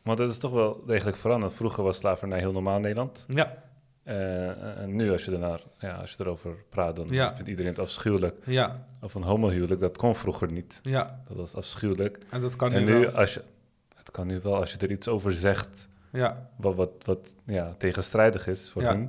Want 0.03 0.19
het 0.19 0.31
is 0.31 0.39
toch 0.39 0.51
wel 0.51 0.85
degelijk 0.87 1.17
veranderd. 1.17 1.53
Vroeger 1.53 1.83
was 1.85 1.97
slavernij 1.97 2.39
heel 2.39 2.53
normaal 2.53 2.77
in 2.77 2.81
Nederland. 2.83 3.27
ja, 3.29 3.57
en 4.05 4.97
nu, 4.97 5.13
als 5.13 5.25
je, 5.25 5.33
ernaar, 5.33 5.61
ja, 5.79 5.93
als 5.95 6.11
je 6.11 6.17
erover 6.25 6.55
praat, 6.69 6.97
dan 6.97 7.07
Ja. 7.09 7.35
vindt 7.35 7.49
iedereen 7.51 7.71
het 7.71 7.81
afschuwelijk. 7.81 8.37
ja, 8.47 8.85
Of 9.03 9.15
een 9.15 9.23
homohuwelijk, 9.23 9.81
dat 9.81 9.97
kon 9.97 10.15
vroeger 10.15 10.53
niet. 10.53 10.81
ja. 10.83 11.23
Dat 11.29 11.37
was 11.37 11.55
afschuwelijk. 11.55 12.19
En 12.31 12.41
dat 12.41 12.57
kan 12.57 12.73
en 12.73 12.85
nu 12.85 12.93
nu, 12.93 13.01
wel. 13.01 13.11
als 13.11 13.35
je, 13.35 13.43
het 14.09 14.17
kan 14.17 14.27
nu 14.27 14.41
wel, 14.41 14.57
als 14.57 14.73
je 14.73 14.79
er 14.79 14.91
iets 14.91 15.09
over 15.09 15.33
zegt 15.33 15.89
Ja. 16.13 16.49
wat, 16.57 16.75
wat, 16.75 16.91
wat 17.05 17.35
ja, 17.47 17.75
tegenstrijdig 17.79 18.47
is 18.47 18.71
voor 18.71 18.83
Ja. 18.83 18.89
hun, 18.93 19.01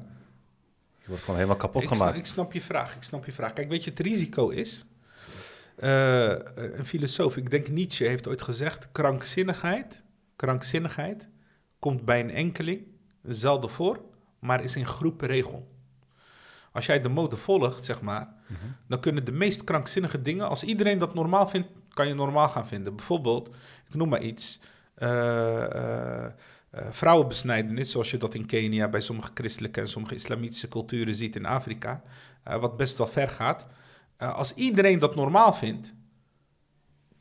je 0.98 1.08
wordt 1.08 1.22
gewoon 1.22 1.36
helemaal 1.36 1.58
kapot 1.60 1.82
Ik, 1.82 1.88
snap, 1.88 2.00
gemaakt. 2.00 2.18
ik 2.18 2.26
snap 2.26 2.54
je 2.54 2.62
vraag, 2.62 2.96
ik 2.96 3.04
snap 3.04 3.26
je 3.26 3.32
vraag. 3.32 3.54
Kijk, 3.54 3.70
weet 3.70 3.84
je, 3.84 3.90
het 3.90 4.00
risico 4.00 4.50
is... 4.50 4.86
eh, 5.76 6.30
een 6.54 6.86
filosoof, 6.86 7.38
ik 7.38 7.50
denk 7.50 7.68
Nietzsche, 7.70 8.06
heeft 8.08 8.28
ooit 8.28 8.42
gezegd... 8.42 8.92
krankzinnigheid, 8.92 10.04
krankzinnigheid 10.36 11.28
komt 11.80 12.06
bij 12.06 12.20
een 12.20 12.32
enkeling 12.32 12.82
zelden 13.24 13.70
voor... 13.70 14.02
maar 14.40 14.64
is 14.64 14.76
in 14.76 14.86
groepen 14.86 15.28
regel. 15.28 15.68
Als 16.72 16.86
jij 16.86 17.02
de 17.02 17.10
mode 17.10 17.36
volgt, 17.36 17.86
zeg 17.86 18.02
maar... 18.02 18.28
Mhm. 18.48 18.60
dan 18.88 19.00
kunnen 19.00 19.26
de 19.26 19.32
meest 19.32 19.64
krankzinnige 19.64 20.22
dingen... 20.22 20.50
als 20.50 20.64
iedereen 20.64 20.98
dat 20.98 21.14
normaal 21.14 21.48
vindt, 21.48 21.68
kan 21.90 22.08
je 22.08 22.14
normaal 22.14 22.50
gaan 22.50 22.68
vinden. 22.68 22.96
Bijvoorbeeld, 22.96 23.48
ik 23.88 23.96
noem 23.96 24.10
maar 24.10 24.22
iets... 24.22 24.60
eh, 25.00 25.64
eh, 25.64 26.26
eh, 26.70 26.88
vrouwenbesnijdenis, 26.92 27.92
zoals 27.92 28.12
je 28.12 28.18
dat 28.18 28.34
in 28.36 28.46
Kenia 28.46 28.88
bij 28.88 29.02
sommige 29.02 29.32
christelijke 29.34 29.80
en 29.80 29.88
sommige 29.88 30.16
islamitische 30.16 30.68
culturen 30.68 31.16
ziet 31.16 31.36
in 31.36 31.46
Afrika, 31.46 32.02
wat 32.44 32.78
best 32.78 32.98
wel 32.98 33.08
ver 33.08 33.30
gaat. 33.30 33.66
Als 34.18 34.54
iedereen 34.54 35.00
dat 35.00 35.16
normaal 35.16 35.54
vindt, 35.54 35.94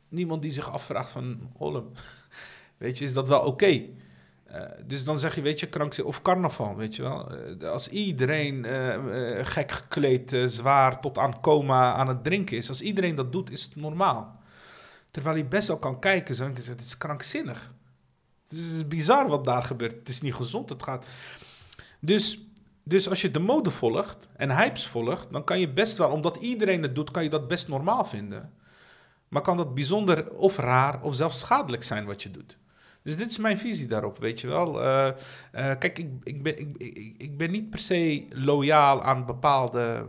niemand 0.09 0.41
die 0.41 0.51
zich 0.51 0.71
afvraagt 0.71 1.11
van, 1.11 1.51
weet 2.77 2.97
je, 2.97 3.05
is 3.05 3.13
dat 3.13 3.27
wel 3.27 3.41
oké? 3.41 3.85
Dus 4.85 5.03
dan 5.05 5.19
zeg 5.19 5.35
je, 5.35 5.41
weet 5.41 5.59
je, 5.59 5.67
krankzinnig, 5.67 6.15
of 6.15 6.21
carnaval, 6.21 6.75
weet 6.75 6.95
je 6.95 7.01
wel. 7.01 7.31
Als 7.71 7.87
iedereen 7.87 8.65
eh, 8.65 9.45
gek 9.45 9.71
gekleed, 9.71 10.37
zwaar 10.45 11.01
tot 11.01 11.17
aan 11.17 11.39
coma 11.41 11.93
aan 11.93 12.07
het 12.07 12.23
drinken 12.23 12.57
is, 12.57 12.69
als 12.69 12.81
iedereen 12.81 13.15
dat 13.15 13.31
doet, 13.31 13.51
is 13.51 13.63
het 13.63 13.75
normaal. 13.75 14.38
Terwijl 15.11 15.37
je 15.37 15.45
best 15.45 15.67
wel 15.67 15.77
kan 15.77 15.99
kijken, 15.99 16.35
zo, 16.35 16.45
en 16.45 16.55
zeggen, 16.55 16.73
het 16.73 16.81
is 16.81 16.97
krankzinnig. 16.97 17.73
Het 18.43 18.51
is 18.51 18.87
bizar 18.87 19.27
wat 19.27 19.43
daar 19.43 19.63
gebeurt. 19.63 19.93
Het 19.93 20.09
is 20.09 20.21
niet 20.21 20.33
gezond. 20.33 20.69
Het 20.69 20.83
gaat. 20.83 21.05
Dus, 21.99 22.39
dus 22.83 23.09
als 23.09 23.21
je 23.21 23.31
de 23.31 23.39
mode 23.39 23.71
volgt 23.71 24.27
en 24.35 24.55
hypes 24.55 24.87
volgt, 24.87 25.31
dan 25.31 25.43
kan 25.43 25.59
je 25.59 25.69
best 25.69 25.97
wel, 25.97 26.09
omdat 26.09 26.37
iedereen 26.37 26.81
het 26.81 26.95
doet, 26.95 27.11
kan 27.11 27.23
je 27.23 27.29
dat 27.29 27.47
best 27.47 27.67
normaal 27.67 28.05
vinden. 28.05 28.53
Maar 29.27 29.41
kan 29.41 29.57
dat 29.57 29.73
bijzonder 29.73 30.31
of 30.31 30.57
raar 30.57 31.01
of 31.01 31.15
zelfs 31.15 31.39
schadelijk 31.39 31.83
zijn 31.83 32.05
wat 32.05 32.23
je 32.23 32.31
doet. 32.31 32.57
Dus 33.01 33.17
dit 33.17 33.29
is 33.29 33.37
mijn 33.37 33.57
visie 33.57 33.87
daarop, 33.87 34.17
weet 34.19 34.41
je 34.41 34.47
wel. 34.47 34.83
Eh, 34.83 35.07
eh, 35.07 35.15
kijk, 35.51 35.99
ik, 35.99 36.09
ik, 36.23 36.43
ben, 36.43 36.59
ik, 36.59 36.77
ik, 36.77 37.15
ik 37.17 37.37
ben 37.37 37.51
niet 37.51 37.69
per 37.69 37.79
se 37.79 38.25
loyaal 38.29 39.03
aan 39.03 39.25
bepaalde, 39.25 40.07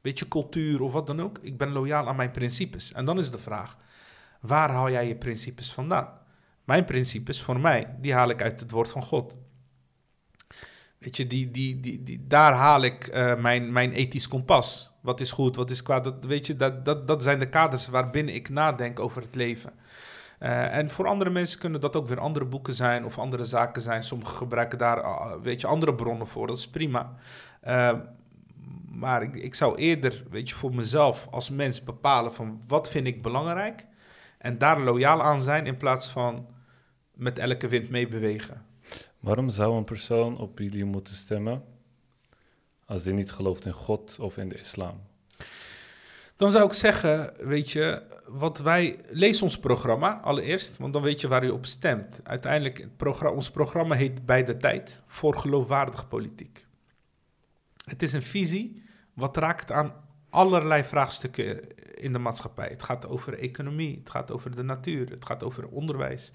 weet 0.00 0.18
je, 0.18 0.28
cultuur 0.28 0.82
of 0.82 0.92
wat 0.92 1.06
dan 1.06 1.22
ook. 1.22 1.38
Ik 1.40 1.56
ben 1.56 1.72
loyaal 1.72 2.08
aan 2.08 2.16
mijn 2.16 2.30
principes. 2.30 2.92
En 2.92 3.04
dan 3.04 3.18
is 3.18 3.30
de 3.30 3.38
vraag, 3.38 3.76
waar 4.42 4.70
haal 4.70 4.90
jij 4.90 5.08
je 5.08 5.16
principes 5.16 5.72
vandaan? 5.72 6.08
Mijn 6.64 6.84
principes, 6.84 7.42
voor 7.42 7.60
mij, 7.60 7.96
die 8.00 8.14
haal 8.14 8.28
ik 8.28 8.42
uit 8.42 8.60
het 8.60 8.70
woord 8.70 8.90
van 8.90 9.02
God. 9.02 9.34
Weet 10.98 11.16
je, 11.16 11.26
die, 11.26 11.50
die, 11.50 11.80
die, 11.80 12.02
die, 12.02 12.26
daar 12.26 12.52
haal 12.52 12.82
ik 12.82 13.06
eh, 13.06 13.34
mijn, 13.36 13.72
mijn 13.72 13.92
ethisch 13.92 14.28
kompas. 14.28 14.92
Wat 15.00 15.20
is 15.20 15.30
goed, 15.30 15.56
wat 15.56 15.70
is 15.70 15.82
kwaad. 15.82 16.04
Dat, 16.04 16.24
weet 16.24 16.46
je, 16.46 16.56
dat, 16.56 16.84
dat, 16.84 17.08
dat 17.08 17.22
zijn 17.22 17.38
de 17.38 17.48
kaders 17.48 17.86
waarbinnen 17.86 18.34
ik 18.34 18.48
nadenk 18.48 19.00
over 19.00 19.22
het 19.22 19.34
leven. 19.34 19.72
Uh, 20.40 20.76
en 20.76 20.90
voor 20.90 21.06
andere 21.06 21.30
mensen 21.30 21.58
kunnen 21.58 21.80
dat 21.80 21.96
ook 21.96 22.08
weer 22.08 22.20
andere 22.20 22.44
boeken 22.44 22.74
zijn 22.74 23.04
of 23.04 23.18
andere 23.18 23.44
zaken 23.44 23.82
zijn. 23.82 24.02
Sommigen 24.02 24.36
gebruiken 24.36 24.78
daar, 24.78 24.98
uh, 24.98 25.32
weet 25.42 25.60
je, 25.60 25.66
andere 25.66 25.94
bronnen 25.94 26.26
voor. 26.26 26.46
Dat 26.46 26.58
is 26.58 26.68
prima. 26.68 27.14
Maar 28.88 29.22
ik, 29.22 29.34
ik 29.34 29.54
zou 29.54 29.76
eerder, 29.76 30.24
weet 30.30 30.48
je, 30.48 30.54
voor 30.54 30.74
mezelf 30.74 31.26
als 31.30 31.50
mens 31.50 31.84
bepalen 31.84 32.34
van 32.34 32.62
wat 32.66 32.88
vind 32.88 33.06
ik 33.06 33.22
belangrijk. 33.22 33.86
En 34.42 34.58
daar 34.58 34.80
loyaal 34.80 35.22
aan 35.22 35.42
zijn 35.42 35.66
in 35.66 35.76
plaats 35.76 36.06
van 36.06 36.46
met 37.14 37.38
elke 37.38 37.68
wind 37.68 37.88
meebewegen. 37.90 38.66
Waarom 39.20 39.48
zou 39.48 39.76
een 39.76 39.84
persoon 39.84 40.38
op 40.38 40.58
jullie 40.58 40.84
moeten 40.84 41.14
stemmen 41.14 41.64
als 42.86 43.04
hij 43.04 43.12
niet 43.12 43.32
gelooft 43.32 43.64
in 43.64 43.72
God 43.72 44.18
of 44.20 44.36
in 44.36 44.48
de 44.48 44.58
islam? 44.58 45.00
Dan 46.36 46.50
zou 46.50 46.64
ik 46.66 46.72
zeggen, 46.72 47.34
weet 47.38 47.70
je, 47.70 48.02
wat 48.26 48.58
wij... 48.58 48.98
Lees 49.08 49.42
ons 49.42 49.58
programma 49.58 50.20
allereerst, 50.20 50.76
want 50.76 50.92
dan 50.92 51.02
weet 51.02 51.20
je 51.20 51.28
waar 51.28 51.44
u 51.44 51.48
op 51.48 51.66
stemt. 51.66 52.20
Uiteindelijk, 52.22 52.78
het 52.78 52.96
programma, 52.96 53.36
ons 53.36 53.50
programma 53.50 53.94
heet 53.94 54.26
Bij 54.26 54.44
de 54.44 54.56
Tijd 54.56 55.02
voor 55.06 55.36
geloofwaardige 55.36 56.06
politiek. 56.06 56.66
Het 57.84 58.02
is 58.02 58.12
een 58.12 58.22
visie 58.22 58.82
wat 59.14 59.36
raakt 59.36 59.72
aan 59.72 59.94
allerlei 60.30 60.84
vraagstukken 60.84 61.60
in 62.02 62.12
de 62.12 62.18
maatschappij. 62.18 62.68
Het 62.68 62.82
gaat 62.82 63.08
over 63.08 63.38
economie, 63.38 63.98
het 63.98 64.10
gaat 64.10 64.32
over 64.32 64.56
de 64.56 64.62
natuur, 64.62 65.10
het 65.10 65.24
gaat 65.24 65.44
over 65.44 65.68
onderwijs. 65.68 66.32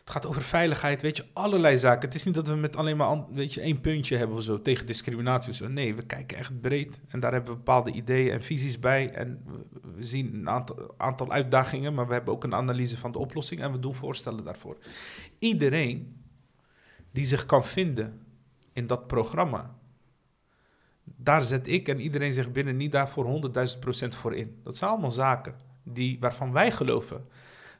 Het 0.00 0.12
gaat 0.12 0.26
over 0.26 0.42
veiligheid, 0.42 1.02
weet 1.02 1.16
je, 1.16 1.24
allerlei 1.32 1.78
zaken. 1.78 2.08
Het 2.08 2.14
is 2.14 2.24
niet 2.24 2.34
dat 2.34 2.48
we 2.48 2.54
met 2.54 2.76
alleen 2.76 2.96
maar 2.96 3.24
weet 3.34 3.54
je, 3.54 3.60
één 3.60 3.80
puntje 3.80 4.16
hebben 4.16 4.36
of 4.36 4.42
zo 4.42 4.62
tegen 4.62 4.86
discriminatie. 4.86 5.68
Nee, 5.68 5.94
we 5.94 6.02
kijken 6.02 6.38
echt 6.38 6.60
breed 6.60 7.00
en 7.08 7.20
daar 7.20 7.32
hebben 7.32 7.50
we 7.50 7.56
bepaalde 7.56 7.92
ideeën 7.92 8.32
en 8.32 8.42
visies 8.42 8.78
bij. 8.78 9.10
En 9.10 9.44
we 9.96 10.02
zien 10.02 10.34
een 10.34 10.48
aantal, 10.48 10.94
aantal 10.96 11.30
uitdagingen, 11.32 11.94
maar 11.94 12.06
we 12.06 12.12
hebben 12.12 12.34
ook 12.34 12.44
een 12.44 12.54
analyse 12.54 12.96
van 12.96 13.12
de 13.12 13.18
oplossing 13.18 13.60
en 13.60 13.72
we 13.72 13.78
doen 13.78 13.94
voorstellen 13.94 14.44
daarvoor. 14.44 14.76
Iedereen 15.38 16.24
die 17.12 17.24
zich 17.24 17.46
kan 17.46 17.64
vinden 17.64 18.20
in 18.72 18.86
dat 18.86 19.06
programma, 19.06 19.74
daar 21.04 21.44
zet 21.44 21.68
ik 21.68 21.88
en 21.88 22.00
iedereen 22.00 22.32
zich 22.32 22.52
binnen 22.52 22.76
niet 22.76 22.92
daarvoor 22.92 23.52
100.000 23.74 23.78
procent 23.80 24.16
voor 24.16 24.34
in. 24.34 24.60
Dat 24.62 24.76
zijn 24.76 24.90
allemaal 24.90 25.10
zaken 25.10 25.54
die, 25.82 26.16
waarvan 26.20 26.52
wij 26.52 26.70
geloven 26.70 27.28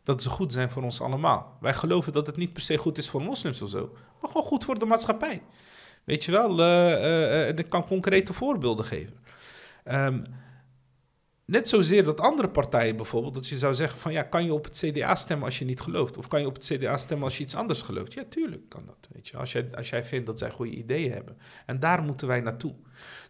dat 0.03 0.23
ze 0.23 0.31
goed 0.31 0.53
zijn 0.53 0.71
voor 0.71 0.83
ons 0.83 1.01
allemaal. 1.01 1.57
Wij 1.61 1.75
geloven 1.75 2.13
dat 2.13 2.27
het 2.27 2.37
niet 2.37 2.53
per 2.53 2.63
se 2.63 2.77
goed 2.77 2.99
is 2.99 3.11
voor 3.11 3.23
moslims 3.23 3.63
of 3.63 3.71
zo, 3.71 3.93
maar 4.21 4.31
gewoon 4.31 4.47
goed 4.47 4.65
voor 4.65 4.79
de 4.79 4.87
maatschappij. 4.87 5.43
Weet 6.05 6.25
je 6.25 6.33
wel, 6.33 6.61
uh, 6.61 7.49
ik 7.49 7.69
kan 7.69 7.87
concrete 7.87 8.33
voorbeelden 8.33 8.85
geven. 8.85 9.17
Um, 9.85 10.23
net 11.45 11.69
zozeer 11.69 12.05
dat 12.05 12.21
andere 12.21 12.49
partijen 12.49 12.97
bijvoorbeeld, 12.97 13.35
dat 13.35 13.49
je 13.49 13.57
zou 13.57 13.75
zeggen 13.75 13.99
van 13.99 14.13
ja, 14.13 14.23
kan 14.23 14.45
je 14.45 14.55
op 14.55 14.65
het 14.65 14.77
CDA 14.77 15.15
stemmen 15.15 15.47
als 15.47 15.59
je 15.59 15.65
niet 15.65 15.81
gelooft? 15.81 16.17
Of 16.17 16.29
kan 16.29 16.41
je 16.41 16.47
op 16.47 16.55
het 16.55 16.65
CDA 16.65 16.97
stemmen 16.97 17.27
als 17.27 17.37
je 17.37 17.43
iets 17.43 17.55
anders 17.55 17.83
gelooft? 17.83 18.15
Ja, 18.15 18.25
tuurlijk 18.29 18.69
kan 18.69 18.87
dat. 18.87 19.09
Weet 19.13 19.29
je, 19.29 19.37
als, 19.37 19.53
jij, 19.53 19.77
als 19.77 19.91
jij 19.91 20.05
vindt 20.05 20.27
dat 20.27 20.39
zij 20.39 20.51
goede 20.51 20.73
ideeën 20.73 21.13
hebben. 21.13 21.39
En 21.67 21.79
daar 21.79 22.03
moeten 22.03 22.29
wij 22.29 22.41
naartoe. 22.41 22.75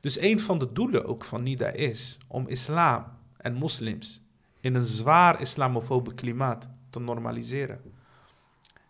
Dus 0.00 0.20
een 0.20 0.40
van 0.40 0.59
de 0.59 0.72
doelen 0.72 1.05
ook 1.05 1.24
van 1.24 1.42
NIDA 1.42 1.68
is 1.68 2.18
om 2.27 2.48
islam 2.48 3.05
en 3.37 3.55
moslims 3.55 4.22
in 4.61 4.74
een 4.74 4.87
zwaar 4.87 5.40
islamofobe 5.40 6.14
klimaat 6.14 6.68
te 6.90 7.00
normaliseren. 7.00 7.81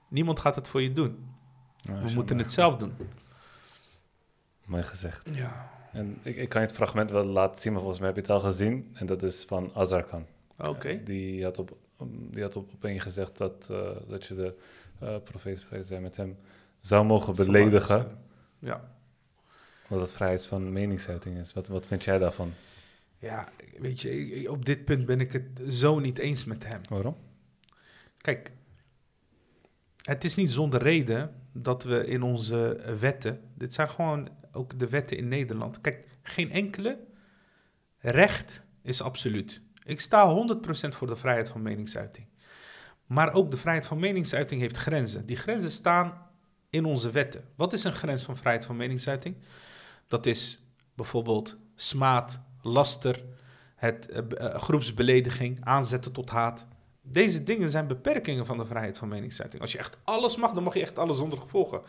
Niemand 0.08 0.40
gaat 0.40 0.54
het 0.54 0.68
voor 0.68 0.82
je 0.82 0.92
doen. 0.92 1.32
We 1.82 2.10
moeten 2.14 2.38
het 2.38 2.52
zelf 2.52 2.76
doen. 2.76 2.92
Mooi 4.64 4.82
gezegd. 4.82 5.28
Ja. 5.32 5.73
En 5.94 6.18
ik, 6.22 6.36
ik 6.36 6.48
kan 6.48 6.60
je 6.60 6.66
het 6.66 6.76
fragment 6.76 7.10
wel 7.10 7.24
laten 7.24 7.60
zien, 7.60 7.72
maar 7.72 7.80
volgens 7.80 8.00
mij 8.00 8.12
heb 8.12 8.16
je 8.16 8.32
het 8.32 8.42
al 8.42 8.50
gezien. 8.50 8.90
En 8.94 9.06
dat 9.06 9.22
is 9.22 9.44
van 9.44 9.70
Azarkan. 9.74 10.26
Oké. 10.58 11.02
die 11.02 11.44
had 11.44 11.58
op, 11.58 11.76
die 12.30 12.42
had 12.42 12.56
op 12.56 12.70
opeen 12.74 13.00
gezegd 13.00 13.38
dat, 13.38 13.68
uh, 13.70 13.90
dat 14.08 14.26
je 14.26 14.34
de 14.34 14.54
uh, 15.02 15.16
profeet 15.24 15.62
zijn 15.82 16.02
met 16.02 16.16
hem 16.16 16.36
zou 16.80 17.04
mogen 17.04 17.34
beledigen. 17.34 18.18
Ja. 18.58 18.92
Wat 19.88 20.00
het 20.00 20.12
vrijheid 20.12 20.46
van 20.46 20.72
meningsuiting 20.72 21.38
is. 21.38 21.52
Wat, 21.52 21.68
wat 21.68 21.86
vind 21.86 22.04
jij 22.04 22.18
daarvan? 22.18 22.52
Ja, 23.18 23.48
weet 23.78 24.00
je, 24.00 24.46
op 24.50 24.64
dit 24.64 24.84
punt 24.84 25.06
ben 25.06 25.20
ik 25.20 25.32
het 25.32 25.60
zo 25.68 25.98
niet 25.98 26.18
eens 26.18 26.44
met 26.44 26.66
hem. 26.66 26.80
Waarom? 26.88 27.16
Kijk, 28.16 28.52
het 30.02 30.24
is 30.24 30.34
niet 30.34 30.52
zonder 30.52 30.82
reden 30.82 31.34
dat 31.52 31.82
we 31.82 32.06
in 32.06 32.22
onze 32.22 32.80
wetten, 33.00 33.40
dit 33.54 33.74
zijn 33.74 33.88
gewoon 33.88 34.28
ook 34.54 34.78
de 34.78 34.88
wetten 34.88 35.16
in 35.16 35.28
Nederland. 35.28 35.80
Kijk, 35.80 36.06
geen 36.22 36.50
enkele 36.50 36.98
recht 37.98 38.66
is 38.82 39.02
absoluut. 39.02 39.60
Ik 39.84 40.00
sta 40.00 40.46
100% 40.56 40.88
voor 40.88 41.06
de 41.06 41.16
vrijheid 41.16 41.48
van 41.48 41.62
meningsuiting. 41.62 42.26
Maar 43.06 43.32
ook 43.32 43.50
de 43.50 43.56
vrijheid 43.56 43.86
van 43.86 43.98
meningsuiting 43.98 44.60
heeft 44.60 44.76
grenzen. 44.76 45.26
Die 45.26 45.36
grenzen 45.36 45.70
staan 45.70 46.26
in 46.70 46.84
onze 46.84 47.10
wetten. 47.10 47.44
Wat 47.54 47.72
is 47.72 47.84
een 47.84 47.92
grens 47.92 48.22
van 48.22 48.36
vrijheid 48.36 48.64
van 48.64 48.76
meningsuiting? 48.76 49.36
Dat 50.06 50.26
is 50.26 50.62
bijvoorbeeld 50.94 51.56
smaad, 51.74 52.40
laster, 52.62 53.24
het, 53.76 54.08
uh, 54.10 54.54
groepsbelediging, 54.54 55.64
aanzetten 55.64 56.12
tot 56.12 56.30
haat. 56.30 56.66
Deze 57.02 57.42
dingen 57.42 57.70
zijn 57.70 57.86
beperkingen 57.86 58.46
van 58.46 58.58
de 58.58 58.64
vrijheid 58.64 58.98
van 58.98 59.08
meningsuiting. 59.08 59.62
Als 59.62 59.72
je 59.72 59.78
echt 59.78 59.98
alles 60.04 60.36
mag, 60.36 60.52
dan 60.52 60.62
mag 60.62 60.74
je 60.74 60.80
echt 60.80 60.98
alles 60.98 61.16
zonder 61.16 61.38
gevolgen. 61.38 61.82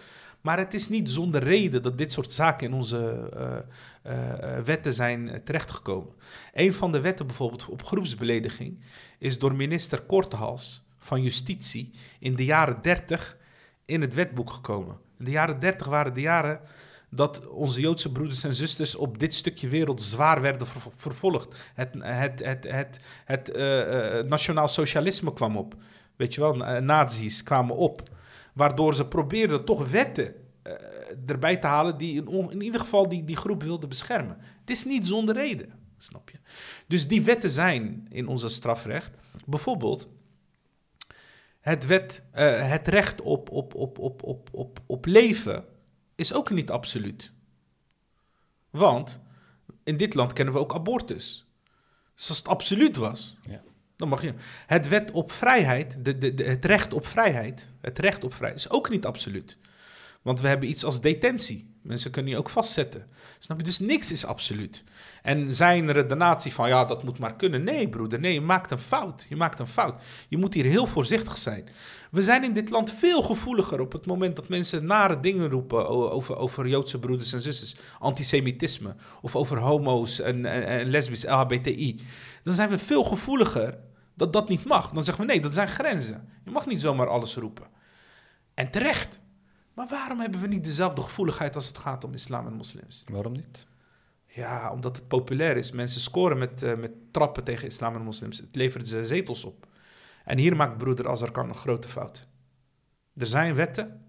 Maar 0.45 0.58
het 0.58 0.73
is 0.73 0.89
niet 0.89 1.12
zonder 1.12 1.43
reden 1.43 1.81
dat 1.81 1.97
dit 1.97 2.12
soort 2.12 2.31
zaken 2.31 2.67
in 2.67 2.73
onze 2.73 3.29
uh, 3.36 4.13
uh, 4.13 4.60
wetten 4.60 4.93
zijn 4.93 5.41
terechtgekomen. 5.43 6.13
Een 6.53 6.73
van 6.73 6.91
de 6.91 7.01
wetten 7.01 7.27
bijvoorbeeld 7.27 7.69
op 7.69 7.84
groepsbelediging 7.84 8.79
is 9.19 9.39
door 9.39 9.55
minister 9.55 10.01
Kortehals 10.01 10.84
van 10.97 11.21
Justitie 11.21 11.91
in 12.19 12.36
de 12.36 12.45
jaren 12.45 12.81
30 12.81 13.38
in 13.86 14.01
het 14.01 14.13
wetboek 14.13 14.49
gekomen. 14.49 14.97
In 15.19 15.25
de 15.25 15.31
jaren 15.31 15.60
30 15.60 15.88
waren 15.88 16.13
de 16.13 16.21
jaren 16.21 16.60
dat 17.10 17.47
onze 17.47 17.79
Joodse 17.81 18.12
broeders 18.12 18.43
en 18.43 18.53
zusters 18.53 18.95
op 18.95 19.19
dit 19.19 19.34
stukje 19.34 19.67
wereld 19.67 20.01
zwaar 20.01 20.41
werden 20.41 20.67
vervolgd. 20.95 21.71
Het, 21.73 21.89
het, 21.99 22.43
het, 22.43 22.65
het, 22.65 22.99
het 23.25 24.27
nationaal 24.27 24.67
socialisme 24.67 25.34
kwam 25.34 25.58
op. 25.58 25.75
Weet 26.15 26.34
je 26.34 26.41
wel, 26.41 26.55
nazi's 26.81 27.43
kwamen 27.43 27.75
op. 27.75 28.13
Waardoor 28.56 28.96
ze 28.96 29.08
probeerden 29.08 29.65
toch 29.65 29.89
wetten 29.89 30.36
uh, 30.68 30.74
erbij 31.26 31.58
te 31.58 31.68
halen 31.68 31.98
die 31.98 32.24
in, 32.24 32.52
in, 32.52 32.62
ieder 32.62 32.80
geval 32.80 33.10
die, 33.10 33.24
die 33.24 33.36
groep 33.38 33.63
wilden 33.63 33.89
beschermen. 33.89 34.38
Het 34.60 34.70
is 34.70 34.86
niet 34.86 35.08
zonder 35.08 35.36
reden, 35.36 35.70
snap 35.98 36.30
je? 36.30 36.38
Dus 36.88 37.08
die 37.08 37.22
wetten 37.22 37.50
zijn 37.50 38.08
in 38.10 38.28
onze 38.28 38.50
strafrecht. 38.50 39.12
Bijvoorbeeld 39.46 40.08
het, 41.60 41.86
wet, 41.86 42.24
uh, 42.36 42.70
het 42.70 42.88
recht 42.88 43.22
op, 43.22 43.52
op, 43.52 43.74
op, 43.74 44.00
op, 44.00 44.24
op, 44.24 44.50
op, 44.52 44.80
op 44.86 45.06
leven 45.06 45.65
is 46.15 46.34
ook 46.34 46.50
niet 46.50 46.70
absoluut. 46.72 47.32
Want 48.70 49.20
in 49.84 49.98
dit 49.98 50.13
land 50.13 50.34
kennen 50.34 50.54
we 50.54 50.60
ook 50.60 50.74
abortus. 50.74 51.46
Dus 52.15 52.30
als 52.30 52.38
het 52.38 52.48
absoluut 52.48 52.96
was, 52.96 53.38
ja. 53.50 53.63
Dan 53.95 54.10
mag 54.10 54.21
je. 54.21 54.34
Het 54.65 54.88
wet 54.88 55.12
op 55.12 55.31
vrijheid, 55.31 55.97
de, 56.05 56.17
de, 56.17 56.34
de, 56.34 56.43
het 56.43 56.65
recht 56.65 56.93
op 56.93 57.08
vrijheid, 57.08 57.71
het 57.81 57.99
recht 57.99 58.23
op 58.23 58.34
vrijheid 58.34 58.60
is 58.60 58.69
ook 58.69 58.89
niet 58.89 59.05
absoluut. 59.05 59.58
Want 60.21 60.41
we 60.41 60.47
hebben 60.47 60.69
iets 60.69 60.84
als 60.84 61.01
detentie. 61.01 61.73
Mensen 61.81 62.12
kunnen 62.12 62.31
je 62.31 62.37
ook 62.37 62.50
vastzetten. 62.50 63.08
Snap 63.39 63.58
je? 63.58 63.63
Dus 63.63 63.79
niks 63.79 64.12
is 64.12 64.25
absoluut. 64.25 64.83
En 65.21 65.54
zijn 65.54 65.91
redenatie 65.91 66.54
van 66.54 66.67
ja, 66.67 66.85
dat 66.85 67.04
moet 67.04 67.19
maar 67.19 67.35
kunnen. 67.35 67.63
Nee, 67.63 67.89
broeder, 67.89 68.19
nee, 68.19 68.33
je 68.33 68.41
maakt 68.41 68.71
een 68.71 68.79
fout. 68.79 69.25
Je 69.29 69.35
maakt 69.35 69.60
een 69.60 69.67
fout. 69.67 70.02
Je 70.29 70.37
moet 70.37 70.54
hier 70.54 70.65
heel 70.65 70.85
voorzichtig 70.85 71.37
zijn. 71.37 71.67
We 72.12 72.21
zijn 72.21 72.43
in 72.43 72.54
dit 72.54 72.69
land 72.69 72.91
veel 72.91 73.23
gevoeliger 73.23 73.79
op 73.79 73.91
het 73.91 74.06
moment 74.06 74.35
dat 74.35 74.50
mensen 74.50 74.85
nare 74.85 75.19
dingen 75.19 75.50
roepen 75.50 75.89
over, 75.89 76.37
over 76.37 76.67
Joodse 76.67 77.00
broeders 77.00 77.33
en 77.33 77.41
zusters. 77.41 77.75
Antisemitisme 78.00 78.96
of 79.21 79.35
over 79.35 79.58
homo's 79.58 80.19
en, 80.19 80.46
en, 80.46 80.67
en 80.67 80.89
lesbisch, 80.89 81.25
LHBTI. 81.25 82.00
Dan 82.43 82.54
zijn 82.54 82.69
we 82.69 82.77
veel 82.77 83.04
gevoeliger 83.04 83.77
dat 84.16 84.34
dat 84.34 84.50
niet 84.50 84.66
mag. 84.66 84.92
Dan 84.92 85.04
zeggen 85.04 85.26
we 85.26 85.32
nee, 85.32 85.42
dat 85.42 85.54
zijn 85.54 85.68
grenzen. 85.68 86.30
Je 86.44 86.52
mag 86.52 86.66
niet 86.66 86.82
zomaar 86.82 87.08
alles 87.08 87.36
roepen. 87.36 87.68
En 88.54 88.72
terecht. 88.72 89.20
Maar 89.74 89.88
waarom 89.88 90.20
hebben 90.20 90.40
we 90.40 90.48
niet 90.48 90.66
dezelfde 90.66 91.02
gevoeligheid 91.02 91.56
als 91.56 91.68
het 91.68 91.78
gaat 91.78 92.04
om 92.04 92.13
islam 92.13 92.48
en 92.48 92.54
moslims? 92.54 93.04
Waarom 93.12 93.34
niet? 93.34 93.68
Ja, 94.26 94.72
omdat 94.72 94.96
het 94.96 95.08
populair 95.08 95.58
is. 95.58 95.72
Mensen 95.72 96.02
scoren 96.02 96.38
met, 96.38 96.63
uh, 96.63 96.76
met 96.76 96.92
trappen 97.12 97.44
tegen 97.44 97.68
islam 97.68 97.96
en 97.96 98.02
moslims. 98.02 98.38
Het 98.38 98.56
levert 98.56 98.88
ze 98.88 99.06
zetels 99.06 99.44
op. 99.44 99.68
En 100.26 100.38
hier 100.38 100.56
maakt 100.56 100.78
broeder 100.78 101.10
Azarkan 101.10 101.50
een 101.50 101.56
grote 101.56 101.88
fout. 101.88 102.28
Er 103.18 103.26
zijn 103.26 103.56
wetten 103.56 104.06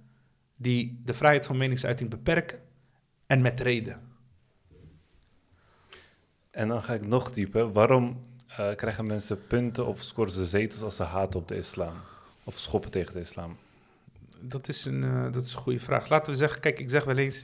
die 0.57 1.01
de 1.05 1.15
vrijheid 1.15 1.47
van 1.47 1.57
meningsuiting 1.57 2.11
beperken 2.11 2.59
en 3.27 3.41
met 3.41 3.61
reden. 3.61 4.03
En 6.51 6.69
dan 6.69 6.83
ga 6.83 6.95
ik 6.95 7.07
nog 7.07 7.31
dieper. 7.31 7.73
Waarom 7.73 8.27
eh, 8.57 8.75
krijgen 8.75 9.07
mensen 9.07 9.47
punten 9.47 9.87
of 9.87 10.03
scoren 10.03 10.33
ze 10.33 10.47
zetels 10.47 10.83
als 10.83 10.97
ze 10.97 11.03
haten 11.03 11.41
op 11.41 11.49
de 11.49 11.57
islam? 11.57 11.93
Of 12.45 12.59
schoppen 12.59 12.91
tegen 12.91 13.13
de 13.13 13.21
islam? 13.21 13.57
Dat 14.41 14.69
is 14.69 14.85
een, 14.85 15.05
eh, 15.05 15.33
dat 15.33 15.45
is 15.45 15.53
een 15.53 15.59
goede 15.59 15.81
vraag. 15.81 16.09
Laten 16.09 16.33
we 16.33 16.39
zeggen, 16.39 16.61
kijk, 16.61 16.79
ik 16.79 16.91
zeg 16.91 17.05
wel 17.05 17.17
eens, 17.17 17.43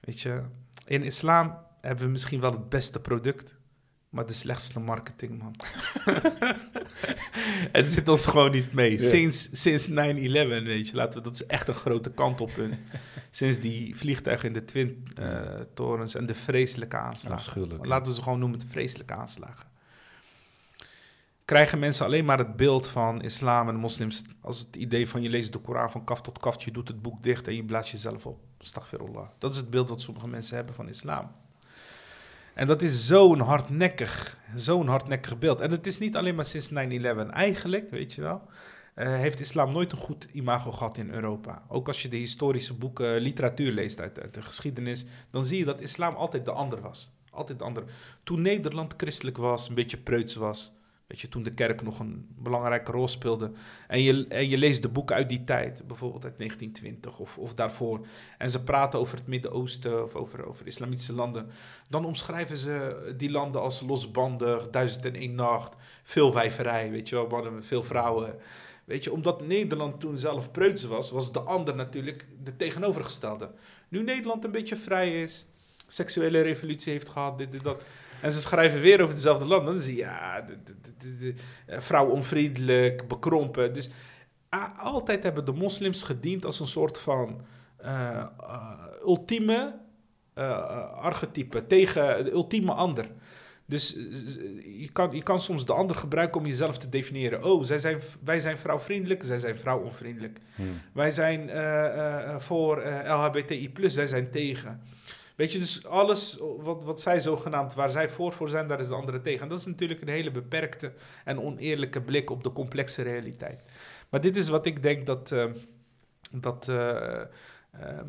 weet 0.00 0.20
je, 0.20 0.42
in 0.86 1.02
islam 1.02 1.58
hebben 1.80 2.04
we 2.04 2.10
misschien 2.10 2.40
wel 2.40 2.50
het 2.50 2.68
beste 2.68 3.00
product, 3.00 3.54
maar 4.08 4.26
de 4.26 4.32
slechtste 4.32 4.80
marketing, 4.80 5.38
man. 5.38 5.54
het 7.78 7.92
zit 7.92 8.08
ons 8.08 8.26
gewoon 8.26 8.50
niet 8.50 8.72
mee. 8.72 8.98
Sinds, 8.98 9.48
sinds 9.52 9.88
9-11, 9.88 9.92
weet 9.92 10.88
je, 10.88 10.94
laten 10.94 11.18
we, 11.18 11.24
dat 11.24 11.34
is 11.34 11.46
echt 11.46 11.68
een 11.68 11.74
grote 11.74 12.10
kantelpunt. 12.10 12.74
Sinds 13.30 13.58
die 13.58 13.96
vliegtuigen 13.96 14.46
in 14.46 14.54
de 14.54 14.64
Twin 14.64 15.08
eh, 15.14 15.40
torens 15.74 16.14
en 16.14 16.26
de 16.26 16.34
vreselijke 16.34 16.96
aanslagen. 16.96 17.86
Laten 17.86 18.06
we 18.06 18.14
ze 18.14 18.22
gewoon 18.22 18.38
noemen 18.38 18.58
de 18.58 18.66
vreselijke 18.66 19.14
aanslagen. 19.14 19.71
Krijgen 21.52 21.78
mensen 21.78 22.06
alleen 22.06 22.24
maar 22.24 22.38
het 22.38 22.56
beeld 22.56 22.88
van 22.88 23.22
islam 23.22 23.68
en 23.68 23.74
moslims 23.74 24.22
als 24.40 24.58
het 24.58 24.76
idee 24.76 25.08
van 25.08 25.22
je 25.22 25.28
leest 25.28 25.52
de 25.52 25.58
Koran 25.58 25.90
van 25.90 26.04
kaf 26.04 26.20
tot 26.20 26.38
kaf, 26.38 26.64
je 26.64 26.70
doet 26.70 26.88
het 26.88 27.02
boek 27.02 27.22
dicht 27.22 27.48
en 27.48 27.54
je 27.54 27.64
blaast 27.64 27.90
jezelf 27.90 28.26
op. 28.26 28.40
Astaghfirullah. 28.60 29.28
Dat 29.38 29.52
is 29.52 29.56
het 29.56 29.70
beeld 29.70 29.88
wat 29.88 30.00
sommige 30.00 30.28
mensen 30.28 30.56
hebben 30.56 30.74
van 30.74 30.88
islam. 30.88 31.30
En 32.54 32.66
dat 32.66 32.82
is 32.82 33.06
zo'n 33.06 33.40
hardnekkig, 33.40 34.38
zo'n 34.54 34.88
hardnekkig 34.88 35.38
beeld. 35.38 35.60
En 35.60 35.70
het 35.70 35.86
is 35.86 35.98
niet 35.98 36.16
alleen 36.16 36.34
maar 36.34 36.44
sinds 36.44 36.70
9-11. 36.70 37.30
Eigenlijk, 37.30 37.90
weet 37.90 38.14
je 38.14 38.20
wel, 38.20 38.42
eh, 38.94 39.06
heeft 39.06 39.40
islam 39.40 39.72
nooit 39.72 39.92
een 39.92 39.98
goed 39.98 40.26
imago 40.32 40.72
gehad 40.72 40.98
in 40.98 41.10
Europa. 41.10 41.62
Ook 41.68 41.88
als 41.88 42.02
je 42.02 42.08
de 42.08 42.16
historische 42.16 42.74
boeken, 42.74 43.20
literatuur 43.20 43.72
leest 43.72 44.00
uit, 44.00 44.20
uit 44.20 44.34
de 44.34 44.42
geschiedenis, 44.42 45.04
dan 45.30 45.44
zie 45.44 45.58
je 45.58 45.64
dat 45.64 45.80
islam 45.80 46.14
altijd 46.14 46.44
de 46.44 46.52
ander 46.52 46.80
was. 46.80 47.10
Altijd 47.30 47.58
de 47.58 47.64
ander. 47.64 47.84
Toen 48.22 48.42
Nederland 48.42 48.94
christelijk 48.96 49.36
was, 49.36 49.68
een 49.68 49.74
beetje 49.74 49.96
preuts 49.96 50.34
was, 50.34 50.72
weet 51.12 51.20
je, 51.20 51.28
toen 51.28 51.42
de 51.42 51.54
kerk 51.54 51.82
nog 51.82 51.98
een 51.98 52.26
belangrijke 52.38 52.92
rol 52.92 53.08
speelde. 53.08 53.50
En 53.88 54.02
je, 54.02 54.26
en 54.28 54.48
je 54.48 54.58
leest 54.58 54.82
de 54.82 54.88
boeken 54.88 55.16
uit 55.16 55.28
die 55.28 55.44
tijd, 55.44 55.82
bijvoorbeeld 55.86 56.24
uit 56.24 56.38
1920 56.38 57.18
of, 57.18 57.38
of 57.38 57.54
daarvoor. 57.54 58.06
En 58.38 58.50
ze 58.50 58.62
praten 58.62 58.98
over 58.98 59.18
het 59.18 59.26
Midden-Oosten 59.26 60.04
of 60.04 60.14
over, 60.14 60.46
over 60.46 60.66
islamitische 60.66 61.12
landen. 61.12 61.50
Dan 61.88 62.04
omschrijven 62.04 62.56
ze 62.56 63.14
die 63.16 63.30
landen 63.30 63.60
als 63.60 63.80
losbandig, 63.80 64.70
duizend 64.70 65.04
en 65.04 65.14
één 65.14 65.34
nacht, 65.34 65.76
veel 66.02 66.34
wijverij, 66.34 66.90
weet 66.90 67.08
je 67.08 67.14
wel, 67.14 67.26
mannen 67.26 67.64
veel 67.64 67.82
vrouwen. 67.82 68.34
Weet 68.84 69.04
je, 69.04 69.12
omdat 69.12 69.46
Nederland 69.46 70.00
toen 70.00 70.18
zelf 70.18 70.50
preuts 70.50 70.82
was, 70.84 71.10
was 71.10 71.32
de 71.32 71.40
ander 71.40 71.74
natuurlijk 71.74 72.26
de 72.42 72.56
tegenovergestelde. 72.56 73.50
Nu 73.88 74.02
Nederland 74.02 74.44
een 74.44 74.50
beetje 74.50 74.76
vrij 74.76 75.22
is, 75.22 75.46
seksuele 75.86 76.40
revolutie 76.40 76.92
heeft 76.92 77.08
gehad, 77.08 77.38
dit, 77.38 77.52
dit, 77.52 77.64
dat. 77.64 77.84
En 78.22 78.32
ze 78.32 78.40
schrijven 78.40 78.80
weer 78.80 79.00
over 79.00 79.14
hetzelfde 79.14 79.44
land. 79.44 79.66
Dan 79.66 79.80
zie 79.80 79.96
je, 79.96 80.00
ja, 80.00 80.46
eh, 81.66 81.80
vrouw 81.80 82.06
onvriendelijk, 82.08 83.08
bekrompen. 83.08 83.72
Dus 83.72 83.90
altijd 84.76 85.22
hebben 85.22 85.44
de 85.44 85.52
moslims 85.52 86.02
gediend 86.02 86.44
als 86.44 86.60
een 86.60 86.66
soort 86.66 86.98
van 86.98 87.40
eh, 87.76 88.26
eh, 88.40 88.70
ultieme 89.04 89.74
eh, 90.34 90.92
archetype 90.92 91.66
tegen 91.66 92.24
de 92.24 92.32
ultieme 92.32 92.72
ander. 92.72 93.06
Dus 93.66 93.96
je 94.78 94.88
kan, 94.92 95.12
je 95.12 95.22
kan 95.22 95.40
soms 95.40 95.66
de 95.66 95.72
ander 95.72 95.96
gebruiken 95.96 96.40
om 96.40 96.46
jezelf 96.46 96.78
te 96.78 96.88
definiëren. 96.88 97.44
Oh, 97.44 97.64
zij 97.64 97.78
zijn, 97.78 98.00
wij 98.24 98.40
zijn 98.40 98.58
vrouwvriendelijk, 98.58 99.22
zij 99.24 99.38
zijn 99.38 99.56
vrouwonvriendelijk. 99.56 100.38
Hmm. 100.54 100.80
Wij 100.92 101.10
zijn 101.10 101.50
voor 102.40 102.82
LHBTI+, 103.06 103.72
zij 103.82 104.06
zijn 104.06 104.30
tegen. 104.30 104.82
Weet 105.42 105.52
je, 105.52 105.58
dus 105.58 105.86
alles 105.86 106.38
wat, 106.58 106.82
wat 106.84 107.00
zij 107.00 107.20
zogenaamd, 107.20 107.74
waar 107.74 107.90
zij 107.90 108.08
voor 108.08 108.32
voor 108.32 108.48
zijn, 108.48 108.66
daar 108.66 108.80
is 108.80 108.88
de 108.88 108.94
andere 108.94 109.20
tegen. 109.20 109.42
En 109.42 109.48
dat 109.48 109.58
is 109.58 109.66
natuurlijk 109.66 110.00
een 110.00 110.08
hele 110.08 110.30
beperkte 110.30 110.92
en 111.24 111.40
oneerlijke 111.40 112.00
blik 112.00 112.30
op 112.30 112.42
de 112.42 112.52
complexe 112.52 113.02
realiteit. 113.02 113.62
Maar 114.08 114.20
dit 114.20 114.36
is 114.36 114.48
wat 114.48 114.66
ik 114.66 114.82
denk 114.82 115.06
dat, 115.06 115.32
eh, 115.32 115.44
dat, 116.30 116.68
eh, 116.68 117.20
ehm, 117.72 118.08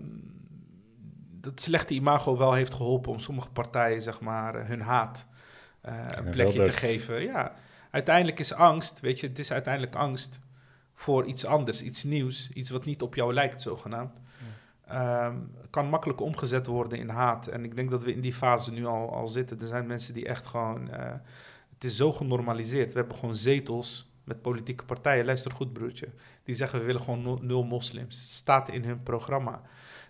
dat 1.31 1.61
slechte 1.61 1.93
imago 1.93 2.37
wel 2.37 2.53
heeft 2.53 2.73
geholpen 2.73 3.11
om 3.11 3.19
sommige 3.19 3.49
partijen, 3.49 4.01
zeg 4.01 4.19
maar, 4.19 4.67
hun 4.67 4.81
haat 4.81 5.27
eh, 5.81 6.07
een 6.11 6.29
plekje 6.29 6.63
te 6.63 6.71
geven. 6.71 7.21
Ja, 7.21 7.53
uiteindelijk 7.91 8.39
is 8.39 8.53
angst, 8.53 8.99
weet 8.99 9.19
je, 9.19 9.27
het 9.27 9.39
is 9.39 9.51
uiteindelijk 9.51 9.95
angst 9.95 10.39
voor 10.93 11.25
iets 11.25 11.45
anders, 11.45 11.81
iets 11.81 12.03
nieuws, 12.03 12.49
iets 12.53 12.69
wat 12.69 12.85
niet 12.85 13.01
op 13.01 13.15
jou 13.15 13.33
lijkt, 13.33 13.61
zogenaamd. 13.61 14.22
Ehm, 14.87 15.37
kan 15.69 15.89
makkelijk 15.89 16.21
omgezet 16.21 16.67
worden 16.67 16.97
in 16.97 17.09
haat. 17.09 17.47
En 17.47 17.63
ik 17.63 17.75
denk 17.75 17.89
dat 17.89 18.03
we 18.03 18.13
in 18.13 18.21
die 18.21 18.33
fase 18.33 18.71
nu 18.71 18.85
al, 18.85 19.13
al 19.13 19.27
zitten. 19.27 19.59
Er 19.61 19.67
zijn 19.67 19.85
mensen 19.87 20.13
die 20.13 20.25
echt 20.27 20.47
gewoon. 20.47 20.89
eh, 20.89 21.15
het 21.73 21.83
is 21.91 21.97
zo 21.97 22.11
genormaliseerd. 22.11 22.93
We 22.93 22.99
hebben 22.99 23.17
gewoon 23.17 23.35
zetels 23.35 24.11
met 24.23 24.41
politieke 24.41 24.85
partijen. 24.85 25.25
Luister 25.25 25.51
goed, 25.51 25.73
broertje. 25.73 26.09
Die 26.43 26.55
zeggen 26.55 26.79
we 26.79 26.85
willen 26.85 27.01
gewoon 27.01 27.39
nul, 27.45 27.63
moslims. 27.63 28.15
Het 28.15 28.29
staat 28.29 28.69
in 28.69 28.83
hun 28.83 29.03
programma. 29.03 29.61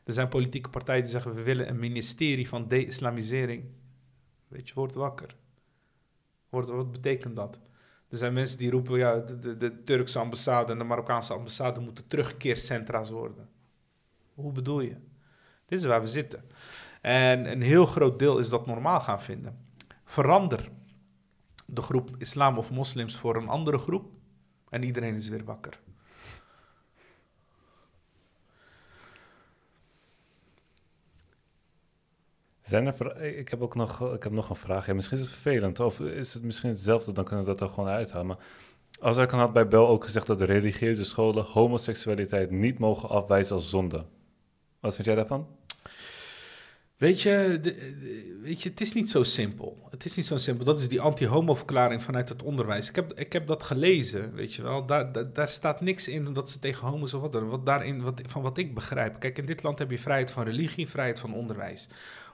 Er 0.03 0.13
zijn 0.13 0.28
politieke 0.28 0.69
partijen 0.69 1.01
die 1.01 1.11
zeggen 1.11 1.36
we 1.36 1.43
willen 1.43 1.69
een 1.69 1.80
ministerie 1.80 2.47
van 2.47 2.67
de-islamisering. 2.67 3.63
Weet 4.47 4.67
je, 4.69 4.74
word 4.76 4.95
wakker. 4.95 5.36
Word, 6.49 6.67
wat 6.67 6.91
betekent 6.91 7.36
dat? 7.36 7.59
Er 8.09 8.17
zijn 8.17 8.34
mensen 8.34 8.57
die 8.57 8.71
roepen, 8.71 8.97
ja, 8.97 9.19
de, 9.19 9.39
de, 9.39 9.57
de 9.57 9.84
Turkse 9.84 10.19
ambassade 10.19 10.71
en 10.71 10.78
de 10.78 10.84
Marokkaanse 10.84 11.34
ambassade 11.34 11.80
moeten 11.80 12.07
terugkeercentra's 12.07 13.09
worden. 13.09 13.49
Hoe 14.34 14.51
bedoel 14.51 14.79
je? 14.79 14.95
Dit 15.65 15.79
is 15.79 15.86
waar 15.86 16.01
we 16.01 16.07
zitten. 16.07 16.43
En 17.01 17.51
een 17.51 17.61
heel 17.61 17.86
groot 17.86 18.19
deel 18.19 18.38
is 18.38 18.49
dat 18.49 18.65
normaal 18.65 19.01
gaan 19.01 19.21
vinden. 19.21 19.67
Verander 20.05 20.69
de 21.65 21.81
groep 21.81 22.09
islam 22.17 22.57
of 22.57 22.71
moslims 22.71 23.15
voor 23.15 23.36
een 23.36 23.47
andere 23.47 23.77
groep 23.77 24.11
en 24.69 24.84
iedereen 24.84 25.15
is 25.15 25.29
weer 25.29 25.43
wakker. 25.43 25.79
Zijn 32.61 32.88
er 32.88 33.21
ik 33.21 33.49
heb 33.49 33.61
ook 33.61 33.75
nog, 33.75 34.13
ik 34.13 34.23
heb 34.23 34.31
nog 34.31 34.49
een 34.49 34.55
vraag. 34.55 34.88
Misschien 34.88 35.17
is 35.17 35.23
het 35.23 35.34
vervelend, 35.34 35.79
of 35.79 35.99
is 35.99 36.34
het 36.34 36.43
misschien 36.43 36.69
hetzelfde, 36.69 37.11
dan 37.11 37.23
kunnen 37.23 37.45
we 37.45 37.51
dat 37.51 37.61
er 37.61 37.73
gewoon 37.73 37.89
uithalen. 37.89 38.27
Maar 38.27 38.38
als 38.99 39.25
kan 39.25 39.39
had 39.39 39.53
bij 39.53 39.67
Bel 39.67 39.88
ook 39.88 40.03
gezegd 40.03 40.27
dat 40.27 40.39
de 40.39 40.45
religieuze 40.45 41.03
scholen 41.03 41.43
homoseksualiteit 41.43 42.51
niet 42.51 42.79
mogen 42.79 43.09
afwijzen 43.09 43.55
als 43.55 43.69
zonde. 43.69 44.05
Wat 44.84 44.95
vind 44.95 45.07
jij 45.07 45.15
daarvan? 45.15 45.47
Weet 46.97 47.21
je, 47.21 47.59
weet 48.41 48.61
je, 48.61 48.69
het 48.69 48.81
is 48.81 48.93
niet 48.93 49.09
zo 49.09 49.23
simpel. 49.23 49.88
Het 49.89 50.05
is 50.05 50.15
niet 50.15 50.25
zo 50.25 50.38
simpel. 50.38 50.65
Dat 50.65 50.79
is 50.79 50.88
die 50.88 51.01
anti-homo-verklaring 51.01 52.03
vanuit 52.03 52.29
het 52.29 52.43
onderwijs. 52.43 52.89
Ik 52.89 52.95
heb, 52.95 53.13
ik 53.13 53.34
heb 53.34 53.47
dat 53.47 53.63
gelezen, 53.63 54.34
weet 54.34 54.53
je 54.53 54.61
wel. 54.61 54.86
Daar, 54.86 55.34
daar, 55.34 55.49
staat 55.49 55.81
niks 55.81 56.07
in 56.07 56.34
dat 56.34 56.49
ze 56.49 56.59
tegen 56.59 56.88
homo's 56.88 57.13
of 57.13 57.21
wat 57.21 57.31
dan. 57.31 57.49
Wat 57.49 57.65
daarin, 57.65 58.01
wat, 58.01 58.21
van 58.27 58.41
wat 58.41 58.57
ik 58.57 58.73
begrijp. 58.73 59.19
Kijk, 59.19 59.38
in 59.38 59.45
dit 59.45 59.63
land 59.63 59.79
heb 59.79 59.91
je 59.91 59.99
vrijheid 59.99 60.31
van 60.31 60.43
religie, 60.43 60.89
vrijheid 60.89 61.19
van 61.19 61.34
onderwijs. 61.34 61.88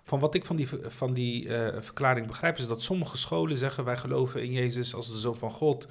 Van 0.03 0.19
wat 0.19 0.35
ik 0.35 0.45
van 0.45 0.55
die, 0.55 0.67
van 0.87 1.13
die 1.13 1.55
eh, 1.55 1.81
verklaring 1.81 2.27
begrijp, 2.27 2.57
is 2.57 2.67
dat 2.67 2.81
sommige 2.81 3.17
scholen 3.17 3.57
zeggen: 3.57 3.83
wij 3.83 3.97
geloven 3.97 4.43
in 4.43 4.51
Jezus 4.51 4.93
als 4.93 5.11
de 5.11 5.17
zoon 5.17 5.37
van 5.37 5.51
God. 5.51 5.87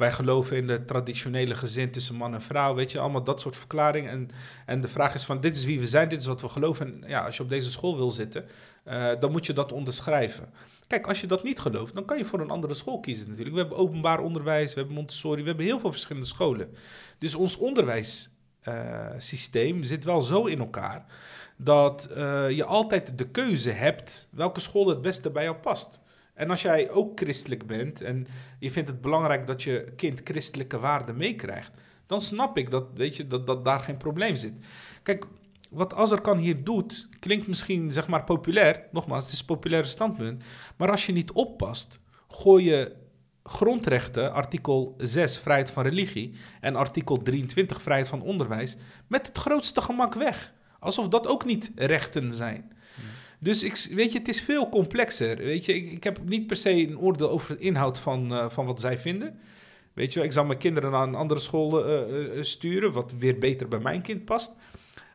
Wij 0.00 0.12
geloven 0.12 0.56
in 0.56 0.66
de 0.66 0.84
traditionele 0.84 1.54
gezin 1.54 1.90
tussen 1.90 2.14
man 2.14 2.34
en 2.34 2.42
vrouw. 2.42 2.74
Weet 2.74 2.92
je, 2.92 2.98
allemaal 2.98 3.24
dat 3.24 3.40
soort 3.40 3.56
verklaringen. 3.56 4.10
En, 4.10 4.30
en 4.66 4.80
de 4.80 4.88
vraag 4.88 5.14
is: 5.14 5.24
van 5.24 5.40
dit 5.40 5.56
is 5.56 5.64
wie 5.64 5.80
we 5.80 5.86
zijn, 5.86 6.08
dit 6.08 6.20
is 6.20 6.26
wat 6.26 6.40
we 6.40 6.48
geloven. 6.48 6.86
En 6.86 7.08
ja, 7.08 7.24
als 7.24 7.36
je 7.36 7.42
op 7.42 7.48
deze 7.48 7.70
school 7.70 7.96
wil 7.96 8.10
zitten, 8.10 8.44
eh, 8.84 9.08
dan 9.20 9.30
moet 9.30 9.46
je 9.46 9.52
dat 9.52 9.72
onderschrijven. 9.72 10.52
Kijk, 10.86 11.06
als 11.06 11.20
je 11.20 11.26
dat 11.26 11.42
niet 11.42 11.60
gelooft, 11.60 11.94
dan 11.94 12.04
kan 12.04 12.18
je 12.18 12.24
voor 12.24 12.40
een 12.40 12.50
andere 12.50 12.74
school 12.74 13.00
kiezen 13.00 13.28
natuurlijk. 13.28 13.54
We 13.54 13.60
hebben 13.60 13.78
openbaar 13.78 14.20
onderwijs, 14.20 14.74
we 14.74 14.78
hebben 14.78 14.96
Montessori, 14.96 15.42
we 15.42 15.48
hebben 15.48 15.66
heel 15.66 15.80
veel 15.80 15.92
verschillende 15.92 16.26
scholen. 16.26 16.74
Dus 17.18 17.34
ons 17.34 17.56
onderwijssysteem 17.56 19.84
zit 19.84 20.04
wel 20.04 20.22
zo 20.22 20.44
in 20.44 20.58
elkaar 20.58 21.04
dat 21.56 22.04
eh, 22.04 22.50
je 22.50 22.64
altijd 22.64 23.18
de 23.18 23.28
keuze 23.28 23.70
hebt 23.70 24.28
welke 24.30 24.60
school 24.60 24.88
het 24.88 25.02
beste 25.02 25.30
bij 25.30 25.44
jou 25.44 25.56
past. 25.56 26.00
En 26.40 26.50
als 26.50 26.62
jij 26.62 26.90
ook 26.90 27.18
christelijk 27.18 27.66
bent 27.66 28.00
en 28.00 28.26
je 28.58 28.70
vindt 28.70 28.88
het 28.88 29.00
belangrijk 29.00 29.46
dat 29.46 29.62
je 29.62 29.92
kind 29.96 30.20
christelijke 30.24 30.78
waarden 30.78 31.16
meekrijgt, 31.16 31.70
dan 32.06 32.20
snap 32.20 32.58
ik 32.58 32.70
dat, 32.70 32.86
weet 32.94 33.16
je, 33.16 33.26
dat, 33.26 33.46
dat 33.46 33.64
daar 33.64 33.80
geen 33.80 33.96
probleem 33.96 34.36
zit. 34.36 34.58
Kijk, 35.02 35.26
wat 35.70 35.94
Azarkan 35.94 36.38
hier 36.38 36.64
doet, 36.64 37.08
klinkt 37.18 37.46
misschien 37.46 37.92
zeg 37.92 38.08
maar 38.08 38.24
populair. 38.24 38.88
Nogmaals, 38.92 39.24
het 39.24 39.32
is 39.32 39.40
een 39.40 39.46
populair 39.46 39.86
standpunt. 39.86 40.44
Maar 40.76 40.90
als 40.90 41.06
je 41.06 41.12
niet 41.12 41.32
oppast, 41.32 42.00
gooi 42.28 42.64
je 42.64 42.96
grondrechten, 43.42 44.32
artikel 44.32 44.94
6, 44.98 45.38
vrijheid 45.38 45.70
van 45.70 45.82
religie, 45.82 46.34
en 46.60 46.76
artikel 46.76 47.16
23, 47.16 47.82
vrijheid 47.82 48.08
van 48.08 48.22
onderwijs, 48.22 48.76
met 49.06 49.26
het 49.26 49.38
grootste 49.38 49.80
gemak 49.80 50.14
weg. 50.14 50.52
Alsof 50.78 51.08
dat 51.08 51.26
ook 51.26 51.44
niet 51.44 51.72
rechten 51.74 52.34
zijn. 52.34 52.72
Dus 53.42 53.62
ik, 53.62 53.88
weet 53.90 54.12
je, 54.12 54.18
het 54.18 54.28
is 54.28 54.40
veel 54.40 54.68
complexer. 54.68 55.36
Weet 55.36 55.64
je, 55.64 55.74
ik, 55.74 55.90
ik 55.90 56.04
heb 56.04 56.18
niet 56.24 56.46
per 56.46 56.56
se 56.56 56.70
een 56.70 56.98
oordeel 56.98 57.30
over 57.30 57.56
de 57.56 57.62
inhoud 57.62 57.98
van, 57.98 58.34
eh, 58.34 58.50
van 58.50 58.66
wat 58.66 58.80
zij 58.80 58.98
vinden. 58.98 59.38
Weet 59.92 60.12
je, 60.12 60.18
wel, 60.18 60.28
ik 60.28 60.34
zou 60.34 60.46
mijn 60.46 60.58
kinderen 60.58 60.90
naar 60.90 61.08
een 61.08 61.14
andere 61.14 61.40
school 61.40 61.86
eh, 61.86 62.38
eh, 62.38 62.44
sturen, 62.44 62.92
wat 62.92 63.12
weer 63.18 63.38
beter 63.38 63.68
bij 63.68 63.78
mijn 63.78 64.02
kind 64.02 64.24
past. 64.24 64.52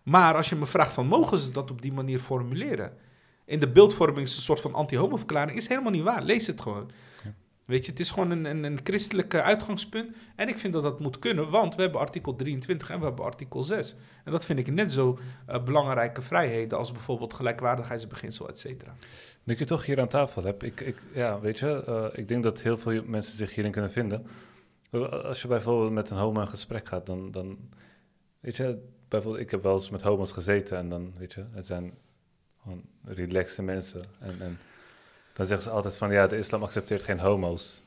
Maar 0.04 0.36
als 0.36 0.50
je 0.50 0.56
me 0.56 0.66
vraagt 0.66 0.94
van, 0.94 1.08
mogen 1.08 1.38
ze 1.38 1.52
dat 1.52 1.72
op 1.72 1.82
die 1.82 1.94
manier 1.94 2.20
formuleren? 2.20 2.98
In 3.46 3.60
de 3.60 3.70
beeldvorming 3.70 4.28
is 4.28 4.36
een 4.36 4.42
soort 4.42 4.62
van 4.62 4.74
anti-homo-verklaring. 4.74 5.58
Is 5.58 5.68
helemaal 5.68 5.92
niet 5.92 6.04
waar. 6.04 6.24
Lees 6.24 6.48
het 6.48 6.62
gewoon. 6.62 6.92
Ja. 7.24 7.34
Weet 7.66 7.86
je, 7.86 7.92
het 7.92 8.00
is 8.00 8.12
gewoon 8.12 8.32
een, 8.32 8.46
een, 8.46 8.64
een 8.64 8.80
christelijk 8.84 9.36
uitgangspunt. 9.36 10.16
En 10.36 10.48
ik 10.48 10.60
vind 10.60 10.74
dat 10.74 10.84
dat 10.84 11.00
moet 11.00 11.20
kunnen, 11.20 11.50
want 11.50 11.76
we 11.76 11.82
hebben 11.82 12.00
artikel 12.00 12.36
23 12.36 12.90
en 12.90 13.00
we 13.00 13.06
hebben 13.06 13.26
artikel 13.26 13.64
6. 13.64 13.96
En 14.24 14.32
dat 14.32 14.46
vind 14.46 14.60
ik 14.60 14.72
net 14.72 14.92
zo 14.92 15.18
eh, 15.46 15.64
belangrijke 15.64 16.22
vrijheden 16.22 16.78
als 16.78 16.92
bijvoorbeeld 16.92 17.34
gelijkwaardigheidsbeginsel, 17.34 18.50
et 18.50 18.60
cetera. 18.60 18.96
Nu 19.44 19.54
ik 19.54 19.60
je 19.60 19.66
toch 19.66 19.86
hier 19.86 20.00
aan 20.00 20.08
tafel 20.08 20.44
heb, 20.44 20.64
ik, 20.64 20.82
ik, 20.82 20.98
ja, 21.14 21.40
weet 21.40 21.60
je, 21.60 21.84
eh, 21.84 22.20
ik 22.20 22.28
denk 22.28 22.44
dat 22.44 22.62
heel 22.62 22.78
veel 22.78 23.04
mensen 23.06 23.38
zich 23.38 23.56
hierin 23.56 23.72
kunnen 23.72 23.92
vinden. 23.92 24.28
Als 25.24 25.42
je 25.42 25.48
bijvoorbeeld 25.48 25.92
met 25.92 26.10
een 26.10 26.18
homo 26.18 26.40
in 26.40 26.48
gesprek 26.48 26.88
gaat, 26.88 27.06
dan, 27.06 27.32
dan 27.32 27.58
weet 28.40 28.56
je, 28.56 28.78
bijvoorbeeld, 29.08 29.44
ik 29.44 29.52
heb 29.52 29.64
wel 29.64 29.74
eens 29.74 29.90
met 29.90 30.02
homo's 30.02 30.32
gezeten 30.32 30.78
en 30.78 30.90
dan, 30.90 31.14
weet 31.18 31.34
je, 31.34 31.46
het 31.52 31.66
zijn 31.66 31.94
gewoon 32.62 32.82
relaxte 33.04 33.62
mensen. 33.62 34.04
En, 34.20 34.42
en 34.42 34.58
dan 35.36 35.46
zeggen 35.46 35.64
ze 35.64 35.70
altijd 35.70 35.98
van, 35.98 36.12
ja, 36.12 36.28
de 36.28 36.38
islam 36.38 36.64
accepteert 36.64 37.04
geen 37.04 37.20
homo's. 37.20 37.84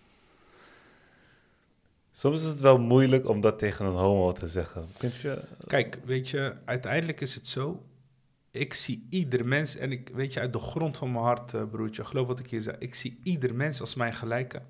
Soms 2.12 2.40
is 2.42 2.48
het 2.48 2.60
wel 2.60 2.78
moeilijk 2.78 3.28
om 3.28 3.40
dat 3.40 3.58
tegen 3.58 3.86
een 3.86 3.94
homo 3.94 4.32
te 4.32 4.46
zeggen. 4.46 4.88
Je? 5.00 5.42
Kijk, 5.66 5.98
weet 6.04 6.30
je, 6.30 6.54
uiteindelijk 6.64 7.20
is 7.20 7.34
het 7.34 7.46
zo. 7.46 7.82
Ik 8.50 8.74
zie 8.74 9.06
ieder 9.10 9.46
mens, 9.46 9.76
en 9.76 9.92
ik 9.92 10.10
weet 10.14 10.32
je, 10.32 10.40
uit 10.40 10.52
de 10.52 10.58
grond 10.58 10.96
van 10.96 11.12
mijn 11.12 11.24
hart, 11.24 11.54
eh, 11.54 11.64
broertje, 11.70 12.04
geloof 12.04 12.26
wat 12.26 12.38
ik 12.38 12.50
hier 12.50 12.62
zeg. 12.62 12.78
Ik 12.78 12.94
zie 12.94 13.16
ieder 13.22 13.54
mens 13.54 13.80
als 13.80 13.94
mijn 13.94 14.14
gelijke. 14.14 14.62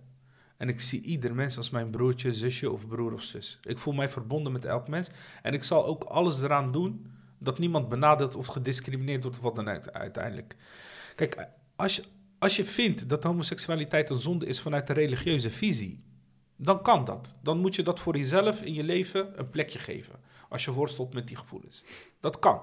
En 0.56 0.68
ik 0.68 0.80
zie 0.80 1.00
ieder 1.00 1.34
mens 1.34 1.56
als 1.56 1.70
mijn 1.70 1.90
broertje, 1.90 2.34
zusje 2.34 2.70
of 2.70 2.86
broer 2.86 3.12
of 3.12 3.22
zus. 3.22 3.58
Ik 3.62 3.78
voel 3.78 3.94
mij 3.94 4.08
verbonden 4.08 4.52
met 4.52 4.64
elk 4.64 4.88
mens. 4.88 5.10
En 5.42 5.52
ik 5.52 5.64
zal 5.64 5.86
ook 5.86 6.04
alles 6.04 6.42
eraan 6.42 6.72
doen 6.72 7.06
dat 7.38 7.58
niemand 7.58 7.88
benadeeld 7.88 8.34
of 8.34 8.46
gediscrimineerd 8.46 9.22
wordt, 9.22 9.40
wat 9.40 9.56
dan 9.56 9.68
uiteindelijk. 9.92 10.56
Kijk, 11.14 11.48
als 11.76 11.96
je, 11.96 12.02
als 12.38 12.56
je 12.56 12.64
vindt 12.64 13.08
dat 13.08 13.24
homoseksualiteit 13.24 14.10
een 14.10 14.18
zonde 14.18 14.46
is 14.46 14.60
vanuit 14.60 14.86
de 14.86 14.92
religieuze 14.92 15.50
visie, 15.50 16.04
dan 16.56 16.82
kan 16.82 17.04
dat. 17.04 17.34
Dan 17.42 17.58
moet 17.58 17.74
je 17.74 17.82
dat 17.82 18.00
voor 18.00 18.16
jezelf 18.16 18.62
in 18.62 18.74
je 18.74 18.84
leven 18.84 19.38
een 19.38 19.50
plekje 19.50 19.78
geven. 19.78 20.20
Als 20.48 20.64
je 20.64 20.72
worstelt 20.72 21.14
met 21.14 21.26
die 21.26 21.36
gevoelens. 21.36 21.84
Dat 22.20 22.38
kan. 22.38 22.62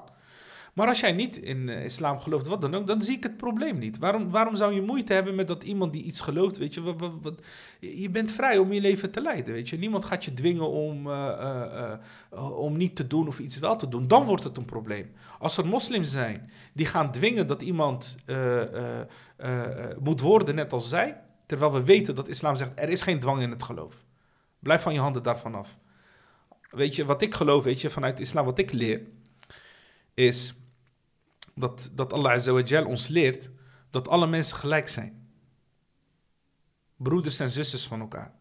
Maar 0.76 0.88
als 0.88 1.00
jij 1.00 1.12
niet 1.12 1.38
in 1.38 1.70
eh, 1.70 1.84
islam 1.84 2.20
gelooft, 2.20 2.48
wat 2.48 2.62
dan 2.62 2.76
ook, 2.76 2.88
dan 2.88 3.02
zie 3.02 3.16
ik 3.16 3.24
het 3.24 3.38
probleem 3.38 3.78
niet. 3.78 3.98
Waarom, 3.98 4.30
waarom 4.30 4.56
zou 4.56 4.74
je 4.74 4.82
moeite 4.82 5.14
hebben 5.14 5.36
met 5.36 5.48
dat 5.48 5.64
iemand 5.64 5.94
die 5.94 6.04
iets 6.04 6.22
gelooft, 6.22 6.58
weet 6.58 6.74
je, 6.74 6.82
wat, 6.82 7.00
wat, 7.00 7.12
wat- 7.22 7.46
je 7.80 8.10
bent 8.10 8.32
vrij 8.32 8.58
om 8.58 8.74
je 8.74 8.82
leven 8.82 9.12
te 9.12 9.22
leiden, 9.22 9.54
weet 9.54 9.70
je. 9.70 9.78
Niemand 9.78 10.06
gaat 10.06 10.26
je 10.26 10.34
dwingen 10.34 10.70
om, 10.70 11.08
eh, 11.10 11.92
eh, 12.32 12.60
om 12.60 12.78
niet 12.78 12.96
te 12.96 13.08
doen 13.08 13.28
of 13.28 13.40
iets 13.40 13.60
wel 13.60 13.76
te 13.76 13.88
doen. 13.88 14.08
Dan 14.08 14.24
wordt 14.24 14.44
het 14.44 14.58
een 14.58 14.66
probleem. 14.66 15.12
Als 15.40 15.58
er 15.58 15.68
moslims 15.68 16.12
zijn 16.12 16.50
die 16.74 16.86
gaan 16.86 17.12
dwingen 17.12 17.48
dat 17.48 17.62
iemand 17.62 18.16
moet 20.00 20.22
worden 20.22 20.56
net 20.56 20.74
als 20.74 20.90
zij, 20.90 21.22
terwijl 21.46 21.74
we 21.74 21.84
weten 21.84 22.16
dat 22.16 22.28
islam 22.28 22.56
zegt, 22.56 22.72
er 22.76 22.90
is 22.90 23.02
geen 23.02 23.20
dwang 23.20 23.42
in 23.42 23.50
het 23.50 23.64
geloof. 23.64 23.96
Blijf 24.60 24.82
van 24.82 24.94
je 24.94 25.00
handen 25.00 25.24
daarvan 25.24 25.56
af. 25.56 25.78
Weet 26.70 26.96
je, 26.96 27.06
wat 27.06 27.22
ik 27.22 27.34
geloof, 27.34 27.64
weet 27.64 27.82
je, 27.82 27.90
vanuit 27.90 28.20
islam, 28.20 28.46
wat 28.46 28.60
ik 28.60 28.72
leer, 28.72 29.02
is 30.14 30.54
dat, 31.56 31.90
dat 31.94 32.14
Allah 32.14 32.32
Azawajal 32.32 32.86
ons 32.86 33.08
leert 33.08 33.50
dat 33.90 34.08
alle 34.08 34.28
mensen 34.28 34.58
gelijk 34.58 34.88
zijn. 34.88 35.30
Broeders 36.96 37.40
en 37.40 37.52
zusters 37.52 37.88
van 37.88 38.00
elkaar. 38.00 38.34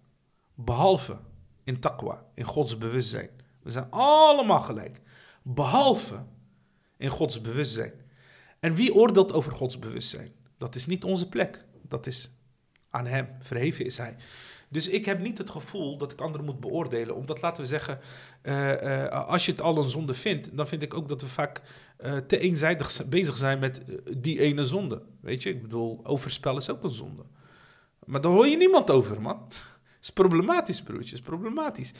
Behalve 0.54 1.18
in 1.64 1.80
taqwa, 1.80 2.26
in 2.34 2.44
Gods 2.44 2.78
bewustzijn. 2.78 3.30
We 3.62 3.70
zijn 3.70 3.86
allemaal 3.90 4.60
gelijk. 4.60 5.00
Behalve 5.42 6.24
in 6.96 7.08
Gods 7.08 7.40
bewustzijn. 7.40 7.92
En 8.60 8.74
wie 8.74 8.94
oordeelt 8.94 9.32
over 9.32 9.52
Gods 9.52 9.78
bewustzijn? 9.78 10.32
Dat 10.58 10.74
is 10.74 10.86
niet 10.86 11.04
onze 11.04 11.28
plek. 11.28 11.64
Dat 11.82 12.06
is 12.06 12.30
aan 12.90 13.06
Hem. 13.06 13.28
Verheven 13.40 13.84
is 13.84 13.98
Hij. 13.98 14.16
Dus 14.68 14.88
ik 14.88 15.04
heb 15.04 15.20
niet 15.20 15.38
het 15.38 15.50
gevoel 15.50 15.96
dat 15.98 16.12
ik 16.12 16.20
anderen 16.20 16.46
moet 16.46 16.60
beoordelen. 16.60 17.14
Omdat, 17.14 17.42
laten 17.42 17.62
we 17.62 17.68
zeggen, 17.68 17.98
eh, 18.42 19.04
eh, 19.04 19.28
als 19.28 19.46
je 19.46 19.50
het 19.50 19.60
al 19.60 19.78
een 19.78 19.90
zonde 19.90 20.14
vindt, 20.14 20.56
dan 20.56 20.68
vind 20.68 20.82
ik 20.82 20.94
ook 20.94 21.08
dat 21.08 21.20
we 21.20 21.28
vaak 21.28 21.60
eh, 21.96 22.16
te 22.16 22.38
eenzijdig 22.38 23.08
bezig 23.08 23.36
zijn 23.36 23.58
met 23.58 23.80
die 24.18 24.40
ene 24.40 24.64
zonde. 24.64 25.02
Weet 25.20 25.42
je, 25.42 25.50
ik 25.50 25.62
bedoel, 25.62 26.00
overspel 26.02 26.56
is 26.56 26.70
ook 26.70 26.84
een 26.84 26.90
zonde. 26.90 27.22
Maar 28.04 28.20
daar 28.20 28.32
hoor 28.32 28.46
je 28.46 28.56
niemand 28.56 28.90
over, 28.90 29.20
man. 29.20 29.48
is 30.02 30.10
problematisch, 30.10 30.82
broertje, 30.82 31.14
is 31.14 31.20
problematisch. 31.20 31.92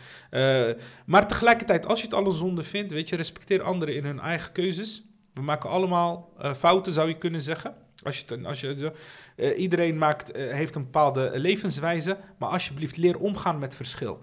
Maar 1.07 1.29
tegelijkertijd, 1.29 1.87
als 1.87 1.99
je 2.01 2.07
het 2.07 2.15
al 2.15 2.27
een 2.27 2.33
zonde 2.33 2.62
vindt, 2.62 2.93
weet 2.93 3.09
je, 3.09 3.17
respecteer 3.17 3.62
anderen 3.62 3.95
in 3.95 4.05
hun 4.05 4.21
eigen 4.21 4.53
keuzes. 4.53 5.03
We 5.35 5.43
maken 5.43 5.71
allemaal 5.71 6.33
fouten, 6.57 6.93
zou 6.93 7.09
je 7.09 7.19
kunnen 7.19 7.43
zeggen. 7.43 7.84
Als 8.05 8.21
je, 8.21 8.41
als 8.45 8.61
je, 8.61 8.93
eh, 9.37 9.59
iedereen 9.59 9.99
maakt, 9.99 10.31
eh, 10.31 10.53
heeft 10.53 10.75
een 10.75 10.85
bepaalde 10.85 11.31
levenswijze, 11.35 12.19
maar 12.39 12.49
alsjeblieft 12.49 12.97
leer 12.97 13.19
omgaan 13.19 13.59
met 13.59 13.75
verschil. 13.75 14.21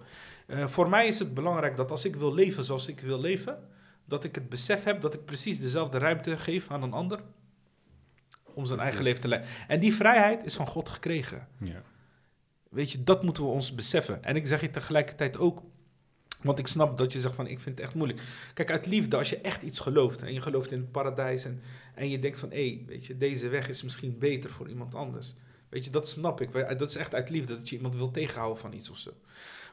Eh, 0.48 0.68
voor 0.68 0.90
mij 0.90 1.08
is 1.08 1.20
het 1.20 1.34
belangrijk 1.34 1.78
dat 1.78 1.92
als 1.92 2.06
ik 2.06 2.16
wil 2.16 2.34
leven 2.34 2.64
zoals 2.64 2.88
ik 2.88 3.00
wil 3.00 3.20
leven, 3.20 3.60
dat 4.06 4.24
ik 4.24 4.36
het 4.36 4.50
besef 4.50 4.84
heb 4.84 5.02
dat 5.02 5.14
ik 5.14 5.26
precies 5.26 5.60
dezelfde 5.60 5.98
ruimte 5.98 6.38
geef 6.38 6.72
aan 6.72 6.84
een 6.84 6.94
ander 6.94 7.20
om 8.54 8.66
zijn 8.66 8.80
eigen 8.80 9.04
leven 9.04 9.22
te 9.22 9.28
leiden. 9.28 9.50
En 9.68 9.80
die 9.80 9.94
vrijheid 9.94 10.46
is 10.46 10.56
van 10.56 10.68
God 10.68 10.90
gekregen. 10.90 11.48
Ja. 11.60 11.82
Weet 12.70 12.92
je, 12.92 13.04
dat 13.04 13.24
moeten 13.24 13.44
we 13.44 13.50
ons 13.50 13.76
beseffen. 13.76 14.24
En 14.24 14.36
ik 14.36 14.48
zeg 14.48 14.62
je 14.62 14.70
tegelijkertijd 14.70 15.38
ook, 15.38 15.64
want 16.44 16.60
ik 16.60 16.68
snap 16.68 16.98
dat 16.98 17.14
je 17.14 17.20
zegt 17.20 17.36
van, 17.36 17.48
ik 17.48 17.60
vind 17.60 17.78
het 17.78 17.86
echt 17.86 17.96
moeilijk. 17.96 18.22
Kijk, 18.54 18.72
uit 18.72 18.86
liefde, 18.86 19.18
als 19.18 19.30
je 19.30 19.38
echt 19.38 19.62
iets 19.62 19.80
gelooft 19.80 20.22
en 20.22 20.34
je 20.34 20.42
gelooft 20.42 20.72
in 20.72 20.80
het 20.80 20.92
paradijs 20.92 21.46
en, 21.46 21.62
en 21.96 22.10
je 22.10 22.20
denkt 22.20 22.40
van, 22.40 22.50
hé, 22.50 22.68
hey, 22.68 22.84
weet 22.88 23.06
je, 23.06 23.18
deze 23.18 23.50
weg 23.50 23.70
is 23.70 23.84
misschien 23.84 24.18
beter 24.18 24.50
voor 24.50 24.70
iemand 24.70 24.96
anders. 24.96 25.34
Weet 25.70 25.86
je, 25.86 25.92
dat 25.92 26.10
snap 26.10 26.42
ik. 26.42 26.52
Dat 26.54 26.90
is 26.90 26.96
echt 26.96 27.16
uit 27.16 27.30
liefde, 27.30 27.56
dat 27.56 27.70
je 27.70 27.76
iemand 27.76 27.96
wil 27.96 28.12
tegenhouden 28.12 28.62
van 28.62 28.74
iets 28.74 28.90
of 28.90 28.98
zo. 28.98 29.12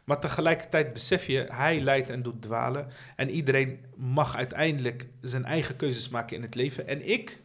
Maar 0.04 0.20
tegelijkertijd 0.20 0.92
besef 0.92 1.26
je, 1.26 1.46
hij 1.48 1.80
leidt 1.80 2.10
en 2.10 2.22
doet 2.22 2.42
dwalen. 2.42 2.88
En 3.16 3.30
iedereen 3.30 3.78
mag 3.96 4.36
uiteindelijk 4.36 5.06
zijn 5.20 5.44
eigen 5.44 5.76
keuzes 5.76 6.08
maken 6.08 6.36
in 6.36 6.42
het 6.42 6.54
leven. 6.54 6.88
En 6.88 7.08
ik, 7.08 7.40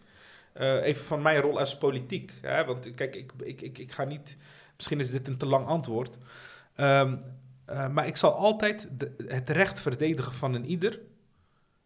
eh, 0.54 0.86
even 0.86 1.06
van 1.06 1.22
mijn 1.22 1.42
rol 1.42 1.60
als 1.60 1.78
politiek. 1.78 2.32
Hè, 2.42 2.66
want 2.66 2.94
kijk, 2.94 3.16
ik, 3.16 3.32
ik, 3.44 3.62
ik, 3.62 3.78
ik 3.78 3.92
ga 3.92 4.04
niet... 4.04 4.38
Misschien 4.76 5.00
is 5.00 5.12
dit 5.12 5.28
een 5.28 5.38
te 5.38 5.46
lang 5.46 5.66
antwoord. 5.66 6.18
Ehm, 6.76 7.16
eh, 7.66 7.88
maar 7.90 8.08
ik 8.08 8.16
zal 8.18 8.34
altijd 8.34 8.90
het 9.28 9.50
recht 9.50 9.80
verdedigen 9.80 10.34
van 10.34 10.54
een 10.54 10.66
ieder. 10.66 11.00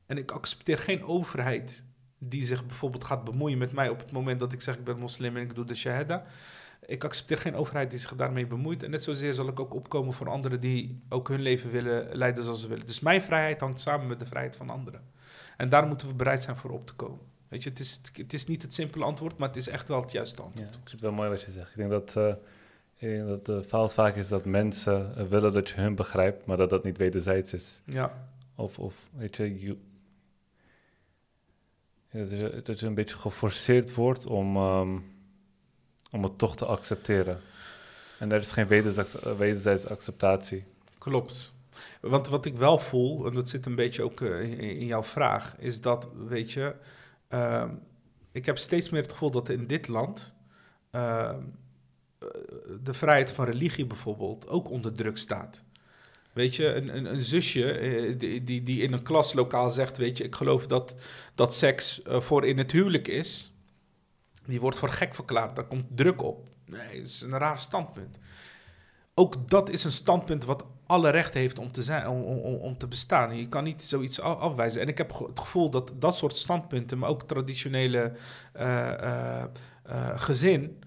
En 0.05 0.17
ik 0.17 0.31
accepteer 0.31 0.77
geen 0.79 1.03
overheid 1.03 1.83
die 2.17 2.43
zich 2.43 2.65
bijvoorbeeld 2.65 3.03
gaat 3.03 3.23
bemoeien 3.23 3.57
met 3.57 3.71
mij 3.71 3.89
op 3.89 3.99
het 3.99 4.11
moment 4.11 4.39
dat 4.39 4.53
ik 4.53 4.61
zeg 4.61 4.75
ik 4.77 4.83
ben 4.83 4.97
moslim 4.97 5.35
en 5.35 5.41
ik 5.41 5.55
doe 5.55 5.65
de 5.65 5.75
shahada. 5.75 6.23
Ik 6.85 7.03
accepteer 7.03 7.37
geen 7.39 7.55
overheid 7.55 7.89
die 7.89 7.99
zich 7.99 8.15
daarmee 8.15 8.47
bemoeit. 8.47 8.83
En 8.83 8.89
net 8.89 9.03
zozeer 9.03 9.33
zal 9.33 9.47
ik 9.47 9.59
ook 9.59 9.73
opkomen 9.73 10.13
voor 10.13 10.29
anderen 10.29 10.59
die 10.59 11.01
ook 11.09 11.27
hun 11.27 11.41
leven 11.41 11.71
willen 11.71 12.15
leiden 12.15 12.43
zoals 12.43 12.61
ze 12.61 12.67
willen. 12.67 12.85
Dus 12.85 12.99
mijn 12.99 13.21
vrijheid 13.21 13.59
hangt 13.59 13.79
samen 13.79 14.07
met 14.07 14.19
de 14.19 14.25
vrijheid 14.25 14.55
van 14.55 14.69
anderen. 14.69 15.01
En 15.57 15.69
daar 15.69 15.87
moeten 15.87 16.07
we 16.07 16.13
bereid 16.13 16.43
zijn 16.43 16.57
voor 16.57 16.71
op 16.71 16.87
te 16.87 16.93
komen. 16.93 17.19
Weet 17.47 17.63
je, 17.63 17.69
het 17.69 17.79
is, 17.79 18.01
het 18.13 18.33
is 18.33 18.47
niet 18.47 18.61
het 18.61 18.73
simpele 18.73 19.05
antwoord, 19.05 19.37
maar 19.37 19.47
het 19.47 19.57
is 19.57 19.67
echt 19.67 19.87
wel 19.87 20.01
het 20.01 20.11
juiste 20.11 20.37
Ja, 20.41 20.43
antwoord. 20.47 20.67
ik 20.67 20.73
vind 20.79 20.91
het 20.91 21.01
wel 21.01 21.11
mooi 21.11 21.29
wat 21.29 21.41
je 21.41 21.51
zegt. 21.51 21.69
Ik 21.69 21.75
denk 21.77 21.91
dat, 21.91 22.15
eh, 22.15 22.33
dat 22.99 23.45
de 23.45 23.63
fout 23.63 23.93
vaak 23.93 24.15
is 24.15 24.27
dat 24.27 24.45
mensen 24.45 25.15
eh, 25.15 25.25
willen 25.25 25.53
dat 25.53 25.69
je 25.69 25.75
hun 25.75 25.95
begrijpt, 25.95 26.45
maar 26.45 26.57
dat 26.57 26.69
dat 26.69 26.83
niet 26.83 26.97
wederzijds 26.97 27.53
is. 27.53 27.81
Ja, 27.85 28.29
Of, 28.55 28.79
of 28.79 28.95
weet 29.11 29.35
je, 29.35 29.77
dat, 32.11 32.31
je 32.31 32.61
dat 32.63 32.79
je 32.79 32.85
een 32.85 32.93
beetje 32.93 33.17
geforceerd 33.17 33.93
wordt 33.93 34.25
om, 34.25 34.55
ehm, 34.55 34.97
om 36.11 36.23
het 36.23 36.37
toch 36.37 36.55
te 36.55 36.65
accepteren. 36.65 37.39
En 38.19 38.31
er 38.31 38.39
is 38.39 38.51
geen 38.51 38.67
wederzijds, 38.67 39.19
eh, 39.19 39.37
wederzijds 39.37 39.87
acceptatie. 39.87 40.63
klopt. 40.97 41.55
Want 42.01 42.27
wat 42.27 42.45
ik 42.45 42.57
wel 42.57 42.77
voel, 42.77 43.25
en 43.27 43.33
dat 43.33 43.49
zit 43.49 43.65
een 43.65 43.75
beetje 43.75 44.03
ook 44.03 44.21
eh, 44.21 44.59
in, 44.59 44.85
jouw 44.85 45.03
vraag, 45.03 45.55
is 45.57 45.81
dat, 45.81 46.07
weet 46.27 46.51
je, 46.51 46.75
ehm, 47.27 47.69
ik 48.31 48.45
heb 48.45 48.57
steeds 48.57 48.89
meer 48.89 49.01
het 49.01 49.11
gevoel 49.11 49.31
dat 49.31 49.49
in 49.49 49.67
dit 49.67 49.87
land 49.87 50.33
ehm, 50.91 51.29
eh, 51.29 51.35
de 52.83 52.93
vrijheid 52.93 53.31
van 53.31 53.45
religie 53.45 53.85
bijvoorbeeld 53.85 54.47
ook 54.47 54.69
onder 54.69 54.93
druk 54.93 55.17
staat. 55.17 55.63
Weet 56.33 56.55
je, 56.55 56.73
een, 56.73 56.97
een, 56.97 57.13
een 57.13 57.23
zusje 57.23 57.71
eh, 57.71 58.19
die, 58.19 58.43
die, 58.43 58.63
die 58.63 58.81
in 58.81 58.93
een 58.93 59.03
klaslokaal 59.03 59.69
zegt, 59.69 59.97
weet 59.97 60.17
je, 60.17 60.23
ik 60.23 60.35
geloof 60.35 60.67
dat, 60.67 60.95
dat 61.35 61.55
seks 61.55 62.01
eh, 62.01 62.21
voor 62.21 62.45
in 62.45 62.57
het 62.57 62.71
huwelijk 62.71 63.07
is, 63.07 63.51
die 64.45 64.59
wordt 64.59 64.77
voor 64.77 64.89
gek 64.89 65.15
verklaard. 65.15 65.55
Daar 65.55 65.67
komt 65.67 65.85
druk 65.89 66.21
op. 66.21 66.49
Nee, 66.65 66.97
dat 66.97 67.07
is 67.07 67.21
een 67.21 67.37
raar 67.37 67.59
standpunt. 67.59 68.17
Ook 69.13 69.49
dat 69.49 69.69
is 69.69 69.83
een 69.83 69.91
standpunt 69.91 70.45
wat 70.45 70.65
alle 70.85 71.09
rechten 71.09 71.39
heeft 71.39 71.59
om 71.59 71.71
te, 71.71 71.83
zijn, 71.83 72.07
om, 72.07 72.21
om, 72.55 72.77
te 72.77 72.87
bestaan. 72.87 73.37
Je 73.37 73.49
kan 73.49 73.63
niet 73.63 73.83
zoiets 73.83 74.21
afwijzen. 74.21 74.81
En 74.81 74.87
ik 74.87 74.97
heb 74.97 75.19
het 75.27 75.39
gevoel 75.39 75.69
dat 75.69 75.91
dat 75.95 76.17
soort 76.17 76.37
standpunten, 76.37 76.97
maar 76.97 77.09
ook 77.09 77.23
traditionele 77.23 78.11
eh, 78.53 78.91
eh, 78.91 79.43
eh, 79.83 80.19
gezin, 80.19 80.83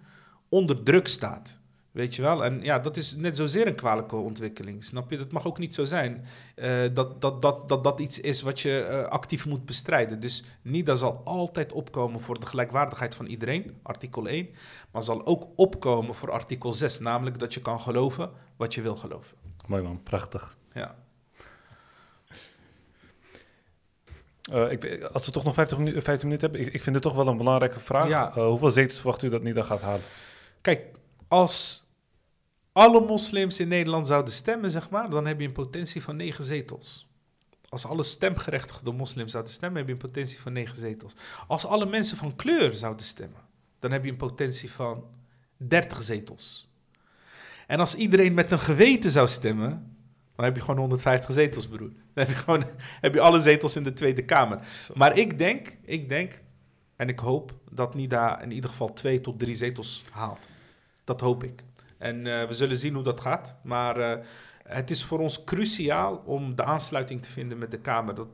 onder 0.50 0.82
druk 0.82 1.08
staat. 1.08 1.58
Weet 1.90 2.14
je 2.14 2.22
wel? 2.22 2.44
En 2.44 2.62
ja, 2.62 2.78
dat 2.78 2.96
is 2.96 3.16
net 3.16 3.36
zozeer 3.36 3.66
een 3.66 3.74
kwalijke 3.74 4.16
ontwikkeling. 4.16 4.84
Snap 4.84 5.10
je? 5.10 5.16
Dat 5.16 5.32
mag 5.32 5.46
ook 5.46 5.58
niet 5.58 5.74
zo 5.74 5.84
zijn. 5.84 6.26
eh, 6.54 6.70
dat, 6.92 7.20
dat, 7.20 7.42
dat, 7.42 7.68
dat 7.68 7.84
dat 7.84 8.00
iets 8.00 8.20
is 8.20 8.42
wat 8.42 8.60
je 8.60 8.78
eh, 8.80 9.04
actief 9.04 9.46
moet 9.46 9.64
bestrijden. 9.64 10.20
Dus 10.20 10.44
NIDA 10.62 10.94
zal 10.94 11.20
altijd 11.24 11.72
opkomen 11.72 12.20
voor 12.20 12.40
de 12.40 12.46
gelijkwaardigheid 12.46 13.14
van 13.14 13.26
iedereen, 13.26 13.78
artikel 13.82 14.28
1. 14.28 14.48
Maar 14.90 15.02
zal 15.02 15.26
ook 15.26 15.46
opkomen 15.56 16.14
voor 16.14 16.30
artikel 16.30 16.72
6, 16.72 16.98
namelijk 16.98 17.38
dat 17.38 17.54
je 17.54 17.60
kan 17.60 17.80
geloven 17.80 18.30
wat 18.56 18.74
je 18.74 18.82
wil 18.82 18.96
geloven. 18.96 19.36
Mooi 19.66 19.82
man, 19.82 20.02
prachtig. 20.02 20.56
Ja. 20.72 20.94
Eh, 24.52 24.70
ik, 24.70 24.82
weet- 24.82 25.12
als 25.12 25.26
we 25.26 25.32
toch 25.32 25.44
nog 25.44 25.54
50 25.54 25.78
minuten, 25.78 26.02
15 26.02 26.28
minuten 26.28 26.50
hebben, 26.50 26.66
ik, 26.68 26.74
ik 26.74 26.82
vind 26.82 26.94
het 26.94 27.04
toch 27.04 27.14
wel 27.14 27.26
een 27.28 27.36
belangrijke 27.36 27.80
vraag. 27.80 28.08
Ja. 28.08 28.32
Hoeveel 28.34 28.70
zetels 28.70 28.96
verwacht 29.00 29.22
u 29.22 29.28
dat 29.28 29.42
NIDA 29.42 29.62
gaat 29.62 29.80
halen? 29.80 30.02
Kijk, 30.60 30.86
als 31.28 31.84
alle 32.72 33.00
moslims 33.00 33.60
in 33.60 33.68
Nederland 33.68 34.06
zouden 34.06 34.32
stemmen, 34.32 34.70
zeg 34.70 34.90
maar, 34.90 35.10
dan 35.10 35.26
heb 35.26 35.40
je 35.40 35.46
een 35.46 35.52
potentie 35.52 36.02
van 36.02 36.16
negen 36.16 36.44
zetels. 36.44 37.08
Als 37.68 37.86
alle 37.86 38.02
stemgerechtigde 38.02 38.92
moslims 38.92 39.30
zouden 39.30 39.52
stemmen, 39.52 39.78
heb 39.78 39.86
je 39.86 39.92
een 39.92 39.98
potentie 39.98 40.40
van 40.40 40.52
negen 40.52 40.76
zetels. 40.76 41.12
Als 41.46 41.66
alle 41.66 41.86
mensen 41.86 42.16
van 42.16 42.36
kleur 42.36 42.76
zouden 42.76 43.06
stemmen, 43.06 43.40
dan 43.78 43.92
heb 43.92 44.04
je 44.04 44.10
een 44.10 44.16
potentie 44.16 44.70
van 44.70 45.04
30 45.56 46.02
zetels. 46.02 46.68
En 47.66 47.80
als 47.80 47.94
iedereen 47.94 48.34
met 48.34 48.52
een 48.52 48.58
geweten 48.58 49.10
zou 49.10 49.28
stemmen, 49.28 49.96
dan 50.34 50.44
heb 50.44 50.54
je 50.56 50.60
gewoon 50.60 50.78
150 50.78 51.34
zetels, 51.34 51.68
broer. 51.68 51.78
Dan 51.88 52.26
heb 52.26 52.28
je 52.28 52.34
gewoon 52.34 52.64
heb 53.00 53.14
je 53.14 53.20
alle 53.20 53.40
zetels 53.40 53.76
in 53.76 53.82
de 53.82 53.92
Tweede 53.92 54.24
Kamer. 54.24 54.58
Maar 54.94 55.18
ik 55.18 55.38
denk, 55.38 55.78
ik 55.82 56.08
denk 56.08 56.42
en 57.00 57.08
ik 57.08 57.18
hoop 57.18 57.54
dat 57.70 57.94
NIDA 57.94 58.40
in 58.40 58.52
ieder 58.52 58.70
geval 58.70 58.92
twee 58.92 59.20
tot 59.20 59.38
drie 59.38 59.56
zetels 59.56 60.04
haalt. 60.10 60.48
Dat 61.04 61.20
hoop 61.20 61.44
ik. 61.44 61.62
En 61.98 62.26
eh, 62.26 62.46
we 62.46 62.54
zullen 62.54 62.76
zien 62.76 62.94
hoe 62.94 63.02
dat 63.02 63.20
gaat. 63.20 63.54
Maar 63.62 63.96
eh, 63.96 64.24
het 64.62 64.90
is 64.90 65.04
voor 65.04 65.18
ons 65.18 65.44
cruciaal 65.44 66.22
om 66.24 66.54
de 66.54 66.64
aansluiting 66.64 67.22
te 67.22 67.30
vinden 67.30 67.58
met 67.58 67.70
de 67.70 67.78
Kamer. 67.78 68.14
Dat, 68.14 68.28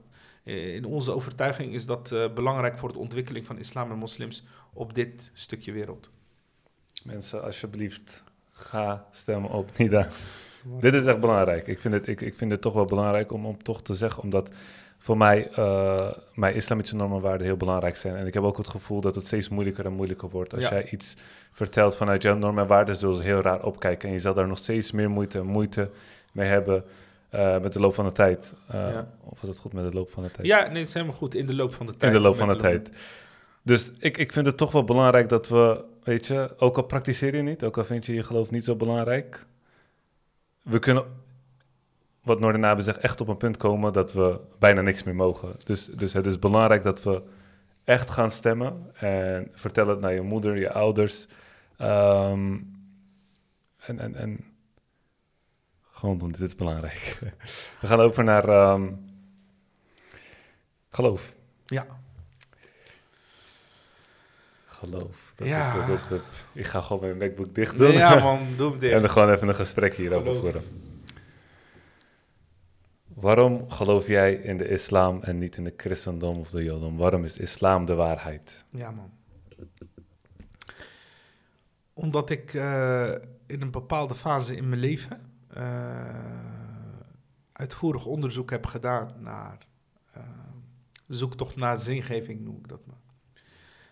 eh, 0.44 0.74
in 0.74 0.84
onze 0.84 1.12
overtuiging 1.12 1.72
is 1.72 1.86
dat 1.86 2.14
belangrijk 2.34 2.78
voor 2.78 2.92
de 2.92 2.98
ontwikkeling 2.98 3.46
van 3.46 3.58
islam 3.58 3.90
en 3.90 3.98
moslims 3.98 4.44
op 4.72 4.94
dit 4.94 5.30
stukje 5.34 5.72
wereld. 5.72 6.10
Mensen, 7.04 7.42
alsjeblieft, 7.42 8.24
ga 8.52 9.06
stemmen 9.10 9.50
op 9.50 9.78
NIDA. 9.78 10.08
Dit 10.80 10.94
is 10.94 11.06
echt 11.06 11.20
belangrijk. 11.20 11.66
Ik 11.66 11.80
vind 11.80 11.94
het, 11.94 12.08
ik, 12.08 12.20
ik 12.20 12.36
vind 12.36 12.50
het 12.50 12.60
toch 12.60 12.72
wel 12.72 12.84
belangrijk 12.84 13.32
om, 13.32 13.46
om 13.46 13.62
toch 13.62 13.82
te 13.82 13.94
zeggen, 13.94 14.22
omdat 14.22 14.50
voor 14.98 15.16
mij 15.16 15.50
eh, 15.50 16.10
mijn 16.34 16.54
islamitische 16.54 16.96
normen 16.96 17.16
en 17.16 17.22
waarden 17.22 17.46
heel 17.46 17.56
belangrijk 17.56 17.96
zijn. 17.96 18.16
En 18.16 18.26
ik 18.26 18.34
heb 18.34 18.42
ook 18.42 18.56
het 18.56 18.68
gevoel 18.68 19.00
dat 19.00 19.14
het 19.14 19.26
steeds 19.26 19.48
moeilijker 19.48 19.84
en 19.84 19.92
moeilijker 19.92 20.28
wordt. 20.28 20.54
Als 20.54 20.62
Ja. 20.62 20.70
jij 20.70 20.88
iets 20.90 21.16
vertelt 21.52 21.96
vanuit 21.96 22.22
jouw 22.22 22.36
normen 22.36 22.62
en 22.62 22.68
waarden, 22.68 22.96
zullen 22.96 23.14
ze 23.16 23.22
heel 23.22 23.40
raar 23.40 23.64
opkijken. 23.64 24.08
En 24.08 24.14
je 24.14 24.20
zal 24.20 24.34
daar 24.34 24.46
nog 24.48 24.58
steeds 24.58 24.92
meer 24.92 25.10
moeite 25.10 25.38
en 25.38 25.46
moeite 25.46 25.90
mee 26.32 26.48
hebben 26.48 26.84
eh, 27.30 27.60
met 27.60 27.72
de 27.72 27.80
loop 27.80 27.94
van 27.94 28.04
de 28.04 28.12
tijd. 28.12 28.54
Eh, 28.68 28.74
Ja. 28.92 29.08
Of 29.24 29.40
was 29.40 29.50
het 29.50 29.58
goed 29.58 29.72
met 29.72 29.84
de 29.86 29.92
loop 29.92 30.10
van 30.10 30.22
de 30.22 30.30
tijd? 30.30 30.46
Ja, 30.46 30.58
nee, 30.66 30.68
het 30.78 30.86
is 30.88 30.94
helemaal 30.94 31.14
goed. 31.16 31.34
In 31.34 31.46
de 31.46 31.54
loop 31.54 31.74
van 31.74 31.86
de 31.86 31.92
In 31.92 31.98
tijd. 31.98 32.12
de 32.12 32.20
loop 32.20 32.36
van 32.36 32.48
de 32.48 32.56
tijd. 32.56 32.90
Dus 33.62 33.92
ik, 33.98 34.16
ik 34.18 34.32
vind 34.32 34.46
het 34.46 34.56
toch 34.56 34.72
wel 34.72 34.84
belangrijk 34.84 35.28
dat 35.28 35.48
we, 35.48 35.84
weet 36.04 36.26
je, 36.26 36.54
ook 36.58 36.76
al 36.76 36.82
praktiseer 36.82 37.36
je 37.36 37.42
niet, 37.42 37.64
ook 37.64 37.78
al 37.78 37.84
vind 37.84 38.06
je 38.06 38.14
je 38.14 38.22
geloof 38.22 38.50
niet 38.50 38.64
zo 38.64 38.74
belangrijk, 38.76 39.46
we 40.62 40.78
kunnen, 40.78 41.04
wat 42.26 42.40
Noordenabe 42.40 42.82
zegt, 42.82 42.98
echt 42.98 43.20
op 43.20 43.28
een 43.28 43.36
punt 43.36 43.56
komen 43.56 43.92
dat 43.92 44.12
we 44.12 44.40
bijna 44.58 44.80
niks 44.80 45.02
meer 45.02 45.14
mogen. 45.14 45.54
Dus, 45.64 45.84
dus 45.84 46.12
het 46.12 46.26
is 46.26 46.38
belangrijk 46.38 46.82
dat 46.82 47.02
we 47.02 47.22
echt 47.84 48.10
gaan 48.10 48.30
stemmen 48.30 48.90
en 48.94 49.48
vertel 49.52 49.86
het 49.88 50.00
naar 50.00 50.12
je 50.14 50.20
moeder, 50.22 50.56
je 50.58 50.72
ouders. 50.72 51.26
Ehm, 51.76 52.56
en, 53.76 53.98
en, 53.98 54.14
en 54.14 54.44
gewoon 55.92 56.18
doen, 56.18 56.30
dit 56.30 56.40
is 56.40 56.54
belangrijk. 56.56 57.18
we 57.80 57.86
gaan 57.86 58.00
over 58.00 58.24
naar 58.24 58.48
ehm, 58.48 58.88
geloof. 60.90 61.32
Ja. 61.66 61.86
Geloof. 64.66 65.32
Dat, 65.36 65.46
Ja. 65.48 65.86
dat- 65.86 66.08
dat- 66.08 66.44
ik 66.52 66.66
ga 66.66 66.80
gewoon 66.80 67.02
mijn 67.02 67.16
MacBook 67.16 67.54
dicht 67.54 67.78
doen. 67.78 67.88
Nee, 67.88 67.96
ja, 67.96 68.18
man, 68.18 68.38
doe 68.56 68.64
hem 68.66 68.74
en 68.80 68.80
dicht. 68.80 69.00
dan 69.00 69.10
gewoon 69.10 69.30
even 69.30 69.48
een 69.48 69.54
gesprek 69.54 69.94
hierover 69.94 70.36
voeren. 70.36 70.62
Waarom 73.16 73.70
geloof 73.70 74.06
jij 74.06 74.34
in 74.34 74.56
de 74.56 74.68
islam 74.68 75.22
en 75.22 75.38
niet 75.38 75.56
in 75.56 75.64
de 75.64 75.74
christendom 75.76 76.36
of 76.36 76.50
de 76.50 76.62
jodendom? 76.62 76.96
Waarom 76.96 77.24
is 77.24 77.38
islam 77.38 77.84
de 77.84 77.94
waarheid? 77.94 78.64
Ja, 78.70 78.90
man. 78.90 79.10
Omdat 81.92 82.30
ik 82.30 82.54
eh, 82.54 83.12
in 83.46 83.62
een 83.62 83.70
bepaalde 83.70 84.14
fase 84.14 84.56
in 84.56 84.68
mijn 84.68 84.80
leven 84.80 85.32
eh, 85.48 85.64
uitvoerig 87.52 88.06
onderzoek 88.06 88.50
heb 88.50 88.66
gedaan 88.66 89.12
naar 89.18 89.66
eh, 90.12 90.22
zoektocht 91.08 91.56
naar 91.56 91.80
zingeving, 91.80 92.40
noem 92.40 92.56
ik 92.56 92.68
dat 92.68 92.86
maar. 92.86 93.02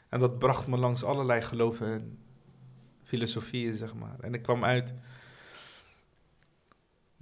En 0.09 0.21
dat 0.21 0.39
bracht 0.39 0.67
me 0.67 0.77
langs 0.77 1.05
allerlei 1.05 1.41
geloven 1.41 1.93
en 1.93 2.19
filosofieën, 3.03 3.75
zeg 3.75 3.95
maar. 3.95 4.21
En 4.21 4.35
ik 4.35 4.43
kwam 4.43 4.65
uit 4.65 4.95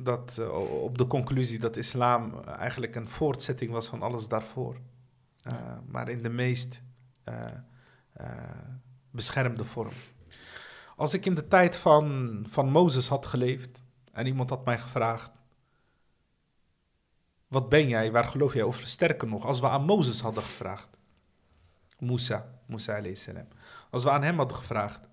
dat, 0.03 0.39
eh, 0.39 0.83
op 0.83 0.99
de 0.99 1.07
conclusie 1.07 1.59
dat 1.59 1.77
islam 1.77 2.43
eigenlijk 2.43 2.95
een 2.95 3.09
voortzetting 3.09 3.71
was 3.71 3.89
van 3.89 4.03
alles 4.03 4.29
daarvoor. 4.29 4.77
Eh, 5.43 5.79
maar 5.87 6.09
in 6.09 6.23
de 6.23 6.31
meest 6.31 6.83
eh, 7.23 7.47
beschermde 9.11 9.65
vorm. 9.65 9.93
Als 10.97 11.15
ik 11.15 11.27
in 11.27 11.35
de 11.35 11.49
tijd 11.49 11.77
van, 11.77 12.39
van 12.49 12.71
Mozes 12.71 13.09
had 13.09 13.27
geleefd 13.27 13.83
en 14.13 14.27
iemand 14.27 14.51
had 14.51 14.65
mij 14.65 14.79
gevraagd: 14.79 15.33
Wat 17.49 17.69
ben 17.69 17.89
jij, 17.89 18.13
waar 18.13 18.25
geloof 18.25 18.55
jij? 18.55 18.63
Of 18.63 18.81
sterker 18.85 19.29
nog, 19.29 19.45
als 19.45 19.61
we 19.61 19.69
aan 19.69 19.85
Mozes 19.85 20.21
hadden 20.21 20.43
gevraagd, 20.43 20.89
Musa, 21.99 22.59
Musa 22.67 22.97
alayhi. 22.97 23.33
Als 23.91 24.05
we 24.05 24.11
aan 24.11 24.23
hem 24.23 24.37
hadden 24.37 24.57
gevraagd: 24.57 25.09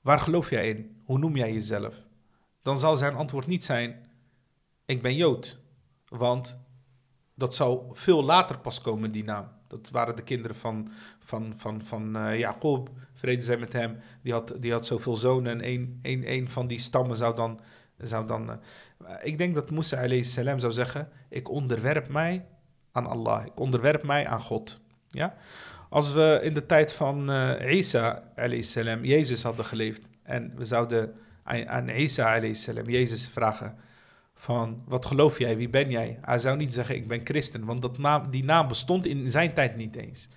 Waar 0.00 0.20
geloof 0.20 0.50
jij 0.50 0.68
in? 0.68 1.00
Hoe 1.04 1.18
noem 1.18 1.36
jij 1.36 1.52
jezelf? 1.52 1.94
Dan 2.62 2.78
zou 2.78 2.96
zijn 2.96 3.14
antwoord 3.14 3.46
niet 3.46 3.64
zijn: 3.64 4.06
Ik 4.84 5.02
ben 5.02 5.14
Jood. 5.14 5.58
Want 6.08 6.58
dat 7.34 7.54
zou 7.54 7.82
veel 7.92 8.24
later 8.24 8.58
pas 8.58 8.80
komen, 8.80 9.12
die 9.12 9.24
naam. 9.24 9.48
Dat 9.66 9.90
waren 9.90 10.16
de 10.16 10.22
kinderen 10.22 10.56
van, 10.56 10.88
van, 11.18 11.54
van, 11.56 11.82
van 11.82 12.16
eh, 12.16 12.38
Jacob, 12.38 12.90
vrede 13.14 13.42
zij 13.42 13.56
met 13.56 13.72
hem. 13.72 13.98
Die 14.22 14.32
had, 14.32 14.54
die 14.58 14.72
had 14.72 14.86
zoveel 14.86 15.16
zonen 15.16 15.52
en 15.52 15.60
één, 15.60 15.98
één, 16.02 16.24
één 16.24 16.48
van 16.48 16.66
die 16.66 16.78
stammen 16.78 17.16
zou 17.16 17.36
dan... 17.36 17.60
Zou 17.98 18.26
dan 18.26 18.50
eh, 18.50 19.14
ik 19.22 19.38
denk 19.38 19.54
dat 19.54 19.70
Musa 19.70 19.96
alayhi 19.96 20.24
salam 20.24 20.58
zou 20.58 20.72
zeggen... 20.72 21.08
Ik 21.28 21.50
onderwerp 21.50 22.08
mij 22.08 22.46
aan 22.92 23.06
Allah. 23.06 23.46
Ik 23.46 23.60
onderwerp 23.60 24.02
mij 24.02 24.26
aan 24.26 24.40
God. 24.40 24.80
Ja? 25.08 25.34
Als 25.88 26.12
we 26.12 26.40
in 26.42 26.54
de 26.54 26.66
tijd 26.66 26.92
van 26.92 27.30
eh 27.30 27.76
Isa 27.76 28.32
alayhi 28.36 28.62
salam, 28.62 29.04
Jezus 29.04 29.42
hadden 29.42 29.64
geleefd... 29.64 30.02
en 30.22 30.52
we 30.56 30.64
zouden 30.64 31.14
aan, 31.44 31.88
Isa 31.88 32.54
salam, 32.54 32.90
Jezus 32.90 33.28
vragen 33.28 33.76
van 34.34 34.82
wat 34.86 35.06
geloof 35.06 35.38
jij, 35.38 35.56
wie 35.56 35.68
ben 35.68 35.90
jij? 35.90 36.18
Hij 36.20 36.38
zou 36.38 36.56
niet 36.56 36.72
zeggen 36.72 36.94
ik 36.94 37.08
ben 37.08 37.20
christen, 37.24 37.64
want 37.64 37.82
dat 37.82 37.98
naam, 37.98 38.30
die 38.30 38.44
naam 38.44 38.68
bestond 38.68 39.06
in 39.06 39.30
zijn 39.30 39.54
tijd 39.54 39.76
niet 39.76 39.96
eens. 39.96 40.28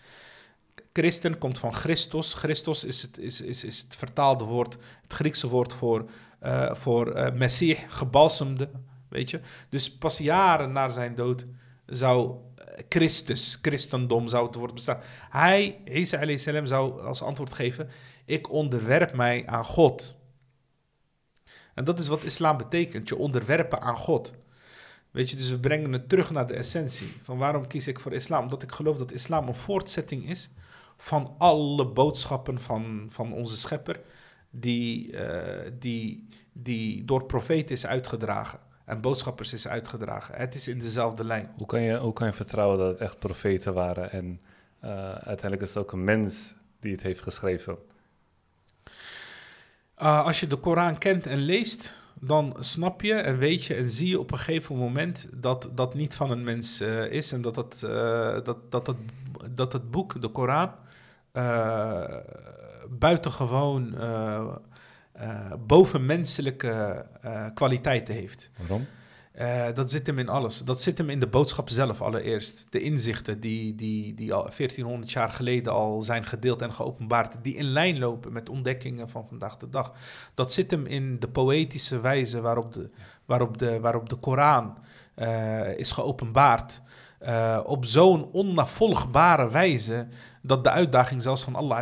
Christen 0.93 1.37
komt 1.37 1.59
van 1.59 1.73
Christus. 1.73 2.33
Christus 2.33 2.83
is 2.83 3.01
het, 3.01 3.17
is, 3.17 3.41
is, 3.41 3.63
is 3.63 3.79
het 3.79 3.95
vertaalde 3.95 4.43
woord, 4.43 4.77
het 5.01 5.13
Griekse 5.13 5.47
woord 5.47 5.73
voor, 5.73 6.09
eh 6.39 6.73
voor 6.75 7.33
Messiah, 7.33 7.79
gebalsemde, 7.87 8.69
weet 9.09 9.29
je. 9.29 9.39
Dus 9.69 9.91
pas 9.97 10.17
jaren 10.17 10.71
na 10.71 10.89
zijn 10.89 11.15
dood 11.15 11.45
zou 11.85 12.35
eh, 12.55 12.83
Christus, 12.89 13.59
christendom 13.61 14.27
zou 14.27 14.45
het 14.45 14.55
woord 14.55 14.73
bestaan. 14.73 14.99
Hij, 15.29 15.81
Isa 15.85 16.37
salam, 16.37 16.65
zou 16.65 17.01
als 17.01 17.21
antwoord 17.21 17.53
geven, 17.53 17.89
ik 18.25 18.51
onderwerp 18.51 19.13
mij 19.13 19.43
aan 19.45 19.65
God. 19.65 20.15
En 21.76 21.84
dat 21.84 21.99
is 21.99 22.07
wat 22.07 22.23
islam 22.23 22.57
betekent, 22.57 23.09
je 23.09 23.17
onderwerpen 23.17 23.82
aan 23.82 23.97
God. 23.97 24.34
Weet 25.11 25.30
je, 25.30 25.36
dus 25.36 25.49
we 25.49 25.59
brengen 25.59 25.93
het 25.93 26.09
terug 26.09 26.32
naar 26.32 26.47
de 26.47 26.53
essentie. 26.53 27.13
Van 27.21 27.38
waarom 27.38 27.67
kies 27.67 27.88
ik 27.88 27.99
voor 27.99 28.13
islam? 28.13 28.43
Omdat 28.43 28.63
ik 28.63 28.71
geloof 28.71 28.97
dat 28.97 29.11
islam 29.11 29.47
een 29.47 29.55
voortzetting 29.55 30.30
is 30.30 30.49
van 30.97 31.36
alle 31.38 31.88
boodschappen 31.88 32.59
van, 32.59 33.07
van 33.09 33.34
onze 33.34 33.57
schepper, 33.57 33.99
die, 34.49 35.17
eh, 35.17 35.71
die, 35.80 36.28
die 36.51 37.05
door 37.05 37.26
profeten 37.26 37.76
is 37.76 37.86
uitgedragen 37.86 38.59
en 38.86 39.01
boodschappers 39.01 39.53
is 39.53 39.67
uitgedragen. 39.67 40.36
Het 40.36 40.55
is 40.55 40.67
in 40.67 40.80
dezelfde 40.80 41.23
lijn. 41.23 41.51
Hoe 41.57 41.67
kan 41.67 41.82
je, 41.82 41.97
hoe 41.97 42.13
kan 42.13 42.28
je 42.28 42.34
vertrouwen 42.34 42.78
dat 42.78 42.88
het 42.88 42.99
echt 42.99 43.19
profeten 43.19 43.73
waren 43.73 44.11
en 44.11 44.41
eh, 44.80 44.89
uiteindelijk 45.09 45.61
is 45.61 45.73
het 45.73 45.78
ook 45.78 45.91
een 45.91 46.03
mens 46.03 46.55
die 46.80 46.91
het 46.91 47.03
heeft 47.03 47.21
geschreven? 47.21 47.78
Uh, 50.01 50.25
als 50.25 50.39
je 50.39 50.47
de 50.47 50.55
Koran 50.55 50.97
kent 50.97 51.27
en 51.27 51.37
leest, 51.37 52.01
dan 52.19 52.55
snap 52.59 53.01
je 53.01 53.13
en 53.13 53.37
weet 53.37 53.65
je 53.65 53.73
en 53.73 53.89
zie 53.89 54.07
je 54.07 54.19
op 54.19 54.31
een 54.31 54.37
gegeven 54.37 54.75
moment 54.75 55.27
dat 55.33 55.69
dat 55.73 55.93
niet 55.93 56.15
van 56.15 56.31
een 56.31 56.43
mens 56.43 56.81
uh, 56.81 57.11
is 57.11 57.31
en 57.31 57.41
dat 57.41 57.55
het, 57.55 57.81
uh, 57.85 58.37
dat, 58.43 58.57
dat, 58.69 58.95
dat 59.49 59.73
het 59.73 59.91
boek, 59.91 60.21
de 60.21 60.29
Koran, 60.29 60.71
buitengewoon 62.89 63.95
eh, 65.15 65.51
bovenmenselijke 65.67 67.05
eh, 67.21 67.45
kwaliteiten 67.53 68.13
heeft. 68.13 68.49
Waarom? 68.57 68.85
Eh, 69.36 69.65
dat 69.73 69.91
zit 69.91 70.07
hem 70.07 70.19
in 70.19 70.29
alles. 70.29 70.57
Dat 70.57 70.81
zit 70.81 70.97
hem 70.97 71.09
in 71.09 71.19
de 71.19 71.27
boodschap 71.27 71.69
zelf 71.69 72.01
allereerst. 72.01 72.65
De 72.69 72.79
inzichten 72.79 73.39
die, 73.39 73.75
die, 73.75 74.13
die 74.13 74.33
al 74.33 74.41
1400 74.41 75.11
jaar 75.11 75.31
geleden 75.31 75.73
al 75.73 76.01
zijn 76.01 76.25
gedeeld 76.25 76.61
en 76.61 76.73
geopenbaard, 76.73 77.36
die 77.41 77.55
in 77.55 77.65
lijn 77.65 77.99
lopen 77.99 78.33
met 78.33 78.49
ontdekkingen 78.49 79.09
van 79.09 79.27
vandaag 79.27 79.57
de 79.57 79.69
dag. 79.69 79.93
Dat 80.33 80.53
zit 80.53 80.71
hem 80.71 80.86
in 80.86 81.19
de 81.19 81.27
poëtische 81.27 81.99
wijze 81.99 82.41
waarop 82.41 82.73
de, 82.73 82.89
waarop 83.25 83.57
de, 83.57 83.79
waarop 83.79 84.09
de 84.09 84.15
Koran 84.15 84.77
eh, 85.15 85.77
is 85.77 85.91
geopenbaard. 85.91 86.81
Eh, 87.19 87.59
op 87.63 87.86
zo'n 87.86 88.31
onnavolgbare 88.31 89.49
wijze 89.49 90.07
dat 90.41 90.63
de 90.63 90.69
uitdaging 90.71 91.21
zelfs 91.21 91.43
van 91.43 91.55
Allah 91.55 91.81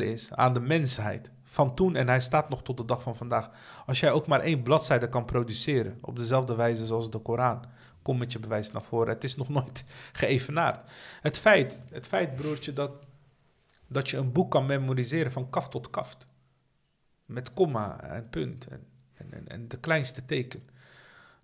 is 0.00 0.32
aan 0.32 0.54
de 0.54 0.60
mensheid. 0.60 1.30
Van 1.52 1.74
toen 1.74 1.96
en 1.96 2.08
hij 2.08 2.20
staat 2.20 2.48
nog 2.48 2.62
tot 2.62 2.76
de 2.76 2.84
dag 2.84 3.02
van 3.02 3.16
vandaag. 3.16 3.50
Als 3.86 4.00
jij 4.00 4.12
ook 4.12 4.26
maar 4.26 4.40
één 4.40 4.62
bladzijde 4.62 5.08
kan 5.08 5.24
produceren 5.24 5.98
op 6.00 6.16
dezelfde 6.16 6.54
wijze 6.54 6.86
zoals 6.86 7.10
de 7.10 7.18
Koran, 7.18 7.64
kom 8.02 8.18
met 8.18 8.32
je 8.32 8.38
bewijs 8.38 8.70
naar 8.70 8.82
voren. 8.82 9.08
Het 9.08 9.24
is 9.24 9.36
nog 9.36 9.48
nooit 9.48 9.84
geëvenaard. 10.12 10.90
Het 11.20 11.38
feit, 11.38 11.82
het 11.90 12.06
feit 12.06 12.36
broertje, 12.36 12.72
dat, 12.72 12.92
dat 13.86 14.08
je 14.08 14.16
een 14.16 14.32
boek 14.32 14.50
kan 14.50 14.66
memoriseren 14.66 15.32
van 15.32 15.50
kaf 15.50 15.68
tot 15.68 15.90
kaft. 15.90 16.26
Met 17.24 17.52
komma 17.52 18.00
en 18.02 18.28
punt 18.28 18.66
en, 18.66 18.86
en, 19.14 19.32
en, 19.32 19.48
en 19.48 19.68
de 19.68 19.78
kleinste 19.78 20.24
teken. 20.24 20.68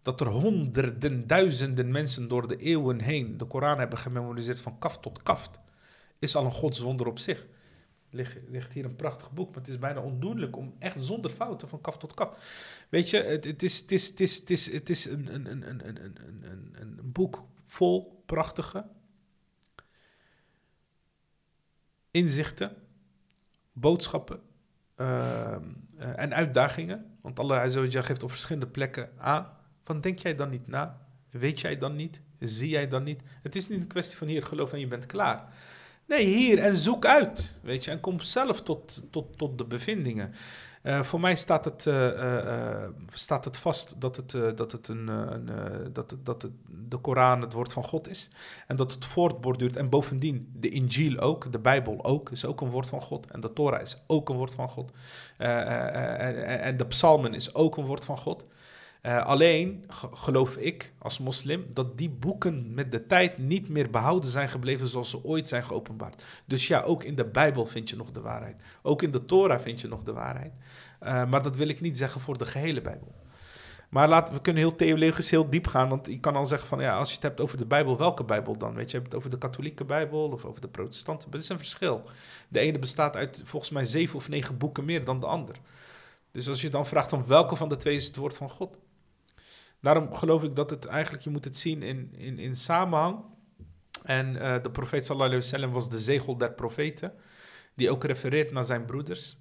Dat 0.02 0.20
er 0.20 0.26
honderden, 0.26 1.26
duizenden 1.26 1.90
mensen 1.90 2.28
door 2.28 2.48
de 2.48 2.56
eeuwen 2.56 3.00
heen 3.00 3.38
de 3.38 3.44
Koran 3.44 3.78
hebben 3.78 3.98
gememoriseerd 3.98 4.60
van 4.60 4.78
kaft 4.78 5.02
tot 5.02 5.22
kaft. 5.22 5.60
Is 6.18 6.36
al 6.36 6.44
een 6.44 6.52
godswonder 6.52 7.06
op 7.06 7.18
zich. 7.18 7.46
Ligt, 8.16 8.36
ligt 8.48 8.72
hier 8.72 8.84
een 8.84 8.96
prachtig 8.96 9.32
boek, 9.32 9.48
maar 9.48 9.58
het 9.58 9.68
is 9.68 9.78
bijna 9.78 10.00
ondoenlijk 10.00 10.56
om 10.56 10.74
echt 10.78 11.04
zonder 11.04 11.30
fouten 11.30 11.68
van 11.68 11.80
kaf 11.80 11.98
tot 11.98 12.14
kaf. 12.14 12.38
Weet 12.88 13.10
je, 13.10 13.16
het, 13.22 13.62
is, 13.62 13.84
een, 15.06 17.00
boek 17.02 17.42
vol 17.64 18.22
prachtige 18.26 18.86
inzichten, 22.10 22.76
boodschappen 23.72 24.40
ehm, 24.94 25.62
eh, 25.96 26.18
en 26.22 26.34
uitdagingen. 26.34 27.18
Want 27.20 27.38
Allah 27.38 27.60
Azza 27.60 27.80
wa 27.80 27.86
Jalla 27.86 28.06
geeft 28.06 28.22
op 28.22 28.30
verschillende 28.30 28.66
plekken 28.66 29.10
aan. 29.18 29.56
Van 29.82 30.00
denk 30.00 30.18
jij 30.18 30.34
dan 30.34 30.50
niet 30.50 30.66
na? 30.66 31.06
Weet 31.30 31.60
jij 31.60 31.78
dan 31.78 31.96
niet? 31.96 32.20
Zie 32.38 32.68
jij 32.68 32.88
dan 32.88 33.02
niet? 33.02 33.22
Het 33.42 33.54
is 33.54 33.68
niet 33.68 33.80
een 33.80 33.86
kwestie 33.86 34.16
van 34.16 34.26
hier 34.26 34.46
geloof 34.46 34.72
en 34.72 34.80
je 34.80 34.86
bent 34.86 35.06
klaar. 35.06 35.54
Nee, 36.06 36.26
hier 36.26 36.58
en 36.58 36.76
zoek 36.76 37.06
uit, 37.06 37.58
weet 37.62 37.84
je, 37.84 37.90
en 37.90 38.00
kom 38.00 38.20
zelf 38.20 38.62
tot, 38.62 39.02
tot, 39.10 39.38
tot 39.38 39.58
de 39.58 39.64
bevindingen. 39.64 40.34
Eh, 40.86 41.02
voor 41.02 41.20
mij 41.20 41.36
staat 41.36 41.64
het, 41.64 41.86
eh, 41.86 42.82
eh, 42.84 42.90
staat 43.12 43.44
het 43.44 43.56
vast 43.56 44.00
dat, 44.00 44.16
het, 44.16 44.56
dat, 44.56 44.72
het 44.72 44.88
een, 44.88 45.08
een, 45.08 45.48
dat, 45.92 46.16
dat 46.22 46.42
het, 46.42 46.52
de 46.88 46.96
Koran 46.96 47.40
het 47.40 47.52
woord 47.52 47.72
van 47.72 47.84
God 47.84 48.08
is. 48.08 48.28
En 48.66 48.76
dat 48.76 48.92
het 48.92 49.04
voortborduurt. 49.04 49.76
En 49.76 49.88
bovendien, 49.88 50.52
de 50.52 50.68
Injil 50.68 51.18
ook, 51.18 51.52
de 51.52 51.58
Bijbel 51.58 52.04
ook, 52.04 52.30
is 52.30 52.44
ook 52.44 52.60
een 52.60 52.70
woord 52.70 52.88
van 52.88 53.00
God. 53.00 53.30
En 53.30 53.40
de 53.40 53.52
Torah 53.52 53.80
is 53.80 53.98
ook 54.06 54.28
een 54.28 54.36
woord 54.36 54.54
van 54.54 54.68
God. 54.68 54.90
En 55.36 56.76
de 56.76 56.86
Psalmen 56.88 57.34
is 57.34 57.54
ook 57.54 57.76
een 57.76 57.86
woord 57.86 58.04
van 58.04 58.18
God. 58.18 58.44
Eh, 59.06 59.24
alleen 59.24 59.84
ge- 59.88 60.08
geloof 60.12 60.56
ik 60.56 60.92
als 60.98 61.18
moslim 61.18 61.66
dat 61.72 61.98
die 61.98 62.10
boeken 62.10 62.74
met 62.74 62.90
de 62.92 63.06
tijd 63.06 63.38
niet 63.38 63.68
meer 63.68 63.90
behouden 63.90 64.30
zijn 64.30 64.48
gebleven 64.48 64.86
zoals 64.86 65.10
ze 65.10 65.24
ooit 65.24 65.48
zijn 65.48 65.64
geopenbaard. 65.64 66.24
Dus 66.44 66.66
ja, 66.66 66.80
ook 66.82 67.04
in 67.04 67.14
de 67.14 67.24
Bijbel 67.24 67.66
vind 67.66 67.90
je 67.90 67.96
nog 67.96 68.10
de 68.12 68.20
waarheid. 68.20 68.60
Ook 68.82 69.02
in 69.02 69.10
de 69.10 69.24
Torah 69.24 69.60
vind 69.60 69.80
je 69.80 69.88
nog 69.88 70.02
de 70.02 70.12
waarheid. 70.12 70.52
Eh, 71.00 71.24
maar 71.24 71.42
dat 71.42 71.56
wil 71.56 71.68
ik 71.68 71.80
niet 71.80 71.96
zeggen 71.96 72.20
voor 72.20 72.38
de 72.38 72.46
gehele 72.46 72.80
Bijbel. 72.80 73.14
Maar 73.88 74.08
laat, 74.08 74.30
we 74.30 74.40
kunnen 74.40 74.62
heel 74.62 74.76
theologisch 74.76 75.30
heel 75.30 75.50
diep 75.50 75.66
gaan, 75.66 75.88
want 75.88 76.06
je 76.06 76.20
kan 76.20 76.36
al 76.36 76.46
zeggen 76.46 76.68
van 76.68 76.80
ja, 76.80 76.96
als 76.98 77.08
je 77.08 77.14
het 77.14 77.24
hebt 77.24 77.40
over 77.40 77.58
de 77.58 77.66
Bijbel, 77.66 77.96
welke 77.96 78.24
Bijbel 78.24 78.56
dan? 78.58 78.74
Weet 78.74 78.90
je, 78.90 78.96
je 78.98 79.04
het 79.04 79.14
over 79.14 79.30
de 79.30 79.38
katholieke 79.38 79.84
Bijbel 79.84 80.28
of 80.28 80.44
over 80.44 80.60
de 80.60 80.68
protestanten? 80.68 81.30
Dat 81.30 81.40
is 81.40 81.48
een 81.48 81.58
verschil. 81.58 82.02
De 82.48 82.58
ene 82.60 82.78
bestaat 82.78 83.16
uit 83.16 83.42
volgens 83.44 83.70
mij 83.70 83.84
zeven 83.84 84.16
of 84.16 84.28
negen 84.28 84.58
boeken 84.58 84.84
meer 84.84 85.04
dan 85.04 85.20
de 85.20 85.26
ander. 85.26 85.56
Dus 86.30 86.48
als 86.48 86.60
je 86.60 86.70
dan 86.70 86.86
vraagt 86.86 87.10
van 87.10 87.26
welke 87.26 87.56
van 87.56 87.68
de 87.68 87.76
twee 87.76 87.96
is 87.96 88.06
het 88.06 88.16
woord 88.16 88.36
van 88.36 88.50
God? 88.50 88.76
Daarom 89.86 90.14
geloof 90.14 90.42
ik 90.44 90.56
dat 90.56 90.70
het 90.70 90.84
eigenlijk, 90.84 91.24
je 91.24 91.30
moet 91.30 91.44
het 91.44 91.56
zien 91.56 91.82
in, 91.82 92.14
in, 92.16 92.38
in 92.38 92.56
samenhang. 92.56 93.24
En 94.02 94.36
eh, 94.36 94.62
de 94.62 94.70
profeet 94.70 95.06
sallallahu 95.06 95.30
alaihi 95.30 95.50
wasallam 95.50 95.72
was 95.72 95.90
de 95.90 95.98
zegel 95.98 96.36
der 96.36 96.52
profeten, 96.52 97.12
die 97.74 97.90
ook 97.90 98.04
refereert 98.04 98.52
naar 98.52 98.64
zijn 98.64 98.84
broeders. 98.84 99.38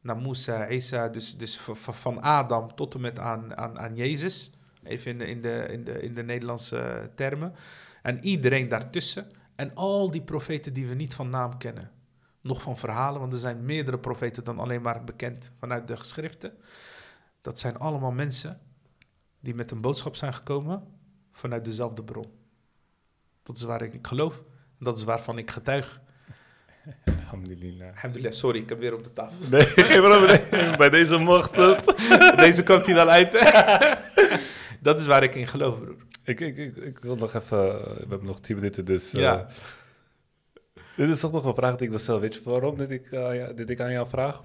Naar 0.00 0.16
Musa, 0.16 0.68
Isa, 0.68 1.08
dus, 1.08 1.36
dus 1.36 1.60
van 1.76 2.22
Adam 2.22 2.74
tot 2.74 2.94
en 2.94 3.00
met 3.00 3.18
aan, 3.18 3.56
aan, 3.56 3.78
aan 3.78 3.96
Jezus. 3.96 4.52
Even 4.82 5.10
in 5.10 5.18
de, 5.18 5.26
in, 5.26 5.42
de, 5.42 5.66
in, 5.70 5.84
de, 5.84 6.02
in 6.02 6.14
de 6.14 6.22
Nederlandse 6.22 7.10
termen. 7.14 7.54
En 8.02 8.24
iedereen 8.24 8.68
daartussen. 8.68 9.30
En 9.56 9.74
al 9.74 10.10
die 10.10 10.22
profeten 10.22 10.72
die 10.72 10.86
we 10.86 10.94
niet 10.94 11.14
van 11.14 11.30
naam 11.30 11.58
kennen. 11.58 11.90
Nog 12.40 12.62
van 12.62 12.78
verhalen, 12.78 13.20
want 13.20 13.32
er 13.32 13.38
zijn 13.38 13.64
meerdere 13.64 13.98
profeten 13.98 14.44
dan 14.44 14.58
alleen 14.58 14.82
maar 14.82 15.04
bekend 15.04 15.52
vanuit 15.58 15.88
de 15.88 15.96
geschriften. 15.96 16.52
Dat 17.40 17.58
zijn 17.58 17.78
allemaal 17.78 18.12
mensen 18.12 18.67
die 19.48 19.56
met 19.56 19.70
een 19.70 19.80
boodschap 19.80 20.16
zijn 20.16 20.34
gekomen 20.34 20.82
vanuit 21.32 21.64
dezelfde 21.64 22.04
bron. 22.04 22.26
Dat 23.42 23.56
is 23.56 23.62
waar 23.62 23.82
ik, 23.82 24.06
geloof. 24.06 24.36
En 24.78 24.84
dat 24.84 24.98
is 24.98 25.04
waarvan 25.04 25.38
ik 25.38 25.50
getuig. 25.50 26.00
Alhamdulillah. 27.04 27.88
Alhamdulillah, 27.94 28.32
sorry, 28.32 28.60
ik 28.60 28.68
heb 28.68 28.78
weer 28.78 28.94
op 28.94 29.04
de 29.04 29.12
tafel. 29.12 29.36
Nee, 29.50 29.66
geen 29.90 30.00
probleem. 30.00 30.76
Bij 30.76 30.88
deze 30.90 31.18
mocht 31.18 31.56
het. 31.56 31.96
Deze 32.44 32.62
komt 32.62 32.86
hij 32.86 32.94
wel 32.94 33.08
uit. 33.08 33.32
dat 34.88 35.00
is 35.00 35.06
waar 35.06 35.22
ik 35.22 35.34
in 35.34 35.46
geloof, 35.46 35.78
broer. 35.80 35.96
Ik, 36.24 36.40
ik, 36.40 36.56
ik, 36.56 36.76
ik 36.76 36.98
wil 36.98 37.16
nog 37.16 37.34
even... 37.34 37.58
We 37.78 38.06
hebben 38.08 38.24
nog 38.24 38.40
tien 38.40 38.56
minuten, 38.56 38.84
dus... 38.84 39.14
eh, 39.14 39.20
Ja. 39.20 39.46
Dit 40.96 41.08
is 41.10 41.20
toch 41.20 41.32
nog 41.32 41.44
een 41.44 41.54
vraag 41.54 41.74
die 41.76 41.84
ik 41.84 41.90
wil 41.90 41.98
stellen. 41.98 42.20
Weet 42.20 42.34
je 42.34 42.40
waarom 42.44 42.76
dit 42.76 42.90
ik, 42.90 43.12
eh, 43.12 43.36
ja, 43.36 43.52
dit 43.52 43.70
ik 43.70 43.80
aan 43.80 43.92
jou 43.92 44.08
vraag? 44.08 44.42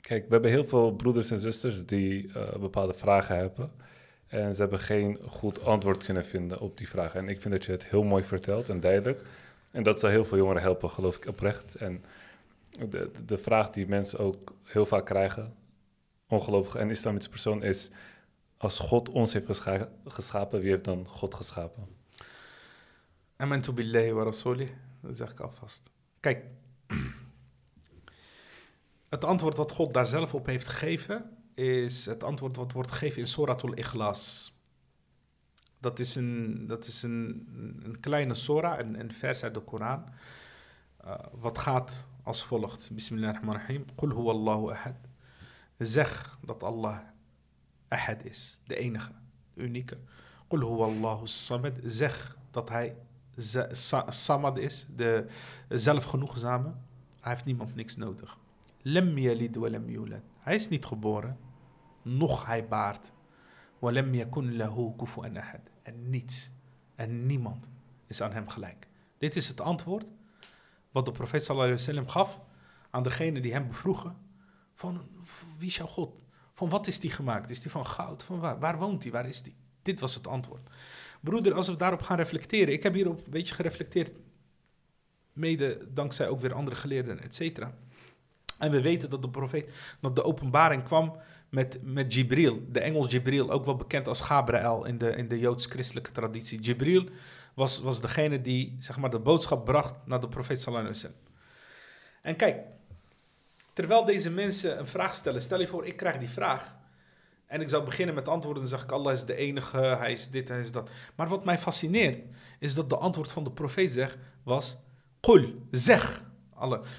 Kijk, 0.00 0.24
we 0.26 0.32
hebben 0.32 0.50
heel 0.50 0.64
veel 0.64 0.92
broeders 0.92 1.30
en 1.30 1.38
zusters 1.38 1.86
die 1.86 2.32
eh, 2.34 2.56
bepaalde 2.58 2.94
vragen 2.94 3.36
hebben. 3.36 3.86
En 4.28 4.54
ze 4.54 4.60
hebben 4.60 4.78
geen 4.80 5.18
goed 5.26 5.62
antwoord 5.62 6.04
kunnen 6.04 6.24
vinden 6.24 6.60
op 6.60 6.78
die 6.78 6.88
vragen. 6.88 7.20
En 7.20 7.28
ik 7.28 7.40
vind 7.40 7.54
dat 7.54 7.64
je 7.64 7.72
het 7.72 7.86
heel 7.86 8.02
mooi 8.02 8.24
vertelt 8.24 8.68
en 8.68 8.80
duidelijk. 8.80 9.22
En 9.72 9.82
dat 9.82 10.00
zal 10.00 10.10
heel 10.10 10.24
veel 10.24 10.38
jongeren 10.38 10.62
helpen, 10.62 10.90
geloof 10.90 11.16
ik 11.16 11.26
oprecht. 11.26 11.74
En 11.74 12.04
de, 12.88 13.10
de- 13.24 13.38
vraag 13.38 13.70
die 13.70 13.86
mensen 13.86 14.18
ook 14.18 14.54
heel 14.64 14.86
vaak 14.86 15.06
krijgen, 15.06 15.54
ongelovige 16.28 16.78
en 16.78 16.90
islamitische 16.90 17.30
persoon, 17.30 17.62
is... 17.62 17.90
Als 18.60 18.78
God 18.78 19.08
ons 19.08 19.32
heeft 19.32 19.46
gescha- 19.46 19.88
geschapen, 20.06 20.60
wie 20.60 20.70
heeft 20.70 20.84
dan 20.84 21.08
God 21.08 21.34
geschapen? 21.34 21.86
Amantu 23.36 23.72
billahi 23.72 24.12
wa 24.12 24.22
rasuli. 24.22 24.74
Dat 25.00 25.16
zeg 25.16 25.30
ik 25.30 25.40
alvast. 25.40 25.90
Kijk. 26.20 26.44
Het 29.08 29.24
antwoord 29.24 29.56
wat 29.56 29.72
God 29.72 29.94
daar 29.94 30.06
zelf 30.06 30.34
op 30.34 30.46
heeft 30.46 30.66
gegeven... 30.66 31.37
is 31.58 32.06
het 32.06 32.22
antwoord 32.22 32.56
wat 32.56 32.72
wordt 32.72 32.90
gegeven 32.90 33.20
in 33.20 33.26
Suratul 33.28 33.74
Ikhlas. 33.74 34.52
Dat 35.78 35.98
is 35.98 36.14
een, 36.14 36.64
dat 36.66 36.86
is 36.86 37.02
een, 37.02 37.48
een 37.82 38.00
kleine 38.00 38.34
surah, 38.34 38.78
een, 38.78 39.00
een 39.00 39.12
vers 39.12 39.42
uit 39.42 39.54
de 39.54 39.60
Koran... 39.60 40.04
eh, 40.96 41.14
wat 41.32 41.58
gaat 41.58 42.06
als 42.22 42.44
volgt. 42.44 42.90
Bismillahirrahmanirrahim. 42.92 43.84
Qul 43.94 44.08
huwa 44.08 44.32
Allahu 44.32 44.70
ahad. 44.70 44.96
Zeg 45.78 46.38
dat 46.44 46.62
Allah 46.62 46.98
ahad 47.88 48.24
is. 48.24 48.60
De 48.66 48.76
enige. 48.76 49.10
De 49.54 49.62
unieke. 49.62 49.98
Qul 50.48 50.60
huwa 50.60 50.86
Allahu 50.86 51.26
samad. 51.26 51.78
Zeg 51.84 52.36
dat 52.50 52.68
hij 52.68 52.96
samad 54.08 54.58
is. 54.58 54.86
De 54.96 55.26
zelfgenoegzame. 55.68 56.72
Hij 57.20 57.32
heeft 57.32 57.44
niemand 57.44 57.74
niks 57.74 57.96
nodig. 57.96 58.38
Yalid 58.82 59.54
yulad. 59.86 60.22
Hij 60.38 60.54
is 60.54 60.68
niet 60.68 60.84
geboren. 60.84 61.38
Noch 62.16 62.46
hij 62.46 62.68
baart. 62.68 63.12
En 65.82 66.10
niets. 66.10 66.50
En 66.94 67.26
niemand 67.26 67.68
is 68.06 68.22
aan 68.22 68.32
hem 68.32 68.48
gelijk. 68.48 68.88
Dit 69.18 69.36
is 69.36 69.48
het 69.48 69.60
antwoord 69.60 70.06
wat 70.90 71.06
de 71.06 71.12
profeet 71.12 71.44
sallallahu 71.44 72.06
gaf 72.06 72.40
aan 72.90 73.02
degene 73.02 73.40
die 73.40 73.52
hem 73.52 73.68
bevroegen 73.68 74.16
van 74.74 75.08
wie 75.58 75.68
is 75.68 75.76
jouw 75.76 75.86
God? 75.86 76.22
Van 76.54 76.68
wat 76.68 76.86
is 76.86 77.00
die 77.00 77.10
gemaakt? 77.10 77.50
Is 77.50 77.60
die 77.60 77.70
van 77.70 77.86
goud? 77.86 78.22
Van 78.22 78.40
waar? 78.40 78.58
Waar 78.58 78.78
woont 78.78 79.02
hij? 79.02 79.12
Waar 79.12 79.28
is 79.28 79.42
die? 79.42 79.54
Dit 79.82 80.00
was 80.00 80.14
het 80.14 80.26
antwoord. 80.26 80.70
Broeder, 81.20 81.54
als 81.54 81.68
we 81.68 81.76
daarop 81.76 82.02
gaan 82.02 82.16
reflecteren, 82.16 82.72
ik 82.74 82.82
heb 82.82 82.94
hierop 82.94 83.24
een 83.24 83.30
beetje 83.30 83.54
gereflecteerd, 83.54 84.12
mede 85.32 85.92
dankzij 85.92 86.28
ook 86.28 86.40
weer 86.40 86.54
andere 86.54 86.76
geleerden, 86.76 87.22
et 87.22 87.34
cetera. 87.34 87.74
En 88.58 88.70
we 88.70 88.82
weten 88.82 89.10
dat 89.10 89.22
de 89.22 89.30
profeet, 89.30 89.72
dat 90.00 90.16
de 90.16 90.24
openbaring 90.24 90.82
kwam 90.82 91.16
met, 91.48 91.78
met 91.82 92.14
Jibril, 92.14 92.62
de 92.68 92.80
engel 92.80 93.06
Jibril, 93.06 93.50
ook 93.50 93.64
wel 93.64 93.76
bekend 93.76 94.08
als 94.08 94.20
Gabriel 94.20 94.84
in 94.84 94.98
de, 94.98 95.10
in 95.10 95.28
de 95.28 95.38
joods-christelijke 95.38 96.12
traditie. 96.12 96.60
Jibril 96.60 97.08
was, 97.54 97.80
was 97.80 98.00
degene 98.00 98.40
die 98.40 98.76
zeg 98.78 98.98
maar, 98.98 99.10
de 99.10 99.18
boodschap 99.18 99.64
bracht 99.64 99.94
naar 100.04 100.20
de 100.20 100.28
profeet 100.28 100.60
sallallahu 100.60 100.94
alaihi. 100.94 101.14
En 102.22 102.36
kijk, 102.36 102.60
terwijl 103.72 104.04
deze 104.04 104.30
mensen 104.30 104.78
een 104.78 104.86
vraag 104.86 105.14
stellen, 105.14 105.40
stel 105.40 105.60
je 105.60 105.66
voor, 105.66 105.86
ik 105.86 105.96
krijg 105.96 106.18
die 106.18 106.28
vraag. 106.28 106.76
En 107.46 107.60
ik 107.60 107.68
zou 107.68 107.84
beginnen 107.84 108.14
met 108.14 108.28
antwoorden, 108.28 108.62
dan 108.62 108.70
zeg 108.70 108.82
ik, 108.82 108.92
Allah 108.92 109.12
is 109.12 109.24
de 109.24 109.34
enige, 109.34 109.78
hij 109.78 110.12
is 110.12 110.28
dit, 110.28 110.48
hij 110.48 110.60
is 110.60 110.72
dat. 110.72 110.90
Maar 111.14 111.28
wat 111.28 111.44
mij 111.44 111.58
fascineert, 111.58 112.18
is 112.58 112.74
dat 112.74 112.90
de 112.90 112.96
antwoord 112.96 113.32
van 113.32 113.44
de 113.44 113.50
profeet 113.50 113.92
zegt, 113.92 114.16
was, 114.42 114.76
Qul, 115.20 115.66
zeg. 115.70 116.26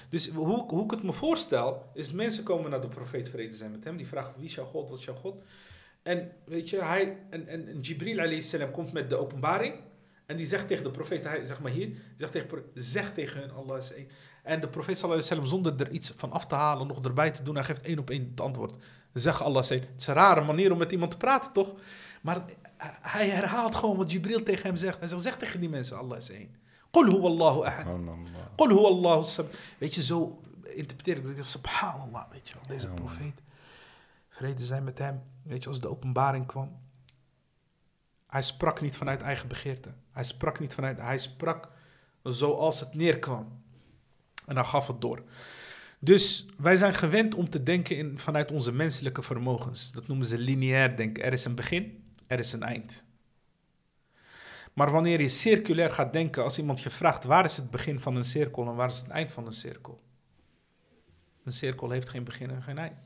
Dus 0.09 0.29
hoe, 0.29 0.63
hoe 0.67 0.83
ik 0.83 0.91
het 0.91 1.03
me 1.03 1.13
voorstel, 1.13 1.89
is 1.93 2.11
mensen 2.11 2.43
komen 2.43 2.71
naar 2.71 2.81
de 2.81 2.87
profeet 2.87 3.29
vrede 3.29 3.55
zijn 3.55 3.71
met 3.71 3.83
hem, 3.83 3.97
die 3.97 4.07
vragen, 4.07 4.33
wie 4.37 4.45
is 4.45 4.55
jouw 4.55 4.65
God, 4.65 4.89
wat 4.89 4.99
is 4.99 5.05
jouw 5.05 5.15
God? 5.15 5.41
En 6.03 6.31
weet 6.45 6.69
je, 6.69 6.83
hij, 6.83 7.17
en, 7.29 7.47
en, 7.47 7.79
Jibril 7.79 8.19
alayhi 8.19 8.71
komt 8.71 8.93
met 8.93 9.09
de 9.09 9.15
openbaring, 9.15 9.75
en 10.25 10.37
die 10.37 10.45
zegt 10.45 10.67
tegen 10.67 10.83
de 10.83 10.91
profeet, 10.91 11.23
hij, 11.23 11.45
zeg 11.45 11.59
maar 11.61 11.71
hier, 11.71 11.89
zegt 12.17 12.31
tegen, 12.31 12.63
zeg 12.73 13.13
tegen 13.13 13.39
hun, 13.39 13.51
Allah 13.51 13.77
is 13.77 13.93
één. 13.93 14.07
En 14.43 14.61
de 14.61 14.67
profeet 14.67 14.97
sallallahu 14.97 15.21
wasallam, 15.21 15.45
zonder 15.45 15.79
er 15.79 15.91
iets 15.91 16.13
van 16.17 16.31
af 16.31 16.45
te 16.45 16.55
halen, 16.55 16.87
nog 16.87 17.01
erbij 17.05 17.31
te 17.31 17.43
doen, 17.43 17.55
hij 17.55 17.63
geeft 17.63 17.81
één 17.81 17.99
op 17.99 18.09
één 18.09 18.27
het 18.29 18.41
antwoord. 18.41 18.75
Zeg 19.13 19.43
Allah 19.43 19.63
zei, 19.63 19.79
het 19.79 19.89
is 20.01 20.07
een 20.07 20.13
rare 20.13 20.41
manier 20.41 20.71
om 20.71 20.77
met 20.77 20.91
iemand 20.91 21.11
te 21.11 21.17
praten, 21.17 21.51
toch? 21.51 21.75
Maar 22.21 22.45
hij 23.01 23.29
herhaalt 23.29 23.75
gewoon 23.75 23.97
wat 23.97 24.11
Jibril 24.11 24.43
tegen 24.43 24.65
hem 24.65 24.75
zegt. 24.75 24.99
Hij 24.99 25.07
zegt, 25.07 25.21
zeg 25.21 25.37
tegen 25.37 25.59
die 25.59 25.69
mensen, 25.69 25.97
Allah 25.97 26.17
is 26.17 26.29
één. 26.29 26.55
Qul 26.91 27.05
huwa 27.05 27.29
Allahu 27.29 27.63
ahad. 27.65 27.85
Qul 28.55 28.69
huwa 28.69 28.87
Allahu 28.87 29.23
samad. 29.23 29.55
Weet 29.77 29.95
je, 29.95 30.01
zo 30.03 30.41
interpreteer 30.63 31.17
ik 31.17 31.37
dat. 31.37 31.45
Subhanallah, 31.45 32.31
weet 32.31 32.47
je 32.47 32.53
wel. 32.53 32.63
Deze 32.67 32.87
Ja, 32.87 32.93
profeet, 32.93 33.41
vrede 34.29 34.65
zijn 34.65 34.83
met 34.83 34.97
hem. 34.97 35.21
Weet 35.43 35.63
je, 35.63 35.69
als 35.69 35.79
de 35.79 35.89
openbaring 35.89 36.45
kwam. 36.45 36.79
Hij 38.27 38.41
sprak 38.41 38.81
niet 38.81 38.97
vanuit 38.97 39.21
eigen 39.21 39.47
begeerte. 39.47 39.93
Hij 40.11 40.23
sprak 40.23 40.59
niet 40.59 40.73
vanuit... 40.73 40.97
Hij 40.97 41.17
sprak 41.17 41.69
zoals 42.23 42.79
het 42.79 42.93
neerkwam. 42.93 43.61
En 44.45 44.55
hij 44.55 44.65
gaf 44.65 44.87
het 44.87 45.01
door. 45.01 45.23
Dus 45.99 46.45
wij 46.57 46.77
zijn 46.77 46.93
gewend 46.93 47.35
om 47.35 47.49
te 47.49 47.63
denken 47.63 47.97
in, 47.97 48.19
vanuit 48.19 48.51
onze 48.51 48.71
menselijke 48.71 49.21
vermogens. 49.21 49.91
Dat 49.91 50.07
noemen 50.07 50.25
ze 50.25 50.37
lineair 50.37 50.97
denken. 50.97 51.23
Er 51.23 51.33
is 51.33 51.45
een 51.45 51.55
begin, 51.55 52.13
er 52.27 52.39
is 52.39 52.53
een 52.53 52.63
eind. 52.63 53.03
Maar 54.79 54.91
wanneer 54.91 55.21
je 55.21 55.29
circulair 55.29 55.91
gaat 55.91 56.13
denken, 56.13 56.43
als 56.43 56.57
iemand 56.57 56.81
je 56.81 56.89
vraagt 56.89 57.23
waar 57.23 57.45
is 57.45 57.57
het 57.57 57.69
begin 57.69 57.99
van 57.99 58.15
een 58.15 58.23
cirkel 58.23 58.67
en 58.67 58.75
waar 58.75 58.87
is 58.87 58.99
het 58.99 59.07
eind 59.07 59.31
van 59.31 59.45
een 59.45 59.53
cirkel? 59.53 60.01
Een 61.43 61.51
cirkel 61.51 61.89
heeft 61.89 62.09
geen 62.09 62.23
begin 62.23 62.49
en 62.49 62.63
geen 62.63 62.77
eind. 62.77 62.97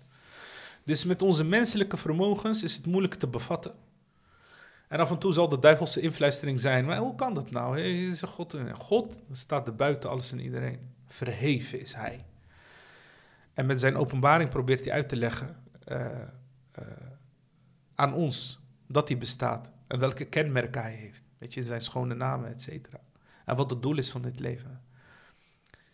Dus 0.84 1.04
met 1.04 1.22
onze 1.22 1.44
menselijke 1.44 1.98
vermogens 1.98 2.64
is 2.64 2.76
het 2.76 2.86
moeilijk 2.86 3.14
te 3.14 3.28
bevatten. 3.28 3.74
En 4.88 5.00
af 5.00 5.10
en 5.10 5.18
toe 5.18 5.34
zal 5.34 5.50
de 5.50 5.60
duivelse 5.60 6.02
influistering 6.02 6.60
zijn, 6.60 6.86
maar 6.86 6.98
hoe 6.98 7.16
kan 7.16 7.34
dat 7.34 7.52
nou? 7.52 7.80
zegt 8.14 8.34
God, 8.34 8.58
God 8.74 9.18
staat 9.32 9.68
er 9.68 9.76
buiten 9.76 10.10
alles 10.10 10.32
en 10.32 10.40
iedereen. 10.40 10.94
Verheven 11.08 11.80
is 11.80 11.94
hij. 11.94 12.26
En 13.54 13.66
met 13.66 13.80
zijn 13.80 13.96
openbaring 13.96 14.50
probeert 14.50 14.84
hij 14.84 14.94
uit 14.94 15.10
te 15.10 15.16
leggen 15.16 15.64
eh, 15.84 16.22
eh, 16.72 16.88
aan 17.96 18.14
ons 18.14 18.60
dat 18.88 19.08
hij 19.08 19.18
bestaat 19.18 19.72
en 19.88 20.00
welke 20.00 20.26
kenmerken 20.26 20.82
hij 20.82 20.94
heeft. 20.94 21.23
Weet 21.44 21.54
je, 21.54 21.64
zijn 21.64 21.82
schone 21.82 22.16
namen, 22.16 22.50
et 22.50 22.62
cetera. 22.62 23.00
En 23.46 23.56
wat 23.56 23.70
het 23.70 23.82
doel 23.82 23.98
is 23.98 24.12
van 24.12 24.22
dit 24.22 24.40
leven. 24.40 24.82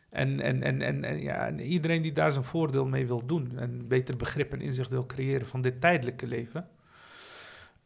En, 0.10 0.40
en, 0.40 0.64
en, 0.64 0.82
en, 0.82 1.04
en, 1.04 1.22
ja, 1.22 1.48
en 1.48 1.60
iedereen 1.60 2.02
die 2.02 2.14
daar 2.14 2.32
zijn 2.32 2.46
voordeel 2.46 2.86
mee 2.86 3.08
wil 3.08 3.26
doen 3.26 3.58
en 3.58 3.88
beter 3.88 4.18
begrip 4.18 4.54
en 4.54 4.62
inzicht 4.62 4.90
wil 4.90 5.06
creëren 5.06 5.48
van 5.48 5.62
dit 5.62 5.82
tijdelijke 5.82 6.28
leven, 6.28 6.70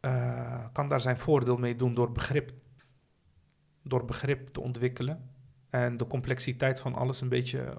eh, 0.00 0.64
kan 0.72 0.88
daar 0.88 1.00
zijn 1.00 1.16
voordeel 1.16 1.56
mee 1.56 1.76
doen 1.76 1.94
door 1.94 2.12
begrip, 2.12 2.52
door 3.82 4.04
begrip 4.04 4.48
te 4.48 4.60
ontwikkelen 4.60 5.30
en 5.70 5.96
de 5.96 6.06
complexiteit 6.06 6.80
van 6.80 6.94
alles 6.94 7.20
een 7.20 7.28
beetje 7.28 7.58
eh, 7.60 7.74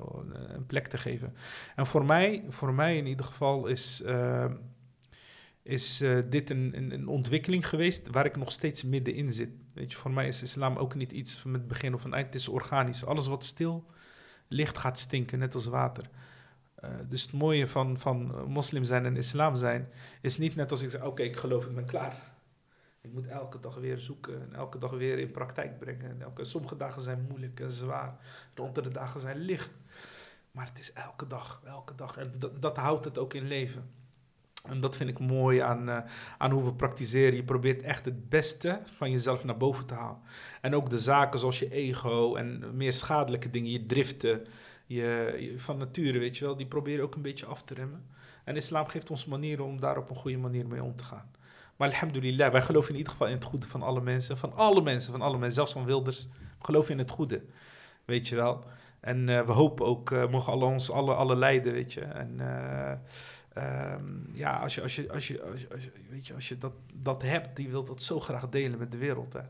een 0.56 0.66
plek 0.66 0.88
te 0.88 0.98
geven. 0.98 1.36
En 1.76 1.86
voor 1.86 2.06
mij, 2.06 2.44
voor 2.50 2.74
mij 2.74 2.98
in 2.98 3.08
ieder 3.08 3.26
geval 3.26 3.68
is, 3.68 4.02
eh, 4.02 4.52
is 5.62 6.04
dit 6.30 6.50
een, 6.50 6.72
een, 6.78 6.92
een 6.92 7.08
ontwikkeling 7.08 7.68
geweest 7.68 8.08
waar 8.08 8.26
ik 8.26 8.36
nog 8.36 8.52
steeds 8.52 8.84
middenin 8.84 9.32
zit. 9.32 9.64
Weet 9.76 9.92
je, 9.92 9.98
voor 9.98 10.12
mij 10.12 10.28
is 10.28 10.42
islam 10.42 10.78
ook 10.78 10.96
niet 10.96 11.12
iets 11.12 11.34
van 11.34 11.54
het 11.54 11.68
begin 11.68 11.94
of 11.94 12.04
een 12.04 12.14
eind. 12.14 12.26
Het 12.26 12.36
is 12.36 12.48
organisch. 12.48 13.06
Alles 13.06 13.28
wat 13.28 13.44
stil 13.44 13.86
ligt 14.48 14.78
gaat 14.78 15.00
stinken, 15.00 15.40
net 15.40 15.56
als 15.56 15.66
water. 15.66 16.10
Eh, 16.76 16.90
dus 17.10 17.22
het 17.22 17.32
mooie 17.32 17.68
van, 17.68 18.00
van 18.00 18.44
moslim 18.48 18.84
zijn 18.84 19.06
en 19.06 19.18
islam 19.18 19.56
zijn 19.56 19.90
is 20.22 20.38
niet 20.38 20.56
net 20.56 20.72
als 20.72 20.82
ik 20.82 20.90
zeg, 20.90 21.04
oké, 21.04 21.24
ik 21.24 21.36
geloof, 21.36 21.66
ik 21.66 21.76
ben 21.76 21.86
klaar. 21.86 22.34
Ik 23.02 23.14
moet 23.14 23.28
elke 23.28 23.60
dag 23.60 23.76
weer 23.76 24.00
zoeken 24.00 24.42
en 24.42 24.54
elke 24.54 24.78
dag 24.78 24.92
weer 24.92 25.20
in 25.20 25.32
praktijk 25.32 25.80
brengen. 25.80 26.10
En 26.10 26.22
elke, 26.22 26.44
sommige 26.44 26.78
dagen 26.78 27.02
zijn 27.02 27.26
moeilijk 27.30 27.60
en 27.60 27.72
zwaar. 27.72 28.18
De 28.54 28.90
dagen 28.92 29.20
zijn 29.20 29.38
licht. 29.38 29.72
Maar 30.52 30.66
het 30.66 30.80
is 30.80 30.94
elke 30.94 31.28
dag, 31.28 31.62
elke 31.66 31.96
dag. 31.96 32.18
En 32.18 32.34
dat 32.60 32.78
houdt 32.78 33.06
het 33.06 33.18
ook 33.18 33.34
in 33.34 33.48
leven. 33.48 33.90
En 34.70 34.80
dat 34.80 34.96
vind 34.98 35.10
ik 35.10 35.20
mooi 35.20 35.60
aan, 35.60 35.90
eh, 35.90 35.98
aan 36.38 36.52
hoe 36.52 36.64
we 36.64 36.74
praktiseren. 36.74 37.36
Je 37.36 37.44
probeert 37.44 37.82
echt 37.82 38.06
het 38.06 38.30
beste 38.30 38.80
van 38.96 39.12
jezelf 39.12 39.44
naar 39.44 39.58
boven 39.58 39.86
te 39.86 39.94
halen. 39.94 40.20
En 40.62 40.76
ook 40.76 40.90
de 40.90 41.00
zaken 41.00 41.40
zoals 41.40 41.60
je 41.60 41.72
ego 41.72 42.36
en 42.36 42.64
meer 42.74 42.94
schadelijke 42.94 43.50
dingen, 43.50 43.72
je 43.72 43.86
driften, 43.86 44.46
je, 44.86 45.54
van 45.58 45.78
nature, 45.78 46.20
weet 46.20 46.38
je 46.38 46.46
wel, 46.46 46.56
die 46.56 46.68
proberen 46.68 47.04
ook 47.04 47.16
een 47.16 47.22
beetje 47.22 47.46
af 47.46 47.64
te 47.64 47.74
remmen. 47.74 48.06
En 48.44 48.56
islam 48.56 48.88
geeft 48.88 49.10
ons 49.10 49.26
manieren 49.26 49.66
om 49.66 49.80
daar 49.80 49.98
op 49.98 50.10
een 50.10 50.16
goede 50.16 50.38
manier 50.38 50.68
mee 50.68 50.84
om 50.84 50.96
te 50.96 51.04
gaan. 51.04 51.32
Maar 51.76 51.90
alhamdulillah, 51.90 52.52
wij 52.52 52.62
geloven 52.62 52.90
in 52.92 52.98
ieder 52.98 53.12
geval 53.12 53.28
in 53.28 53.34
het 53.34 53.44
goede 53.44 53.68
van 53.68 53.82
alle 53.82 54.02
mensen. 54.02 54.38
Van 54.38 54.54
alle 54.54 54.82
mensen, 54.82 55.12
van 55.12 55.22
alle 55.22 55.38
mensen, 55.38 55.54
zelfs 55.54 55.74
van 55.74 55.86
Wilders. 55.86 56.28
Geloven 56.60 56.92
in 56.92 57.00
het 57.00 57.10
goede, 57.10 57.42
weet 58.06 58.28
je 58.28 58.36
wel. 58.36 58.64
En 59.00 59.30
eh, 59.30 59.42
we 59.42 59.52
hopen 59.52 59.86
ook, 59.86 60.12
eh, 60.12 60.30
mogen 60.30 60.54
ons 60.54 60.92
alle, 60.92 61.14
alle 61.14 61.62
weet 61.62 61.94
je. 61.94 62.02
En 62.02 62.40
eh, 63.56 63.92
ehm, 63.92 64.34
ja, 64.34 64.58
als 64.58 64.76
je, 64.76 64.82
als 64.82 64.96
je, 64.96 65.12
als 65.12 65.28
je, 65.28 65.44
als 65.44 65.60
je, 65.60 65.92
weet 66.10 66.28
je, 66.28 66.34
als 66.34 66.48
je 66.48 66.58
dat, 66.58 66.74
dat 66.94 67.22
hebt, 67.22 67.56
die 67.56 67.70
wil 67.70 67.84
dat 67.84 68.02
zo 68.02 68.20
graag 68.20 68.50
delen 68.50 68.80
met 68.80 68.92
de 68.92 68.98
wereld. 68.98 69.34
Hè. 69.34 69.42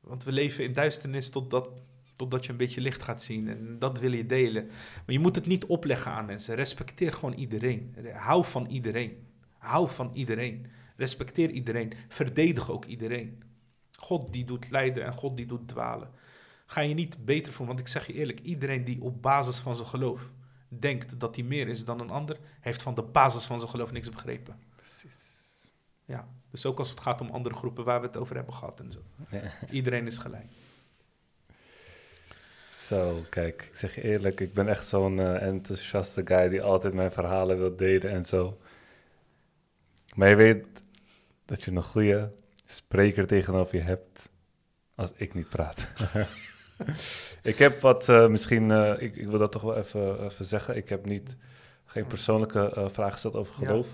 Want 0.00 0.24
we 0.24 0.32
leven 0.32 0.64
in 0.64 0.72
duisternis 0.72 1.30
totdat, 1.30 1.68
totdat 2.16 2.44
je 2.44 2.50
een 2.50 2.58
beetje 2.58 2.80
licht 2.80 3.02
gaat 3.02 3.22
zien. 3.22 3.48
En 3.48 3.78
dat 3.78 4.00
wil 4.00 4.12
je 4.12 4.26
delen. 4.26 4.64
Maar 4.66 5.14
je 5.14 5.18
moet 5.18 5.34
het 5.34 5.46
niet 5.46 5.64
opleggen 5.64 6.12
aan 6.12 6.26
mensen. 6.26 6.54
Respecteer 6.54 7.12
gewoon 7.12 7.34
iedereen. 7.34 7.96
Hou 8.12 8.44
van 8.44 8.66
iedereen. 8.66 9.26
Hou 9.58 9.88
van 9.88 10.10
iedereen. 10.12 10.66
Respecteer 10.96 11.50
iedereen. 11.50 11.92
Verdedig 12.08 12.70
ook 12.70 12.84
iedereen. 12.84 13.42
God 13.92 14.32
die 14.32 14.44
doet 14.44 14.70
lijden 14.70 15.04
en 15.04 15.12
God 15.12 15.36
die 15.36 15.46
doet 15.46 15.68
dwalen. 15.68 16.10
Ga 16.66 16.80
je 16.80 16.94
niet 16.94 17.24
beter 17.24 17.52
voelen. 17.52 17.76
Want 17.76 17.86
ik 17.86 17.92
zeg 17.92 18.06
je 18.06 18.12
eerlijk, 18.12 18.40
iedereen 18.40 18.84
die 18.84 19.02
op 19.02 19.22
basis 19.22 19.58
van 19.58 19.76
zijn 19.76 19.88
geloof 19.88 20.32
denkt 20.78 21.20
dat 21.20 21.36
hij 21.36 21.44
meer 21.44 21.68
is 21.68 21.84
dan 21.84 22.00
een 22.00 22.10
ander, 22.10 22.38
heeft 22.60 22.82
van 22.82 22.94
de 22.94 23.02
basis 23.02 23.44
van 23.44 23.58
zijn 23.58 23.70
geloof 23.70 23.92
niks 23.92 24.10
begrepen. 24.10 24.58
Precies. 24.76 25.72
Ja, 26.04 26.28
dus 26.50 26.66
ook 26.66 26.78
als 26.78 26.90
het 26.90 27.00
gaat 27.00 27.20
om 27.20 27.30
andere 27.30 27.54
groepen 27.54 27.84
waar 27.84 28.00
we 28.00 28.06
het 28.06 28.16
over 28.16 28.36
hebben 28.36 28.54
gehad 28.54 28.80
en 28.80 28.92
zo. 28.92 28.98
Ja. 29.30 29.42
Iedereen 29.70 30.06
is 30.06 30.18
gelijk. 30.18 30.46
Zo, 32.74 33.24
kijk, 33.28 33.68
ik 33.70 33.76
zeg 33.76 33.94
je 33.94 34.02
eerlijk, 34.02 34.40
ik 34.40 34.52
ben 34.52 34.68
echt 34.68 34.86
zo'n 34.86 35.18
eh, 35.18 35.42
enthousiaste 35.42 36.26
guy 36.26 36.48
die 36.48 36.62
altijd 36.62 36.94
mijn 36.94 37.12
verhalen 37.12 37.58
wil 37.58 37.76
delen 37.76 38.10
en 38.10 38.24
zo. 38.24 38.58
Maar 40.14 40.28
je 40.28 40.36
weet 40.36 40.66
dat 41.44 41.62
je 41.62 41.70
een 41.70 41.82
goede 41.82 42.32
spreker 42.66 43.26
tegenover 43.26 43.76
je 43.76 43.82
hebt 43.82 44.28
als 44.94 45.12
ik 45.14 45.34
niet 45.34 45.48
praat. 45.48 45.88
ik 47.42 47.58
heb 47.58 47.80
wat, 47.80 48.08
eh, 48.08 48.26
misschien, 48.28 48.70
eh, 48.70 49.02
ik, 49.02 49.16
ik 49.16 49.26
wil 49.28 49.38
dat 49.38 49.52
toch 49.52 49.62
wel 49.62 49.76
even, 49.76 50.24
even 50.24 50.44
zeggen. 50.44 50.76
Ik 50.76 50.88
heb 50.88 51.04
niet, 51.04 51.36
geen 51.86 52.06
persoonlijke 52.06 52.72
eh 52.74 52.88
vraag 52.88 53.12
gesteld 53.12 53.34
over 53.34 53.54
Ja. 53.60 53.66
geloof. 53.66 53.88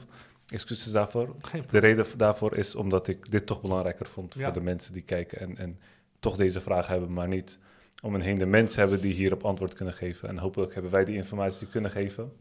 Excuses 0.46 0.92
daarvoor. 0.92 1.34
De 1.70 1.78
reden 1.78 2.06
daarvoor 2.16 2.56
is 2.56 2.74
omdat 2.74 3.08
ik 3.08 3.30
dit 3.30 3.46
toch 3.46 3.60
belangrijker 3.60 4.06
vond 4.06 4.34
Ja. 4.34 4.44
voor 4.44 4.52
de 4.52 4.60
mensen 4.60 4.92
die 4.92 5.02
kijken 5.02 5.38
en, 5.40 5.58
en 5.58 5.78
toch 6.20 6.36
deze 6.36 6.60
vraag 6.60 6.86
hebben, 6.86 7.12
maar 7.12 7.28
niet 7.28 7.58
om 8.02 8.14
een 8.14 8.20
heen 8.20 8.38
de 8.38 8.46
mensen 8.46 8.80
hebben 8.80 9.00
die 9.00 9.14
hierop 9.14 9.44
antwoord 9.44 9.74
kunnen 9.74 9.94
geven. 9.94 10.28
En 10.28 10.38
hopelijk 10.38 10.72
hebben 10.74 10.90
wij 10.92 11.04
die 11.04 11.14
informatie 11.16 11.66
kunnen 11.66 11.90
geven. 11.90 12.32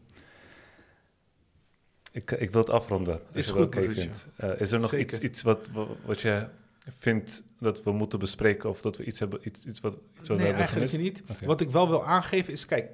Ik, 2.12 2.30
ik 2.30 2.50
wil 2.50 2.60
het 2.60 2.70
afronden, 2.70 3.20
Is 3.32 3.46
goed, 3.48 3.58
het 3.58 3.66
oké 3.66 3.80
broertje. 3.80 4.00
vindt. 4.00 4.26
Is 4.60 4.72
er 4.72 4.80
nog 4.80 4.90
Zeker. 4.90 5.06
iets, 5.14 5.18
iets 5.18 5.42
wat, 5.42 5.68
wat, 5.72 5.88
wat 6.04 6.20
je 6.20 6.46
vindt 6.86 7.42
dat 7.60 7.82
we 7.82 7.92
moeten 7.92 8.18
bespreken 8.18 8.68
of 8.70 8.80
dat 8.80 8.96
we 8.96 9.04
iets 9.04 9.18
hebben, 9.18 9.40
iets, 9.42 9.64
iets 9.64 9.80
wat, 9.80 9.94
iets 9.94 10.28
wat 10.28 10.28
we 10.28 10.34
nee, 10.34 10.44
hebben 10.44 10.60
eigenlijk 10.60 10.90
gemist? 10.90 11.28
niet. 11.28 11.40
Wat 11.46 11.60
ik 11.60 11.70
wel 11.70 11.88
wil 11.88 12.06
aangeven 12.06 12.52
is, 12.52 12.66
kijk, 12.66 12.90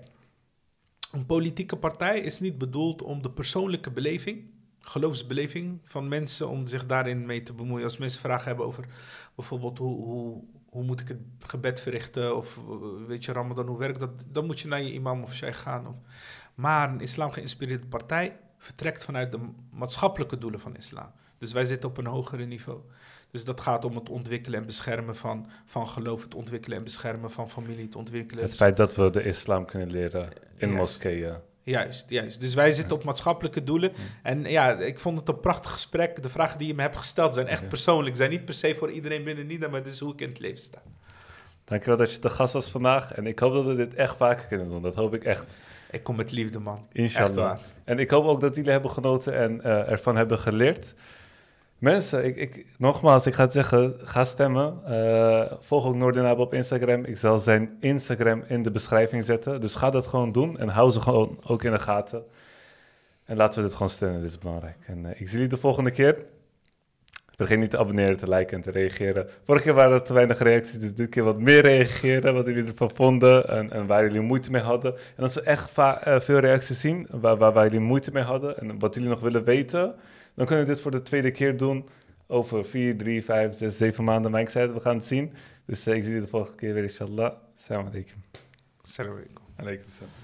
een 1.12 1.26
politieke 1.26 1.76
partij 1.76 2.20
is 2.20 2.40
niet 2.40 2.58
bedoeld 2.58 3.02
om 3.02 3.22
de 3.22 3.30
persoonlijke 3.30 3.90
beleving, 3.90 4.50
geloofsbeleving 4.80 5.80
van 5.82 6.08
mensen, 6.08 6.48
om 6.48 6.66
zich 6.66 6.86
daarin 6.86 7.26
mee 7.26 7.42
te 7.42 7.52
bemoeien. 7.52 7.84
Als 7.84 7.96
mensen 7.96 8.20
vragen 8.20 8.46
hebben 8.46 8.66
over 8.66 8.86
bijvoorbeeld 9.34 9.78
hoe, 9.78 10.04
hoe, 10.04 10.44
hoe 10.64 10.84
moet 10.84 11.00
ik 11.00 11.08
het 11.08 11.20
gebed 11.38 11.80
verrichten, 11.80 12.36
of 12.36 12.56
eh, 12.56 13.06
weet 13.06 13.24
je, 13.24 13.32
Ramadan, 13.32 13.66
hoe 13.66 13.78
werkt 13.78 14.00
dat, 14.00 14.10
dan 14.26 14.46
moet 14.46 14.60
je 14.60 14.68
naar 14.68 14.82
je 14.82 14.92
imam 14.92 15.22
of 15.22 15.34
sheikh 15.34 15.58
gaan. 15.58 15.86
Of, 15.86 15.96
maar 16.54 16.90
een 16.90 17.00
islam 17.00 17.30
geïnspireerde 17.30 17.86
partij 17.86 18.38
vertrekt 18.58 19.04
vanuit 19.04 19.32
de 19.32 19.38
maatschappelijke 19.70 20.38
doelen 20.38 20.60
van 20.60 20.76
islam. 20.76 21.10
Dus 21.38 21.52
wij 21.52 21.64
zitten 21.64 21.88
op 21.88 21.96
een 21.96 22.06
hogere 22.06 22.44
niveau. 22.44 22.80
Dus 23.32 23.44
dat 23.44 23.60
gaat 23.60 23.84
om 23.84 23.94
het 23.94 24.08
ontwikkelen 24.08 24.58
en 24.58 24.66
beschermen 24.66 25.16
van, 25.16 25.46
van 25.66 25.88
geloof, 25.88 26.22
het 26.22 26.34
ontwikkelen 26.34 26.78
en 26.78 26.84
beschermen 26.84 27.30
van 27.30 27.50
familie, 27.50 27.84
het 27.84 27.96
ontwikkelen. 27.96 28.44
Het 28.44 28.54
feit 28.54 28.76
dat 28.76 28.94
we 28.94 29.10
de 29.10 29.22
islam 29.22 29.64
kunnen 29.64 29.90
leren 29.90 30.28
in 30.56 30.72
moskeeën, 30.72 31.34
Juist, 31.64 32.10
juist. 32.10 32.40
Dus 32.40 32.54
wij 32.54 32.72
zitten 32.72 32.96
op 32.96 33.04
maatschappelijke 33.04 33.64
doelen. 33.64 33.92
En 34.22 34.44
ja, 34.44 34.78
ik 34.78 34.98
vond 34.98 35.18
het 35.18 35.28
een 35.28 35.40
prachtig 35.40 35.70
gesprek. 35.70 36.22
De 36.22 36.28
vragen 36.28 36.58
die 36.58 36.66
je 36.66 36.74
me 36.74 36.82
hebt 36.82 36.96
gesteld 36.96 37.34
zijn 37.34 37.46
echt 37.46 37.68
persoonlijk. 37.68 38.16
Zijn 38.16 38.30
niet 38.30 38.44
per 38.44 38.54
se 38.54 38.74
voor 38.74 38.90
iedereen 38.90 39.24
binnen 39.24 39.46
NIDA, 39.46 39.68
maar 39.68 39.82
dit 39.82 39.92
is 39.92 39.98
hoe 39.98 40.12
ik 40.12 40.20
in 40.20 40.28
het 40.28 40.38
leven 40.38 40.58
sta. 40.58 40.82
Dankjewel 41.64 41.96
dat 41.96 42.12
je 42.12 42.18
te 42.18 42.30
gast 42.30 42.52
was 42.52 42.70
vandaag. 42.70 43.12
En 43.12 43.26
ik 43.26 43.38
hoop 43.38 43.52
dat 43.52 43.64
we 43.64 43.74
dit 43.74 43.94
echt 43.94 44.16
vaker 44.16 44.46
kunnen 44.46 44.68
doen. 44.68 44.82
Dat 44.82 44.94
hoop 44.94 45.14
ik 45.14 45.24
echt. 45.24 45.58
Ik 45.90 46.02
kom 46.02 46.16
met 46.16 46.32
liefde, 46.32 46.58
man. 46.58 46.78
Echt 46.78 46.88
Inshallah. 46.92 47.58
En 47.84 47.98
ik 47.98 48.10
hoop 48.10 48.24
ook 48.24 48.40
dat 48.40 48.54
jullie 48.54 48.70
hebben 48.70 48.90
genoten 48.90 49.34
en 49.34 49.62
eh, 49.62 49.90
ervan 49.90 50.16
hebben 50.16 50.38
geleerd. 50.38 50.94
Mensen, 51.82 52.24
ik, 52.24 52.36
ik, 52.36 52.66
nogmaals, 52.78 53.26
ik 53.26 53.34
ga 53.34 53.42
het 53.42 53.52
zeggen, 53.52 53.94
ga 54.02 54.24
stemmen. 54.24 54.80
Eh, 54.84 55.52
volg 55.60 55.86
ook 55.86 55.94
Noordinab 55.94 56.38
op 56.38 56.54
Instagram. 56.54 57.04
Ik 57.04 57.16
zal 57.16 57.38
zijn 57.38 57.76
Instagram 57.80 58.44
in 58.46 58.62
de 58.62 58.70
beschrijving 58.70 59.24
zetten. 59.24 59.60
Dus 59.60 59.74
ga 59.74 59.90
dat 59.90 60.06
gewoon 60.06 60.32
doen 60.32 60.58
en 60.58 60.68
hou 60.68 60.90
ze 60.90 61.00
gewoon 61.00 61.38
ook 61.46 61.62
in 61.62 61.70
de 61.72 61.78
gaten. 61.78 62.24
En 63.24 63.36
laten 63.36 63.58
we 63.60 63.66
dit 63.66 63.74
gewoon 63.74 63.88
steunen, 63.88 64.20
dit 64.20 64.30
is 64.30 64.38
belangrijk. 64.38 64.76
En 64.86 65.04
eh, 65.06 65.10
ik 65.10 65.28
zie 65.28 65.30
jullie 65.30 65.48
de 65.48 65.56
volgende 65.56 65.90
keer. 65.90 66.16
Vergeet 67.36 67.58
niet 67.58 67.70
te 67.70 67.78
abonneren, 67.78 68.16
te 68.16 68.28
liken 68.28 68.56
en 68.56 68.62
te 68.62 68.70
reageren. 68.70 69.28
Vorige 69.44 69.64
keer 69.64 69.74
waren 69.74 69.94
er 69.94 70.02
te 70.02 70.14
weinig 70.14 70.38
reacties, 70.38 70.80
dus 70.80 70.94
dit 70.94 71.08
keer 71.08 71.24
wat 71.24 71.38
meer 71.38 71.62
reageren. 71.62 72.34
Wat 72.34 72.46
jullie 72.46 72.66
ervan 72.66 72.90
vonden 72.94 73.48
en, 73.48 73.72
en 73.72 73.86
waar 73.86 74.02
jullie 74.02 74.20
moeite 74.20 74.50
mee 74.50 74.62
hadden. 74.62 74.94
En 75.16 75.22
als 75.22 75.34
we 75.34 75.40
echt 75.40 75.78
eh, 75.78 76.20
veel 76.20 76.38
reacties 76.38 76.80
zien 76.80 77.06
waar, 77.10 77.36
waar 77.36 77.64
jullie 77.64 77.80
moeite 77.80 78.12
mee 78.12 78.22
hadden 78.22 78.58
en 78.58 78.78
wat 78.78 78.94
jullie 78.94 79.08
nog 79.08 79.20
willen 79.20 79.44
weten, 79.44 79.94
dan 80.34 80.46
kunnen 80.46 80.64
we 80.64 80.72
dit 80.72 80.80
voor 80.80 80.90
de 80.90 81.02
tweede 81.02 81.30
keer 81.30 81.56
doen. 81.56 81.88
Over 82.26 82.64
vier, 82.64 82.96
drie, 82.96 83.24
vijf, 83.24 83.54
zes, 83.54 83.76
zeven 83.76 84.04
maanden. 84.04 84.30
Maar 84.30 84.40
ik 84.40 84.48
zei 84.48 84.66
het, 84.66 84.74
we 84.74 84.80
gaan 84.80 84.96
het 84.96 85.04
zien. 85.04 85.32
Dus 85.66 85.86
eh, 85.86 85.94
ik 85.94 86.02
zie 86.02 86.12
jullie 86.12 86.24
de 86.24 86.30
volgende 86.30 86.56
keer 86.56 86.74
weer, 86.74 86.82
inshallah. 86.82 87.32
Assalamu 87.56 87.88
alaikum. 87.88 88.22
Assalamu 88.82 89.14
alaikum. 89.14 89.44
Alaikum 89.56 89.88
salam. 89.88 90.21